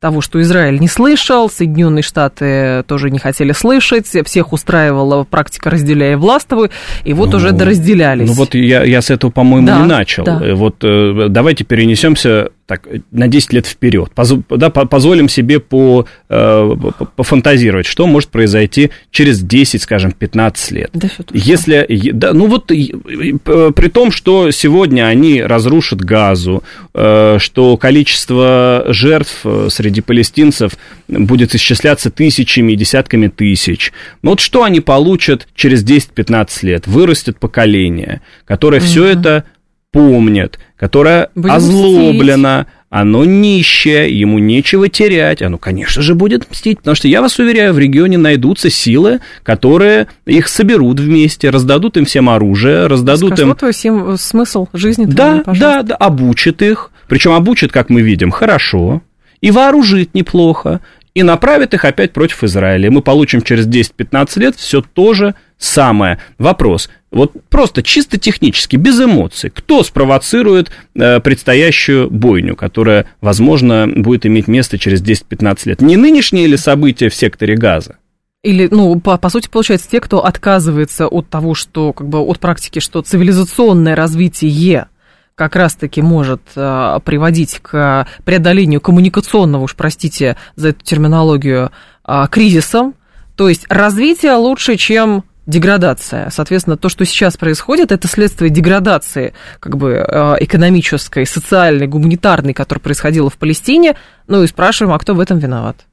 того, 0.00 0.20
что 0.20 0.40
Израиль 0.40 0.78
не 0.78 0.88
слышал, 0.88 1.50
Соединенные 1.50 2.02
Штаты 2.02 2.84
тоже 2.86 3.10
не 3.10 3.18
хотели 3.18 3.52
слышать, 3.52 4.06
всех 4.06 4.52
устраивала 4.52 5.24
практика 5.24 5.70
«разделяя 5.70 6.16
властвуй», 6.16 6.70
и 7.04 7.12
вот 7.12 7.30
ну, 7.30 7.38
уже 7.38 7.52
доразделялись. 7.52 8.28
Ну 8.28 8.34
вот 8.34 8.54
я, 8.54 8.84
я 8.84 9.02
с 9.02 9.10
этого, 9.10 9.30
по-моему, 9.30 9.66
да, 9.66 9.80
не 9.80 9.86
начал. 9.86 10.24
Да. 10.24 10.40
Вот 10.54 10.76
э, 10.82 11.26
давайте 11.28 11.64
перенесемся 11.64 12.50
так, 12.68 12.86
на 13.10 13.28
10 13.28 13.54
лет 13.54 13.66
вперед. 13.66 14.10
Поз, 14.14 14.34
да, 14.50 14.68
позволим 14.68 15.30
себе 15.30 15.58
по, 15.58 16.04
э, 16.28 16.76
пофантазировать, 17.16 17.86
что 17.86 18.06
может 18.06 18.28
произойти 18.28 18.90
через 19.10 19.40
10, 19.40 19.80
скажем, 19.80 20.12
15 20.12 20.70
лет. 20.72 20.90
Да, 20.92 21.08
Если, 21.32 22.10
да, 22.12 22.34
ну 22.34 22.46
вот 22.46 22.66
при 22.66 23.88
том, 23.88 24.12
что 24.12 24.50
сегодня 24.50 25.06
они 25.06 25.42
разрушат 25.42 26.00
газу, 26.02 26.62
э, 26.92 27.38
что 27.40 27.78
количество 27.78 28.84
жертв 28.88 29.40
э, 29.44 29.68
среди 29.70 30.02
палестинцев 30.02 30.72
будет 31.08 31.54
исчисляться 31.54 32.10
тысячами 32.10 32.72
и 32.72 32.76
десятками 32.76 33.28
тысяч. 33.28 33.94
Ну 34.20 34.30
вот 34.30 34.40
что 34.40 34.64
они 34.64 34.80
получат 34.80 35.48
через 35.54 35.82
10-15 35.82 36.48
лет? 36.66 36.86
Вырастет 36.86 37.38
поколение, 37.38 38.20
которое 38.44 38.82
угу. 38.82 38.86
все 38.86 39.06
это 39.06 39.44
помнит, 39.92 40.58
которое 40.76 41.30
Будем 41.34 41.54
озлоблено, 41.54 42.60
мстить. 42.60 42.74
оно 42.90 43.24
нищее, 43.24 44.18
ему 44.18 44.38
нечего 44.38 44.88
терять, 44.88 45.42
оно, 45.42 45.58
конечно 45.58 46.02
же, 46.02 46.14
будет 46.14 46.50
мстить, 46.50 46.78
потому 46.78 46.94
что, 46.94 47.08
я 47.08 47.20
вас 47.20 47.38
уверяю, 47.38 47.72
в 47.72 47.78
регионе 47.78 48.18
найдутся 48.18 48.70
силы, 48.70 49.20
которые 49.42 50.08
их 50.26 50.48
соберут 50.48 51.00
вместе, 51.00 51.50
раздадут 51.50 51.96
им 51.96 52.04
всем 52.04 52.28
оружие, 52.28 52.86
раздадут 52.86 53.34
Скажи, 53.34 53.42
им... 53.48 53.56
Твой 53.56 54.18
смысл 54.18 54.68
жизни 54.72 55.06
да, 55.06 55.42
твоей, 55.42 55.60
да, 55.60 55.82
да, 55.82 55.94
обучат 55.96 56.62
их, 56.62 56.90
причем 57.08 57.32
обучат, 57.32 57.72
как 57.72 57.88
мы 57.88 58.02
видим, 58.02 58.30
хорошо, 58.30 59.02
и 59.40 59.50
вооружит 59.50 60.14
неплохо, 60.14 60.80
и 61.14 61.22
направит 61.22 61.74
их 61.74 61.84
опять 61.84 62.12
против 62.12 62.44
Израиля. 62.44 62.90
Мы 62.90 63.02
получим 63.02 63.42
через 63.42 63.66
10-15 63.66 64.38
лет 64.38 64.56
все 64.56 64.82
то 64.82 65.14
же 65.14 65.34
самое. 65.56 66.20
Вопрос, 66.38 66.90
вот 67.10 67.32
просто 67.48 67.82
чисто 67.82 68.18
технически, 68.18 68.76
без 68.76 69.00
эмоций, 69.00 69.50
кто 69.50 69.82
спровоцирует 69.82 70.70
э, 70.94 71.20
предстоящую 71.20 72.10
бойню, 72.10 72.54
которая, 72.54 73.06
возможно, 73.20 73.88
будет 73.88 74.26
иметь 74.26 74.46
место 74.46 74.78
через 74.78 75.02
10-15 75.02 75.60
лет? 75.64 75.80
Не 75.80 75.96
нынешние 75.96 76.46
ли 76.46 76.56
события 76.56 77.08
в 77.08 77.14
секторе 77.14 77.56
газа? 77.56 77.96
Или, 78.42 78.68
ну, 78.70 79.00
по, 79.00 79.16
по 79.16 79.28
сути, 79.30 79.48
получается, 79.48 79.90
те, 79.90 80.00
кто 80.00 80.24
отказывается 80.24 81.08
от 81.08 81.28
того, 81.28 81.54
что, 81.54 81.92
как 81.92 82.08
бы, 82.08 82.20
от 82.20 82.38
практики, 82.38 82.78
что 82.78 83.02
цивилизационное 83.02 83.96
развитие 83.96 84.86
как 85.34 85.56
раз-таки 85.56 86.02
может 86.02 86.42
э, 86.56 86.98
приводить 87.04 87.60
к 87.62 88.06
преодолению 88.24 88.80
коммуникационного, 88.80 89.62
уж 89.62 89.76
простите 89.76 90.36
за 90.56 90.70
эту 90.70 90.84
терминологию, 90.84 91.70
э, 92.06 92.26
кризисом. 92.30 92.94
То 93.36 93.48
есть 93.48 93.64
развитие 93.68 94.34
лучше, 94.34 94.76
чем 94.76 95.24
деградация. 95.48 96.30
Соответственно, 96.30 96.76
то, 96.76 96.88
что 96.88 97.04
сейчас 97.04 97.36
происходит, 97.36 97.90
это 97.90 98.06
следствие 98.06 98.50
деградации 98.50 99.32
как 99.58 99.76
бы 99.76 100.04
э, 100.06 100.36
экономической, 100.40 101.26
социальной, 101.26 101.88
гуманитарной, 101.88 102.52
которая 102.52 102.82
происходила 102.82 103.30
в 103.30 103.38
Палестине. 103.38 103.96
Ну 104.28 104.44
и 104.44 104.46
спрашиваем, 104.46 104.94
а 104.94 104.98
кто 104.98 105.14
в 105.14 105.20
этом 105.20 105.38
виноват? 105.38 105.86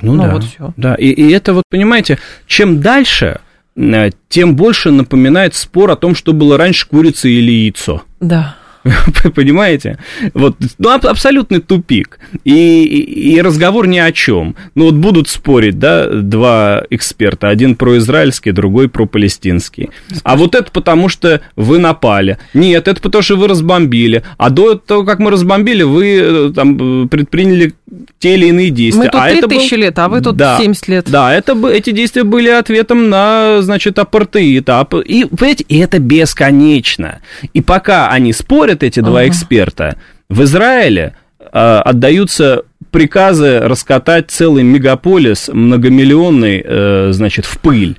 Ну, 0.00 0.14
ну 0.14 0.22
да, 0.22 0.30
вот 0.30 0.44
все. 0.44 0.72
Да, 0.76 0.94
и, 0.94 1.08
и 1.08 1.32
это 1.32 1.54
вот, 1.54 1.64
понимаете, 1.68 2.18
чем 2.46 2.80
дальше, 2.80 3.40
э, 3.74 4.10
тем 4.28 4.54
больше 4.54 4.90
напоминает 4.90 5.54
спор 5.54 5.90
о 5.90 5.96
том, 5.96 6.14
что 6.14 6.34
было 6.34 6.58
раньше, 6.58 6.86
курица 6.86 7.26
или 7.26 7.50
яйцо. 7.50 8.02
Да. 8.20 8.56
Понимаете? 9.34 9.98
Вот, 10.34 10.56
ну, 10.78 10.90
абсолютный 10.90 11.60
тупик. 11.60 12.18
И, 12.44 12.84
и, 12.84 13.34
и 13.34 13.42
разговор 13.42 13.86
ни 13.86 13.98
о 13.98 14.10
чем. 14.12 14.56
Ну, 14.74 14.86
вот 14.86 14.94
будут 14.94 15.28
спорить, 15.28 15.78
да, 15.78 16.08
два 16.08 16.82
эксперта. 16.90 17.48
Один 17.48 17.76
про-израильский, 17.76 18.52
другой 18.52 18.88
про-палестинский. 18.88 19.90
А 20.22 20.36
вот 20.36 20.54
это 20.54 20.70
потому, 20.70 21.08
что 21.08 21.40
вы 21.56 21.78
напали. 21.78 22.38
Нет, 22.54 22.88
это 22.88 23.00
потому, 23.00 23.22
что 23.22 23.36
вы 23.36 23.48
разбомбили. 23.48 24.22
А 24.38 24.50
до 24.50 24.74
того, 24.74 25.04
как 25.04 25.18
мы 25.18 25.30
разбомбили, 25.30 25.82
вы 25.82 26.20
э, 26.20 26.52
там 26.54 27.08
предприняли 27.08 27.74
те 28.18 28.34
или 28.34 28.46
иные 28.46 28.70
действия. 28.70 29.04
Мы 29.04 29.10
тут 29.10 29.20
а 29.20 29.30
3000 29.30 29.70
был... 29.70 29.80
лет, 29.80 29.98
а 29.98 30.08
вы 30.08 30.20
тут 30.20 30.36
да, 30.36 30.58
70 30.58 30.88
лет. 30.88 31.10
Да, 31.10 31.34
это, 31.34 31.56
эти 31.68 31.90
действия 31.90 32.24
были 32.24 32.48
ответом 32.48 33.08
на, 33.08 33.62
значит, 33.62 33.98
апартеид. 33.98 34.68
И, 35.04 35.24
понимаете, 35.24 35.64
и 35.68 35.78
это 35.78 35.98
бесконечно. 35.98 37.20
И 37.52 37.60
пока 37.60 38.08
они 38.08 38.32
спорят, 38.32 38.82
эти 38.82 39.00
два 39.00 39.20
ага. 39.20 39.28
эксперта, 39.28 39.96
В 40.28 40.42
Израиле 40.44 41.14
а, 41.52 41.82
отдаются 41.82 42.64
приказы 42.90 43.60
раскатать 43.60 44.30
целый 44.30 44.62
мегаполис 44.62 45.48
многомиллионный, 45.52 46.62
э, 46.64 47.08
значит, 47.12 47.44
в 47.44 47.58
пыль. 47.58 47.96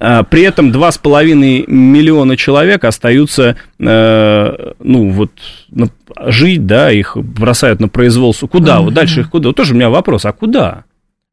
А, 0.00 0.22
при 0.22 0.42
этом 0.42 0.70
2,5 0.70 1.64
миллиона 1.66 2.36
человек 2.36 2.84
остаются, 2.84 3.56
э, 3.80 4.72
ну, 4.78 5.10
вот, 5.10 5.32
жить, 6.26 6.66
да, 6.66 6.92
их 6.92 7.16
бросают 7.16 7.80
на 7.80 7.88
производство. 7.88 8.46
Куда? 8.46 8.76
Mm-hmm. 8.76 8.84
Вот 8.84 8.94
дальше 8.94 9.20
их 9.20 9.30
куда? 9.30 9.48
Вот 9.48 9.56
тоже 9.56 9.74
у 9.74 9.76
меня 9.76 9.90
вопрос, 9.90 10.24
а 10.24 10.32
куда? 10.32 10.84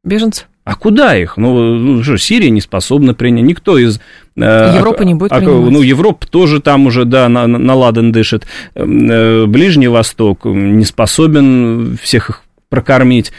Беженцы. 0.02 0.46
А 0.64 0.74
куда 0.74 1.16
их? 1.16 1.36
Ну, 1.36 1.76
ну 1.76 2.02
что, 2.02 2.16
Сирия 2.16 2.50
не 2.50 2.60
способна 2.60 3.14
принять, 3.14 3.44
никто 3.44 3.78
из... 3.78 4.00
Э, 4.36 4.74
Европа 4.76 5.02
не 5.02 5.14
будет 5.14 5.30
а, 5.30 5.38
принимать. 5.38 5.70
Ну, 5.70 5.82
Европа 5.82 6.26
тоже 6.26 6.60
там 6.60 6.86
уже, 6.86 7.04
да, 7.04 7.28
на, 7.28 7.46
на 7.46 7.74
ладан 7.74 8.10
дышит. 8.10 8.48
Э, 8.74 9.46
Ближний 9.46 9.86
Восток 9.86 10.44
не 10.44 10.84
способен 10.84 11.96
всех 12.02 12.30
их 12.30 12.42
прокормить. 12.68 13.30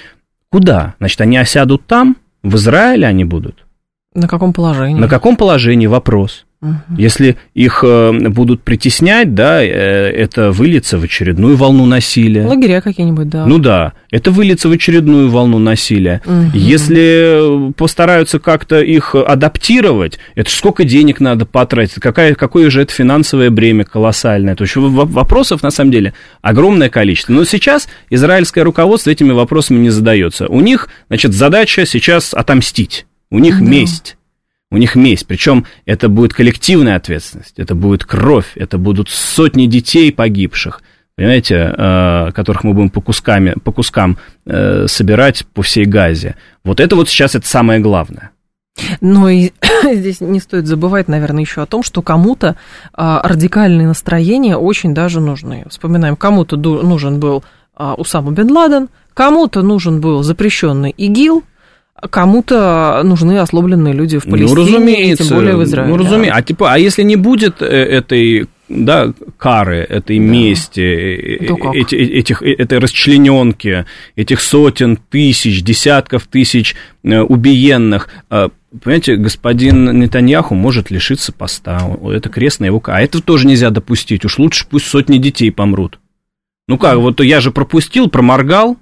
Куда? 0.50 0.96
Значит, 1.00 1.20
они 1.20 1.38
осядут 1.38 1.86
там, 1.86 2.16
в 2.44 2.56
Израиле 2.56 3.06
они 3.06 3.26
будут. 3.26 3.66
На 4.18 4.28
каком 4.28 4.51
положении? 4.51 4.99
На 4.99 5.07
каком 5.07 5.36
положении 5.36 5.86
вопрос? 5.86 6.45
Угу. 6.59 6.74
Если 6.97 7.38
их 7.53 7.84
э, 7.84 8.30
будут 8.30 8.63
притеснять, 8.63 9.36
да, 9.36 9.63
э, 9.63 9.68
это 9.68 10.51
выльется 10.51 10.97
в 10.97 11.03
очередную 11.03 11.55
волну 11.55 11.86
насилия. 11.86 12.43
Лагеря 12.47 12.82
какие-нибудь, 12.82 13.30
да. 13.30 13.45
Ну 13.45 13.59
да, 13.59 13.93
это 14.09 14.32
выльется 14.32 14.70
в 14.70 14.72
очередную 14.72 15.30
волну 15.30 15.59
насилия. 15.59 16.24
Угу. 16.26 16.57
Если 16.57 17.72
постараются 17.74 18.39
как-то 18.39 18.82
их 18.82 19.13
адаптировать, 19.13 20.18
это 20.34 20.49
сколько 20.49 20.84
денег 20.84 21.20
надо 21.20 21.45
потратить, 21.45 22.01
какая, 22.01 22.34
какое 22.34 22.72
же 22.72 22.82
это 22.82 22.91
финансовое 22.91 23.51
бремя 23.51 23.84
колоссальное. 23.84 24.55
То 24.55 24.63
есть 24.63 24.76
вопросов, 24.76 25.61
на 25.61 25.70
самом 25.70 25.91
деле, 25.91 26.15
огромное 26.41 26.89
количество. 26.89 27.34
Но 27.34 27.45
сейчас 27.45 27.88
израильское 28.09 28.63
руководство 28.63 29.11
этими 29.11 29.32
вопросами 29.32 29.78
не 29.78 29.91
задается. 29.91 30.47
У 30.47 30.59
них, 30.61 30.89
значит, 31.07 31.34
задача 31.34 31.86
сейчас 31.86 32.34
отомстить. 32.34 33.05
У 33.30 33.40
них 33.40 33.60
да. 33.60 33.66
месть. 33.66 34.18
У 34.70 34.78
них 34.78 34.96
месть. 34.96 35.28
Причем 35.28 35.66
это 35.86 36.10
будет 36.10 36.34
коллективная 36.34 36.98
ответственность, 36.98 37.58
это 37.58 37.76
будет 37.76 38.04
кровь, 38.04 38.52
это 38.56 38.78
будут 38.78 39.10
сотни 39.10 39.66
детей 39.66 40.12
погибших, 40.12 40.82
понимаете, 41.16 41.74
э, 41.78 42.32
которых 42.34 42.64
мы 42.64 42.74
будем 42.74 42.90
по, 42.90 43.02
кусками, 43.02 43.56
по 43.64 43.72
кускам 43.72 44.18
э, 44.46 44.88
собирать 44.88 45.46
по 45.54 45.62
всей 45.62 45.86
Газе. 45.86 46.36
Вот 46.64 46.80
это 46.80 46.96
вот 46.96 47.08
сейчас 47.08 47.36
это 47.36 47.48
самое 47.48 47.80
главное. 47.80 48.32
Но 49.02 49.30
и 49.30 49.52
здесь 49.84 50.22
не 50.22 50.40
стоит 50.40 50.68
забывать, 50.68 51.08
наверное, 51.08 51.42
еще 51.42 51.62
о 51.62 51.66
том, 51.66 51.84
что 51.84 52.02
кому-то 52.02 52.56
а, 52.94 53.22
радикальные 53.28 53.88
настроения 53.88 54.58
очень 54.58 54.94
даже 54.94 55.20
нужны. 55.20 55.66
Вспоминаем, 55.70 56.16
кому-то 56.16 56.58
нужен 56.58 57.20
был 57.20 57.44
а, 57.76 57.94
Усама 57.96 58.32
бен 58.32 58.52
Ладен, 58.52 58.90
кому-то 59.14 59.62
нужен 59.62 60.02
был 60.02 60.24
запрещенный 60.24 60.92
ИГИЛ, 60.92 61.44
Кому-то 62.00 63.02
нужны 63.04 63.39
ослабленные 63.39 63.93
люди 63.93 64.20
в 64.20 64.26
ну, 64.26 64.32
Палестине, 64.32 64.56
ну, 64.56 64.68
разумеется, 64.68 65.24
тем 65.24 65.38
более 65.38 65.56
в 65.56 65.64
Израиле. 65.64 65.91
Ну, 65.91 65.98
разумеется. 65.98 66.38
А, 66.38 66.41
типа, 66.43 66.74
а 66.74 66.78
если 66.78 67.02
не 67.02 67.16
будет 67.16 67.64
э, 67.64 67.66
этой 67.66 68.48
да, 68.70 69.14
кары, 69.38 69.78
этой 69.78 70.20
да. 70.20 70.24
мести, 70.24 70.80
э, 70.80 71.56
эти, 71.74 71.95
этих, 71.95 72.43
э, 72.43 72.54
этой 72.54 72.78
расчлененки, 72.78 73.86
этих 74.16 74.41
сотен 74.41 74.98
тысяч, 75.10 75.64
десятков 75.64 76.28
тысяч 76.28 76.76
убиенных, 77.04 78.10
понимаете, 78.30 79.16
господин 79.16 80.00
Нетаньяху 80.00 80.54
может 80.54 80.91
лишиться 80.91 81.32
поста, 81.32 81.82
это 82.12 82.30
крест 82.30 82.60
на 82.60 82.66
его... 82.66 82.80
А 82.86 83.02
это 83.02 83.24
тоже 83.24 83.48
нельзя 83.48 83.72
допустить, 83.72 84.24
уж 84.24 84.38
лучше 84.38 84.68
пусть 84.70 84.86
сотни 84.86 85.18
детей 85.18 85.52
помрут. 85.52 86.00
Ну 86.68 86.78
как, 86.78 86.98
вот 86.98 87.22
я 87.22 87.39
же 87.39 87.50
пропустил, 87.52 88.08
проморгал 88.08 88.78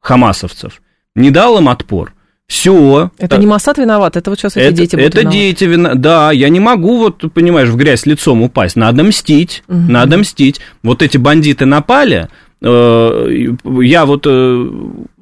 хамасовцев, 0.00 0.82
не 1.14 1.30
дал 1.30 1.58
им 1.58 1.68
отпор, 1.68 2.14
все. 2.48 3.10
Это 3.18 3.28
так. 3.28 3.40
не 3.40 3.46
Масад 3.46 3.76
виноват, 3.76 4.16
это 4.16 4.30
вот 4.30 4.40
сейчас 4.40 4.56
эти 4.56 4.64
это, 4.64 4.72
дети 4.72 4.96
будут 4.96 5.08
Это 5.08 5.20
виноваты. 5.20 5.38
дети 5.38 5.64
виноваты. 5.64 5.98
Да, 5.98 6.32
я 6.32 6.48
не 6.48 6.60
могу, 6.60 6.98
вот, 6.98 7.32
понимаешь, 7.32 7.68
в 7.68 7.76
грязь 7.76 8.06
лицом 8.06 8.42
упасть. 8.42 8.74
Надо 8.74 9.04
мстить, 9.04 9.62
угу. 9.68 9.78
надо 9.78 10.16
мстить. 10.16 10.60
Вот 10.82 11.02
эти 11.02 11.18
бандиты 11.18 11.66
напали, 11.66 12.28
э, 12.62 13.54
я 13.82 14.06
вот... 14.06 14.26
Э, 14.26 14.70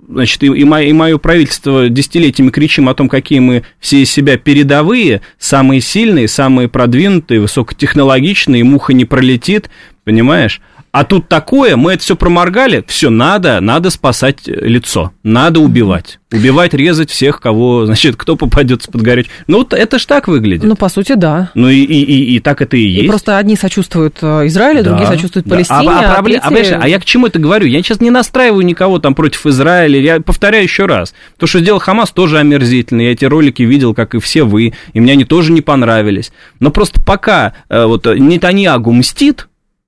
значит, 0.09 0.41
и, 0.45 0.47
и, 0.47 0.65
мое, 0.65 0.87
и 0.87 0.93
мое 0.93 1.19
правительство 1.19 1.89
десятилетиями 1.89 2.51
кричим 2.51 2.89
о 2.89 2.95
том, 2.95 3.09
какие 3.09 3.41
мы 3.41 3.65
все 3.81 4.03
из 4.03 4.11
себя 4.11 4.39
передовые, 4.39 5.21
самые 5.37 5.81
сильные, 5.81 6.29
самые 6.29 6.69
продвинутые, 6.69 7.41
высокотехнологичные, 7.41 8.63
муха 8.63 8.93
не 8.93 9.05
пролетит, 9.05 9.69
понимаешь? 10.05 10.61
А 10.97 11.05
тут 11.05 11.29
такое, 11.29 11.77
мы 11.77 11.93
это 11.93 12.03
все 12.03 12.17
проморгали, 12.17 12.83
все 12.89 13.11
надо, 13.11 13.61
надо 13.61 13.91
спасать 13.91 14.47
лицо, 14.47 15.13
надо 15.23 15.61
убивать. 15.61 16.21
Убивать, 16.33 16.73
резать 16.73 17.11
всех, 17.11 17.39
кого, 17.39 17.85
значит, 17.87 18.17
кто 18.17 18.35
попадется 18.35 18.91
под 18.91 19.03
горячую. 19.03 19.31
Ну, 19.47 19.69
это 19.71 19.99
ж 19.99 20.07
так 20.07 20.27
выглядит. 20.27 20.65
Ну, 20.65 20.75
по 20.75 20.89
сути, 20.89 21.13
да. 21.13 21.51
Ну, 21.55 21.69
и, 21.69 21.81
и, 21.81 22.03
и, 22.03 22.37
и 22.37 22.41
так 22.41 22.63
это 22.63 22.79
и 22.79 22.81
есть. 22.81 23.05
И 23.05 23.09
просто 23.09 23.37
одни 23.37 23.57
сочувствуют 23.57 24.17
э, 24.23 24.47
Израилю, 24.47 24.85
да, 24.85 24.91
другие 24.93 25.07
сочувствуют 25.07 25.47
да. 25.47 25.57
Палестине. 25.57 25.91
А, 25.91 26.01
а, 26.01 26.11
а, 26.13 26.15
проблем, 26.15 26.41
а, 26.43 26.49
третьи... 26.49 26.73
а, 26.73 26.81
а 26.81 26.89
я 26.89 26.99
к 26.99 27.05
чему 27.05 27.27
это 27.27 27.39
говорю? 27.39 27.67
Я 27.67 27.83
сейчас 27.83 28.01
не 28.01 28.11
настраиваю 28.11 28.65
никого 28.65 28.99
там 28.99 29.15
против 29.15 29.45
Израиля. 29.45 30.01
Я 30.01 30.21
повторяю 30.23 30.65
еще 30.65 30.87
раз. 30.87 31.13
То, 31.37 31.47
что 31.47 31.59
сделал 31.59 31.79
Хамас, 31.79 32.11
тоже 32.11 32.39
омерзительно. 32.39 33.03
Я 33.03 33.13
эти 33.13 33.27
ролики 33.27 33.63
видел, 33.63 33.93
как 33.93 34.15
и 34.15 34.19
все 34.19 34.45
вы. 34.45 34.73
И 34.95 35.01
мне 35.01 35.13
они 35.13 35.27
тоже 35.27 35.53
не 35.53 35.61
понравились. 35.61 36.33
Но 36.59 36.71
просто 36.71 37.03
пока 37.03 37.53
э, 37.69 37.85
вот 37.85 38.07
Нетаньягу 38.07 38.93
мстит, 38.93 39.47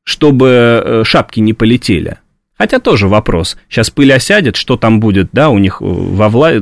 чтобы 0.08 0.82
э, 0.82 1.02
шапки 1.04 1.38
не 1.40 1.52
полетели. 1.52 2.16
Хотя 2.56 2.78
тоже 2.78 3.08
вопрос. 3.08 3.58
Сейчас 3.68 3.90
пыль 3.90 4.10
осядет, 4.14 4.56
что 4.56 4.78
там 4.78 5.00
будет, 5.00 5.28
да, 5.32 5.50
у 5.50 5.58
них 5.58 5.82
э, 5.82 5.84
во 5.84 6.30
власти. 6.30 6.60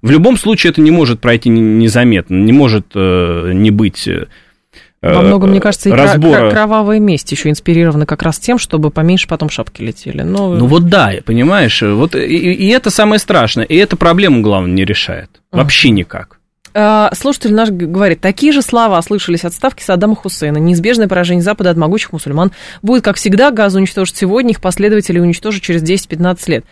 В 0.00 0.10
любом 0.10 0.38
случае 0.38 0.70
это 0.70 0.80
не 0.80 0.90
может 0.90 1.20
пройти 1.20 1.50
незаметно, 1.50 2.36
не 2.36 2.54
может 2.54 2.86
э, 2.94 3.50
не 3.52 3.70
быть 3.70 4.08
во 5.02 5.20
многом, 5.20 5.50
мне 5.50 5.60
кажется, 5.60 5.90
и 5.90 5.92
разбора. 5.92 6.50
кровавая 6.50 6.98
месть 6.98 7.30
еще 7.30 7.50
инспирирована 7.50 8.06
как 8.06 8.22
раз 8.22 8.38
тем, 8.38 8.58
чтобы 8.58 8.90
поменьше 8.90 9.28
потом 9.28 9.50
шапки 9.50 9.82
летели. 9.82 10.22
Но... 10.22 10.54
Ну 10.54 10.66
вот 10.66 10.88
да, 10.88 11.12
понимаешь, 11.26 11.82
вот 11.82 12.14
и, 12.14 12.20
и 12.24 12.68
это 12.68 12.88
самое 12.88 13.18
страшное, 13.18 13.66
и 13.66 13.76
эта 13.76 13.98
проблему, 13.98 14.40
главное, 14.40 14.72
не 14.72 14.86
решает. 14.86 15.28
Вообще 15.52 15.90
никак. 15.90 16.33
Э, 16.74 17.08
слушатель 17.14 17.54
наш 17.54 17.70
говорит, 17.70 18.20
такие 18.20 18.52
же 18.52 18.60
слова 18.60 19.00
слышались 19.00 19.44
от 19.44 19.54
ставки 19.54 19.82
Саддама 19.82 20.16
Хусейна. 20.16 20.58
Неизбежное 20.58 21.08
поражение 21.08 21.42
Запада 21.42 21.70
от 21.70 21.76
могучих 21.76 22.12
мусульман 22.12 22.52
будет, 22.82 23.04
как 23.04 23.16
всегда, 23.16 23.50
газу 23.50 23.78
уничтожить 23.78 24.16
сегодня, 24.16 24.50
их 24.50 24.60
последователи 24.60 25.20
уничтожить 25.20 25.62
через 25.62 25.82
10-15 25.82 26.38
лет. 26.48 26.64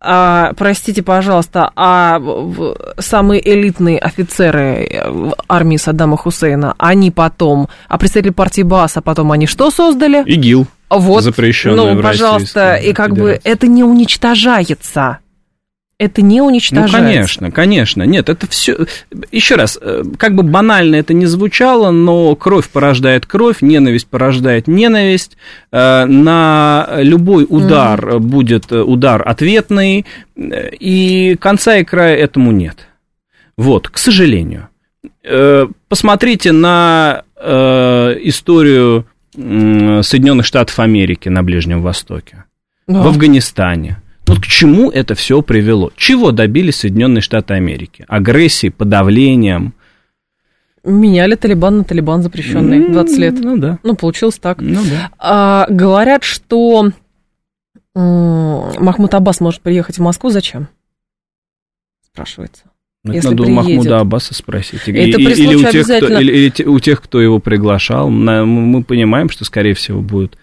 А, 0.00 0.52
простите, 0.56 1.02
пожалуйста, 1.02 1.72
а 1.74 2.22
самые 2.98 3.52
элитные 3.52 3.98
офицеры 3.98 4.88
э, 4.88 5.30
армии 5.48 5.76
Саддама 5.76 6.16
Хусейна, 6.16 6.76
они 6.78 7.10
потом, 7.10 7.68
а 7.88 7.98
представители 7.98 8.30
партии 8.30 8.62
БАСа 8.62 9.00
потом 9.00 9.32
они 9.32 9.46
что 9.48 9.72
создали? 9.72 10.22
ИГИЛ. 10.24 10.68
Вот, 10.90 11.24
запрещенный 11.24 11.94
ну, 11.94 12.02
пожалуйста, 12.02 12.76
и 12.76 12.92
как 12.92 13.14
бы 13.14 13.40
это 13.42 13.66
не 13.66 13.82
уничтожается 13.82 15.18
это 15.98 16.22
не 16.22 16.40
уничтожается. 16.40 16.96
Ну, 16.96 17.04
конечно, 17.04 17.50
конечно. 17.50 18.02
Нет, 18.04 18.28
это 18.28 18.46
все... 18.48 18.86
Еще 19.32 19.56
раз, 19.56 19.76
э, 19.80 20.04
как 20.16 20.34
бы 20.36 20.44
банально 20.44 20.94
это 20.94 21.12
не 21.12 21.26
звучало, 21.26 21.90
но 21.90 22.36
кровь 22.36 22.68
порождает 22.68 23.26
кровь, 23.26 23.62
ненависть 23.62 24.06
порождает 24.06 24.68
ненависть. 24.68 25.36
Э, 25.72 26.04
на 26.04 26.88
любой 26.98 27.46
удар 27.48 28.00
mm. 28.00 28.18
будет 28.20 28.70
удар 28.70 29.28
ответный, 29.28 30.06
и 30.36 31.36
конца 31.40 31.78
и 31.78 31.84
края 31.84 32.16
этому 32.16 32.52
нет. 32.52 32.86
Вот, 33.56 33.88
к 33.88 33.98
сожалению. 33.98 34.68
Э, 35.24 35.66
посмотрите 35.88 36.52
на 36.52 37.24
историю 37.40 39.06
Соединенных 39.32 40.44
Штатов 40.44 40.80
Америки 40.80 41.28
на 41.28 41.44
Ближнем 41.44 41.82
Востоке, 41.82 42.44
да. 42.88 43.00
в 43.00 43.06
Афганистане 43.06 43.98
вот 44.28 44.40
к 44.40 44.46
чему 44.46 44.90
это 44.90 45.14
все 45.14 45.42
привело? 45.42 45.90
Чего 45.96 46.32
добились 46.32 46.76
Соединенные 46.76 47.22
Штаты 47.22 47.54
Америки? 47.54 48.04
Агрессией, 48.08 48.70
подавлением? 48.70 49.74
Меняли 50.84 51.34
Талибан 51.34 51.78
на 51.78 51.84
Талибан 51.84 52.22
запрещенный 52.22 52.90
20 52.90 53.18
лет. 53.18 53.34
Ну 53.40 53.56
да. 53.56 53.78
Ну, 53.82 53.96
получилось 53.96 54.38
так. 54.38 54.60
Ну 54.60 54.80
да. 54.84 55.10
А, 55.18 55.66
говорят, 55.68 56.24
что 56.24 56.90
Махмуд 57.94 59.14
Аббас 59.14 59.40
может 59.40 59.60
приехать 59.60 59.98
в 59.98 60.02
Москву. 60.02 60.30
Зачем? 60.30 60.68
Спрашивается. 62.06 62.64
Ну, 63.04 63.14
это 63.14 63.30
надо 63.30 63.42
приедет. 63.44 63.50
у 63.50 63.56
Махмуда 63.56 64.00
Аббаса 64.00 64.34
спросить. 64.34 64.80
Это 64.82 64.90
или, 64.90 65.32
или, 65.34 65.54
у 65.54 65.70
тех, 65.70 65.84
кто, 65.86 66.20
или, 66.20 66.32
или 66.32 66.66
у 66.66 66.78
тех, 66.78 67.02
кто 67.02 67.20
его 67.20 67.38
приглашал. 67.38 68.10
Мы 68.10 68.82
понимаем, 68.84 69.30
что, 69.30 69.44
скорее 69.44 69.74
всего, 69.74 70.00
будет 70.00 70.36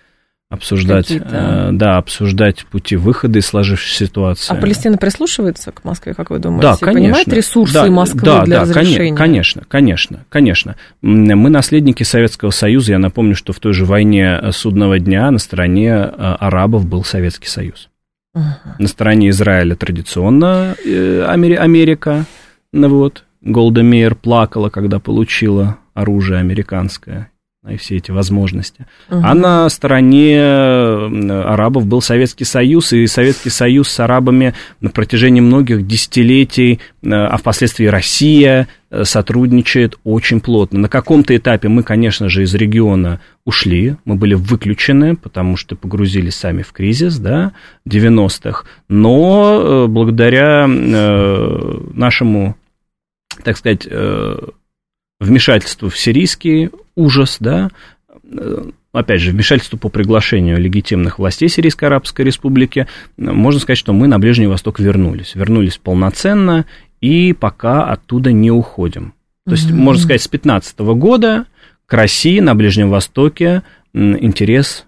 обсуждать, 0.55 1.11
э, 1.11 1.69
да, 1.71 1.97
обсуждать 1.97 2.65
пути 2.65 2.95
выхода 2.95 3.39
из 3.39 3.45
сложившейся 3.45 4.05
ситуации. 4.05 4.51
А 4.51 4.59
Палестина 4.59 4.97
прислушивается 4.97 5.71
к 5.71 5.83
Москве, 5.83 6.13
как 6.13 6.31
вы 6.31 6.39
думаете? 6.39 6.67
Да, 6.67 6.77
конечно. 6.77 7.01
Понимает 7.01 7.27
ресурсы 7.27 7.73
да, 7.73 7.85
Москвы 7.85 8.21
да, 8.21 8.43
для 8.43 8.55
да, 8.57 8.61
разрешения? 8.63 9.15
Конечно, 9.15 9.63
конечно, 9.67 10.25
конечно. 10.29 10.75
Мы 11.01 11.49
наследники 11.49 12.03
Советского 12.03 12.49
Союза. 12.49 12.93
Я 12.93 12.99
напомню, 12.99 13.35
что 13.35 13.53
в 13.53 13.59
той 13.59 13.73
же 13.73 13.85
войне 13.85 14.41
судного 14.51 14.99
дня 14.99 15.29
на 15.29 15.39
стороне 15.39 15.91
э, 15.91 16.11
арабов 16.17 16.85
был 16.87 17.03
Советский 17.03 17.47
Союз. 17.47 17.89
Uh-huh. 18.35 18.41
На 18.79 18.87
стороне 18.87 19.29
Израиля 19.29 19.75
традиционно 19.75 20.75
э, 20.85 21.23
Америка. 21.25 22.25
Ну 22.73 22.89
вот, 22.89 23.23
Голда 23.41 23.83
Мейер 23.83 24.15
плакала, 24.15 24.69
когда 24.69 24.99
получила 24.99 25.77
оружие 25.93 26.39
американское 26.39 27.29
и 27.69 27.77
все 27.77 27.97
эти 27.97 28.11
возможности. 28.11 28.85
Угу. 29.09 29.21
А 29.23 29.33
на 29.33 29.69
стороне 29.69 30.39
арабов 30.39 31.85
был 31.85 32.01
Советский 32.01 32.45
Союз, 32.45 32.93
и 32.93 33.07
Советский 33.07 33.49
Союз 33.49 33.89
с 33.89 33.99
арабами 33.99 34.53
на 34.81 34.89
протяжении 34.89 35.41
многих 35.41 35.87
десятилетий, 35.87 36.79
э, 37.01 37.09
а 37.09 37.37
впоследствии 37.37 37.85
Россия 37.85 38.67
э, 38.89 39.03
сотрудничает 39.03 39.97
очень 40.03 40.41
плотно. 40.41 40.79
На 40.79 40.89
каком-то 40.89 41.35
этапе 41.35 41.67
мы, 41.67 41.83
конечно 41.83 42.29
же, 42.29 42.43
из 42.43 42.53
региона 42.53 43.19
ушли, 43.45 43.95
мы 44.05 44.15
были 44.15 44.35
выключены, 44.35 45.15
потому 45.15 45.57
что 45.57 45.75
погрузились 45.75 46.35
сами 46.35 46.61
в 46.61 46.71
кризис, 46.71 47.17
да, 47.17 47.53
90-х, 47.87 48.65
но 48.87 49.85
э, 49.85 49.87
благодаря 49.87 50.67
нашему, 50.67 52.55
так 53.43 53.57
сказать, 53.57 53.87
вмешательству 55.19 55.89
в 55.89 55.97
сирийский 55.97 56.69
ужас, 56.95 57.37
да, 57.39 57.69
э, 58.23 58.69
опять 58.91 59.21
же, 59.21 59.31
вмешательство 59.31 59.77
по 59.77 59.89
приглашению 59.89 60.59
легитимных 60.59 61.19
властей 61.19 61.49
Сирийской 61.49 61.85
Арабской 61.85 62.23
Республики, 62.23 62.87
можно 63.17 63.59
сказать, 63.59 63.77
что 63.77 63.93
мы 63.93 64.07
на 64.07 64.19
Ближний 64.19 64.47
Восток 64.47 64.79
вернулись. 64.79 65.35
Вернулись 65.35 65.77
полноценно 65.77 66.65
и 67.01 67.33
пока 67.33 67.85
оттуда 67.85 68.31
не 68.31 68.51
уходим. 68.51 69.13
То 69.45 69.51
есть, 69.51 69.69
mm-hmm. 69.69 69.75
можно 69.75 70.01
сказать, 70.01 70.21
с 70.21 70.29
2015 70.29 70.79
года 70.79 71.45
к 71.85 71.93
России 71.93 72.39
на 72.39 72.55
Ближнем 72.55 72.89
Востоке 72.89 73.61
интерес 73.93 74.85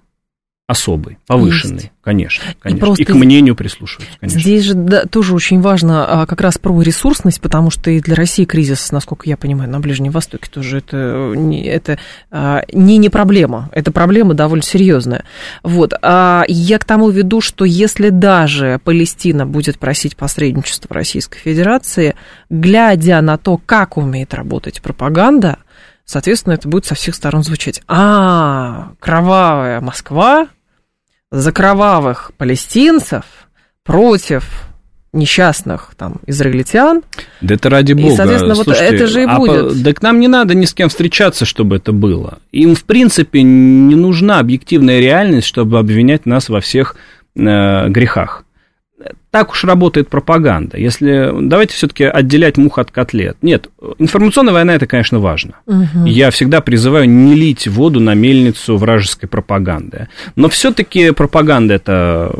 особый, 0.67 1.17
повышенный, 1.25 1.75
Есть. 1.75 1.91
конечно, 2.01 2.43
конечно. 2.59 2.77
И, 2.77 2.81
просто 2.81 3.03
и 3.03 3.05
к 3.05 3.15
мнению 3.15 3.55
прислушиваются, 3.55 4.19
конечно. 4.19 4.41
Здесь 4.41 4.65
же 4.65 4.73
да, 4.73 5.05
тоже 5.05 5.33
очень 5.33 5.61
важно 5.61 6.23
а, 6.23 6.25
как 6.25 6.41
раз 6.41 6.57
про 6.57 6.81
ресурсность, 6.81 7.39
потому 7.39 7.71
что 7.71 7.89
и 7.89 8.01
для 8.01 8.15
России 8.15 8.43
кризис, 8.43 8.91
насколько 8.91 9.29
я 9.29 9.37
понимаю, 9.37 9.69
на 9.69 9.79
Ближнем 9.79 10.11
Востоке 10.11 10.49
тоже 10.51 10.79
это 10.79 11.31
не, 11.37 11.65
это, 11.65 11.99
а, 12.31 12.63
не, 12.73 12.97
не 12.97 13.07
проблема, 13.07 13.69
это 13.71 13.93
проблема 13.93 14.33
довольно 14.33 14.61
серьезная. 14.61 15.23
Вот. 15.63 15.93
А 16.01 16.43
я 16.49 16.79
к 16.79 16.83
тому 16.83 17.11
веду, 17.11 17.39
что 17.39 17.63
если 17.63 18.09
даже 18.09 18.81
Палестина 18.83 19.45
будет 19.45 19.79
просить 19.79 20.17
посредничества 20.17 20.93
Российской 20.93 21.39
Федерации, 21.39 22.15
глядя 22.49 23.21
на 23.21 23.37
то, 23.37 23.57
как 23.57 23.95
умеет 23.95 24.33
работать 24.33 24.81
пропаганда, 24.81 25.59
соответственно, 26.03 26.55
это 26.55 26.67
будет 26.67 26.85
со 26.85 26.95
всех 26.95 27.15
сторон 27.15 27.43
звучать. 27.43 27.81
А, 27.87 28.91
кровавая 28.99 29.79
Москва 29.79 30.47
за 31.31 31.51
кровавых 31.51 32.31
палестинцев 32.37 33.25
против 33.83 34.67
несчастных 35.13 35.93
там 35.97 36.17
израильтян. 36.25 37.01
Да 37.41 37.55
это 37.55 37.69
ради 37.69 37.93
бога. 37.93 38.13
И, 38.13 38.15
соответственно, 38.15 38.55
Слушайте, 38.55 38.85
вот 38.85 38.93
это 38.93 39.07
же 39.07 39.21
и 39.21 39.25
а 39.25 39.37
будет. 39.37 39.67
По, 39.69 39.75
да 39.75 39.93
к 39.93 40.01
нам 40.01 40.19
не 40.19 40.27
надо 40.27 40.53
ни 40.53 40.65
с 40.65 40.73
кем 40.73 40.89
встречаться, 40.89 41.45
чтобы 41.45 41.77
это 41.77 41.91
было. 41.91 42.39
Им, 42.51 42.75
в 42.75 42.83
принципе, 42.83 43.41
не 43.41 43.95
нужна 43.95 44.39
объективная 44.39 44.99
реальность, 44.99 45.47
чтобы 45.47 45.79
обвинять 45.79 46.25
нас 46.25 46.49
во 46.49 46.61
всех 46.61 46.95
э, 47.35 47.89
грехах 47.89 48.43
так 49.29 49.51
уж 49.51 49.63
работает 49.63 50.09
пропаганда. 50.09 50.77
Если 50.77 51.31
давайте 51.41 51.73
все-таки 51.75 52.05
отделять 52.05 52.57
мух 52.57 52.79
от 52.79 52.91
котлет. 52.91 53.37
Нет, 53.41 53.69
информационная 53.99 54.53
война 54.53 54.75
это, 54.75 54.87
конечно, 54.87 55.19
важно. 55.19 55.55
Угу. 55.67 56.05
Я 56.05 56.31
всегда 56.31 56.61
призываю 56.61 57.07
не 57.07 57.35
лить 57.35 57.67
воду 57.67 57.99
на 57.99 58.15
мельницу 58.15 58.77
вражеской 58.77 59.29
пропаганды. 59.29 60.07
Но 60.35 60.49
все-таки 60.49 61.11
пропаганда 61.11 61.75
это 61.75 62.33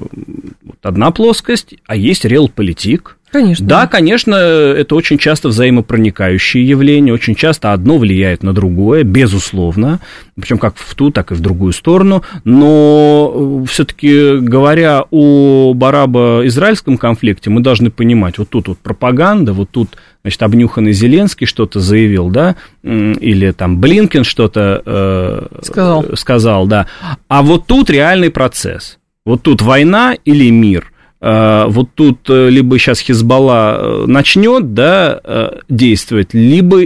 одна 0.82 1.12
плоскость, 1.12 1.76
а 1.86 1.95
есть 1.95 2.26
реал-политик, 2.26 3.16
Конечно. 3.30 3.67
Да, 3.67 3.88
конечно, 3.88 4.36
это 4.36 4.95
очень 4.95 5.17
часто 5.17 5.49
взаимопроникающие 5.49 6.65
явления, 6.65 7.11
очень 7.11 7.36
часто 7.36 7.73
одно 7.73 7.97
влияет 7.97 8.41
на 8.41 8.53
другое, 8.53 9.03
безусловно, 9.03 9.99
причем 10.39 10.57
как 10.57 10.78
в 10.78 10.95
ту, 10.95 11.11
так 11.11 11.32
и 11.32 11.36
в 11.36 11.41
другую 11.41 11.73
сторону, 11.73 12.23
но 12.45 13.65
все-таки 13.67 14.38
говоря 14.38 15.03
о 15.11 15.75
арабо-израильском 15.80 16.97
конфликте, 16.97 17.49
мы 17.49 17.59
должны 17.61 17.91
понимать, 17.91 18.38
вот 18.38 18.49
тут 18.49 18.69
вот 18.69 18.78
пропаганда, 18.78 19.51
вот 19.51 19.69
тут, 19.71 19.97
значит, 20.21 20.41
обнюханный 20.41 20.93
Зеленский 20.93 21.47
что-то 21.47 21.82
заявил, 21.82 22.30
да, 22.30 22.55
или 22.84 23.51
там 23.51 23.80
Блинкен 23.80 24.23
что-то 24.23 24.82
э, 24.86 25.47
сказал. 25.63 26.05
сказал, 26.15 26.67
да, 26.67 26.88
а 27.28 27.41
вот 27.41 27.67
тут 27.67 27.89
реальный 27.89 28.30
процесс, 28.30 28.99
вот 29.25 29.41
тут 29.41 29.61
война 29.61 30.15
или 30.23 30.49
мир– 30.49 30.91
Э, 30.97 30.97
вот 31.20 31.89
тут 31.95 32.30
э, 32.30 32.49
либо 32.49 32.78
сейчас 32.78 32.99
Хизбалла 32.99 33.78
э, 33.80 34.05
начнет 34.05 34.74
да, 34.74 35.22
действовать, 35.68 36.34
либо 36.34 36.82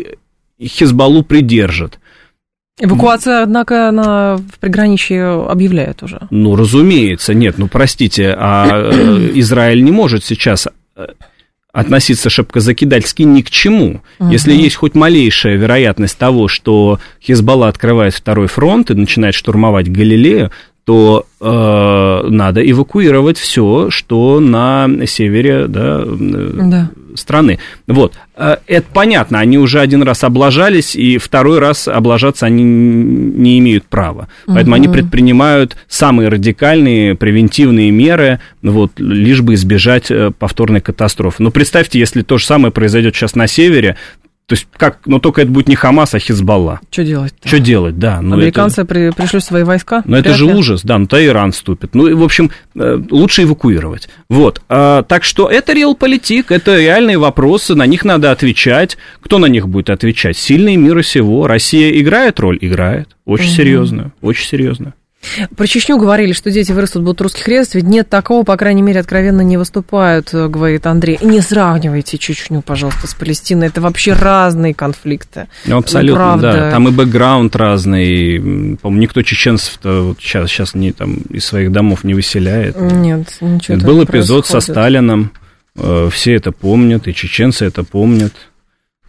Хизбаллу 0.62 1.24
придержат. 1.24 2.00
Эвакуация, 2.80 3.44
однако, 3.44 3.92
на 3.92 4.38
в 4.38 4.60
приграничье 4.60 5.46
объявляет 5.48 6.02
уже. 6.02 6.28
Ну, 6.32 6.56
разумеется, 6.56 7.34
нет, 7.34 7.58
ну, 7.58 7.68
простите, 7.68 8.34
а 8.38 8.90
Израиль 9.34 9.84
не 9.84 9.92
может 9.92 10.24
сейчас 10.24 10.68
относиться 11.74 12.30
шапкозакидательски 12.30 13.24
ни 13.24 13.42
к 13.42 13.50
чему. 13.50 14.02
Угу. 14.20 14.30
Если 14.30 14.54
есть 14.54 14.76
хоть 14.76 14.94
малейшая 14.96 15.56
вероятность 15.56 16.18
того, 16.18 16.48
что 16.48 17.00
Хизбалла 17.22 17.68
открывает 17.68 18.14
второй 18.14 18.48
фронт 18.48 18.92
и 18.92 18.96
начинает 18.96 19.36
штурмовать 19.36 19.90
Галилею, 19.90 20.52
то 20.86 21.28
э, 21.40 22.28
надо 22.30 22.70
эвакуировать 22.70 23.38
все, 23.38 23.90
что 23.92 24.40
на 24.40 24.90
севере 25.06 25.68
да, 25.68 26.04
да. 26.06 26.90
страны. 27.16 27.60
Вот. 27.88 28.14
Э, 28.36 28.58
это 28.66 28.88
понятно, 28.92 29.40
они 29.40 29.60
уже 29.60 29.80
один 29.80 30.02
раз 30.02 30.24
облажались, 30.24 30.96
и 30.96 31.20
второй 31.20 31.60
раз 31.60 31.88
облажаться 31.88 32.48
они 32.48 32.64
не 32.64 33.60
имеют 33.60 33.86
права. 33.86 34.28
Поэтому 34.48 34.76
угу. 34.76 34.84
они 34.84 34.88
предпринимают 34.88 35.78
самые 35.88 36.30
радикальные 36.30 37.14
превентивные 37.16 37.92
меры, 37.92 38.40
вот, 38.64 39.00
лишь 39.00 39.42
бы 39.42 39.54
избежать 39.54 40.10
э, 40.10 40.32
повторной 40.38 40.82
катастрофы. 40.82 41.44
Но 41.44 41.52
представьте, 41.52 42.00
если 42.00 42.24
то 42.24 42.40
же 42.40 42.46
самое 42.46 42.72
произойдет 42.72 43.16
сейчас 43.16 43.36
на 43.36 43.46
севере, 43.46 43.98
то 44.52 44.56
есть 44.56 44.68
как, 44.76 45.00
но 45.06 45.20
только 45.20 45.44
это 45.44 45.50
будет 45.50 45.70
не 45.70 45.76
Хамас, 45.76 46.14
а 46.14 46.20
Хизбалла. 46.20 46.82
Что 46.90 47.06
делать? 47.06 47.34
Что 47.42 47.58
делать, 47.58 47.98
да. 47.98 48.20
Ну 48.22 48.36
Американцы 48.36 48.82
это... 48.82 48.86
при, 48.86 49.10
пришли 49.12 49.40
свои 49.40 49.64
войска? 49.64 50.04
Ну 50.04 50.18
это 50.18 50.34
же 50.34 50.44
ужас, 50.44 50.82
да, 50.84 50.98
ну 50.98 51.08
то 51.08 51.26
Иран 51.26 51.54
вступит. 51.54 51.96
Ну, 51.96 52.18
в 52.18 52.22
общем, 52.22 52.52
э, 52.76 53.02
лучше 53.10 53.44
эвакуировать. 53.44 54.10
Вот, 54.28 54.62
а, 54.68 55.04
так 55.04 55.24
что 55.24 55.50
это 55.50 55.72
реал-политик, 55.72 56.52
это 56.52 56.78
реальные 56.78 57.18
вопросы, 57.18 57.76
на 57.76 57.86
них 57.86 58.04
надо 58.04 58.30
отвечать. 58.30 58.98
Кто 59.22 59.40
на 59.40 59.46
них 59.46 59.70
будет 59.70 59.90
отвечать? 59.90 60.36
Сильные 60.36 60.76
мира 60.76 61.02
сего. 61.02 61.48
Россия 61.48 61.98
играет 62.02 62.38
роль? 62.42 62.58
Играет. 62.60 63.08
Очень 63.24 63.46
угу. 63.46 63.54
серьезную, 63.54 64.14
очень 64.22 64.48
серьезную. 64.48 64.94
Про 65.56 65.68
Чечню 65.68 65.98
говорили, 65.98 66.34
что 66.34 66.52
дети 66.52 66.72
вырастут 66.72 67.04
будут 67.04 67.22
русских 67.22 67.48
резать, 67.48 67.76
ведь 67.76 67.86
нет 67.86 68.10
такого, 68.10 68.44
по 68.44 68.58
крайней 68.58 68.82
мере, 68.82 69.00
откровенно 69.00 69.42
не 69.42 69.58
выступают, 69.58 70.34
э, 70.34 70.48
говорит 70.48 70.86
Андрей. 70.88 71.20
Не 71.22 71.42
сравнивайте 71.42 72.18
Чечню, 72.18 72.62
пожалуйста, 72.62 73.08
с 73.08 73.14
Палестиной, 73.14 73.68
это 73.68 73.82
вообще 73.82 74.14
разные 74.14 74.74
конфликты. 74.74 75.48
Ну, 75.66 75.78
абсолютно, 75.78 76.36
ну, 76.36 76.42
да, 76.42 76.72
там 76.72 76.88
и 76.88 76.92
бэкграунд 76.92 77.56
разный, 77.56 78.78
по-моему, 78.82 79.02
никто 79.02 79.22
чеченцев-то 79.22 80.02
вот 80.02 80.20
сейчас, 80.20 80.50
сейчас 80.50 80.74
не, 80.74 80.92
там, 80.92 81.18
из 81.30 81.46
своих 81.46 81.72
домов 81.72 82.04
не 82.04 82.14
выселяет. 82.14 82.80
Нет, 82.80 83.38
ничего 83.42 83.78
Был 83.78 84.04
эпизод 84.04 84.46
происходит. 84.46 84.46
со 84.48 84.72
Сталином, 84.72 85.32
э, 85.76 86.10
все 86.12 86.34
это 86.34 86.52
помнят, 86.52 87.08
и 87.08 87.14
чеченцы 87.14 87.66
это 87.66 87.84
помнят. 87.84 88.34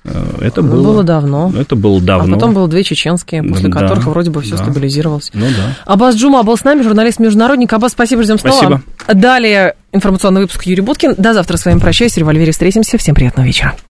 Э, 0.05 0.39
это 0.41 0.63
было, 0.63 0.83
было 0.83 1.03
давно. 1.03 1.53
Это 1.57 1.77
было 1.77 2.01
давно. 2.01 2.35
А 2.35 2.39
потом 2.39 2.55
было 2.55 2.69
две 2.69 2.83
чеченские, 2.83 3.43
после 3.43 3.69
да, 3.69 3.81
которых 3.81 4.07
вроде 4.07 4.31
бы 4.31 4.43
все 4.43 4.57
да. 4.57 4.65
стабилизировалось. 4.65 5.31
Ну 5.33 5.47
да. 5.47 5.77
Аббас 5.87 6.17
Джума 6.17 6.43
был 6.43 6.57
с 6.57 6.65
нами, 6.65 6.83
журналист-международник. 6.83 7.73
Аббас, 7.73 7.93
спасибо, 7.93 8.23
ждем 8.23 8.39
снова. 8.39 8.57
Спасибо. 8.57 8.83
Далее 9.15 9.75
информационный 9.93 10.41
выпуск 10.41 10.65
Юрий 10.65 10.83
Буткин. 10.83 11.15
До 11.19 11.35
завтра 11.35 11.57
с 11.57 11.65
вами 11.65 11.79
прощаюсь. 11.79 12.15
В 12.15 12.19
револьвере 12.19 12.53
встретимся. 12.53 12.99
Всем 12.99 13.15
приятного 13.15 13.47
вечера. 13.47 13.75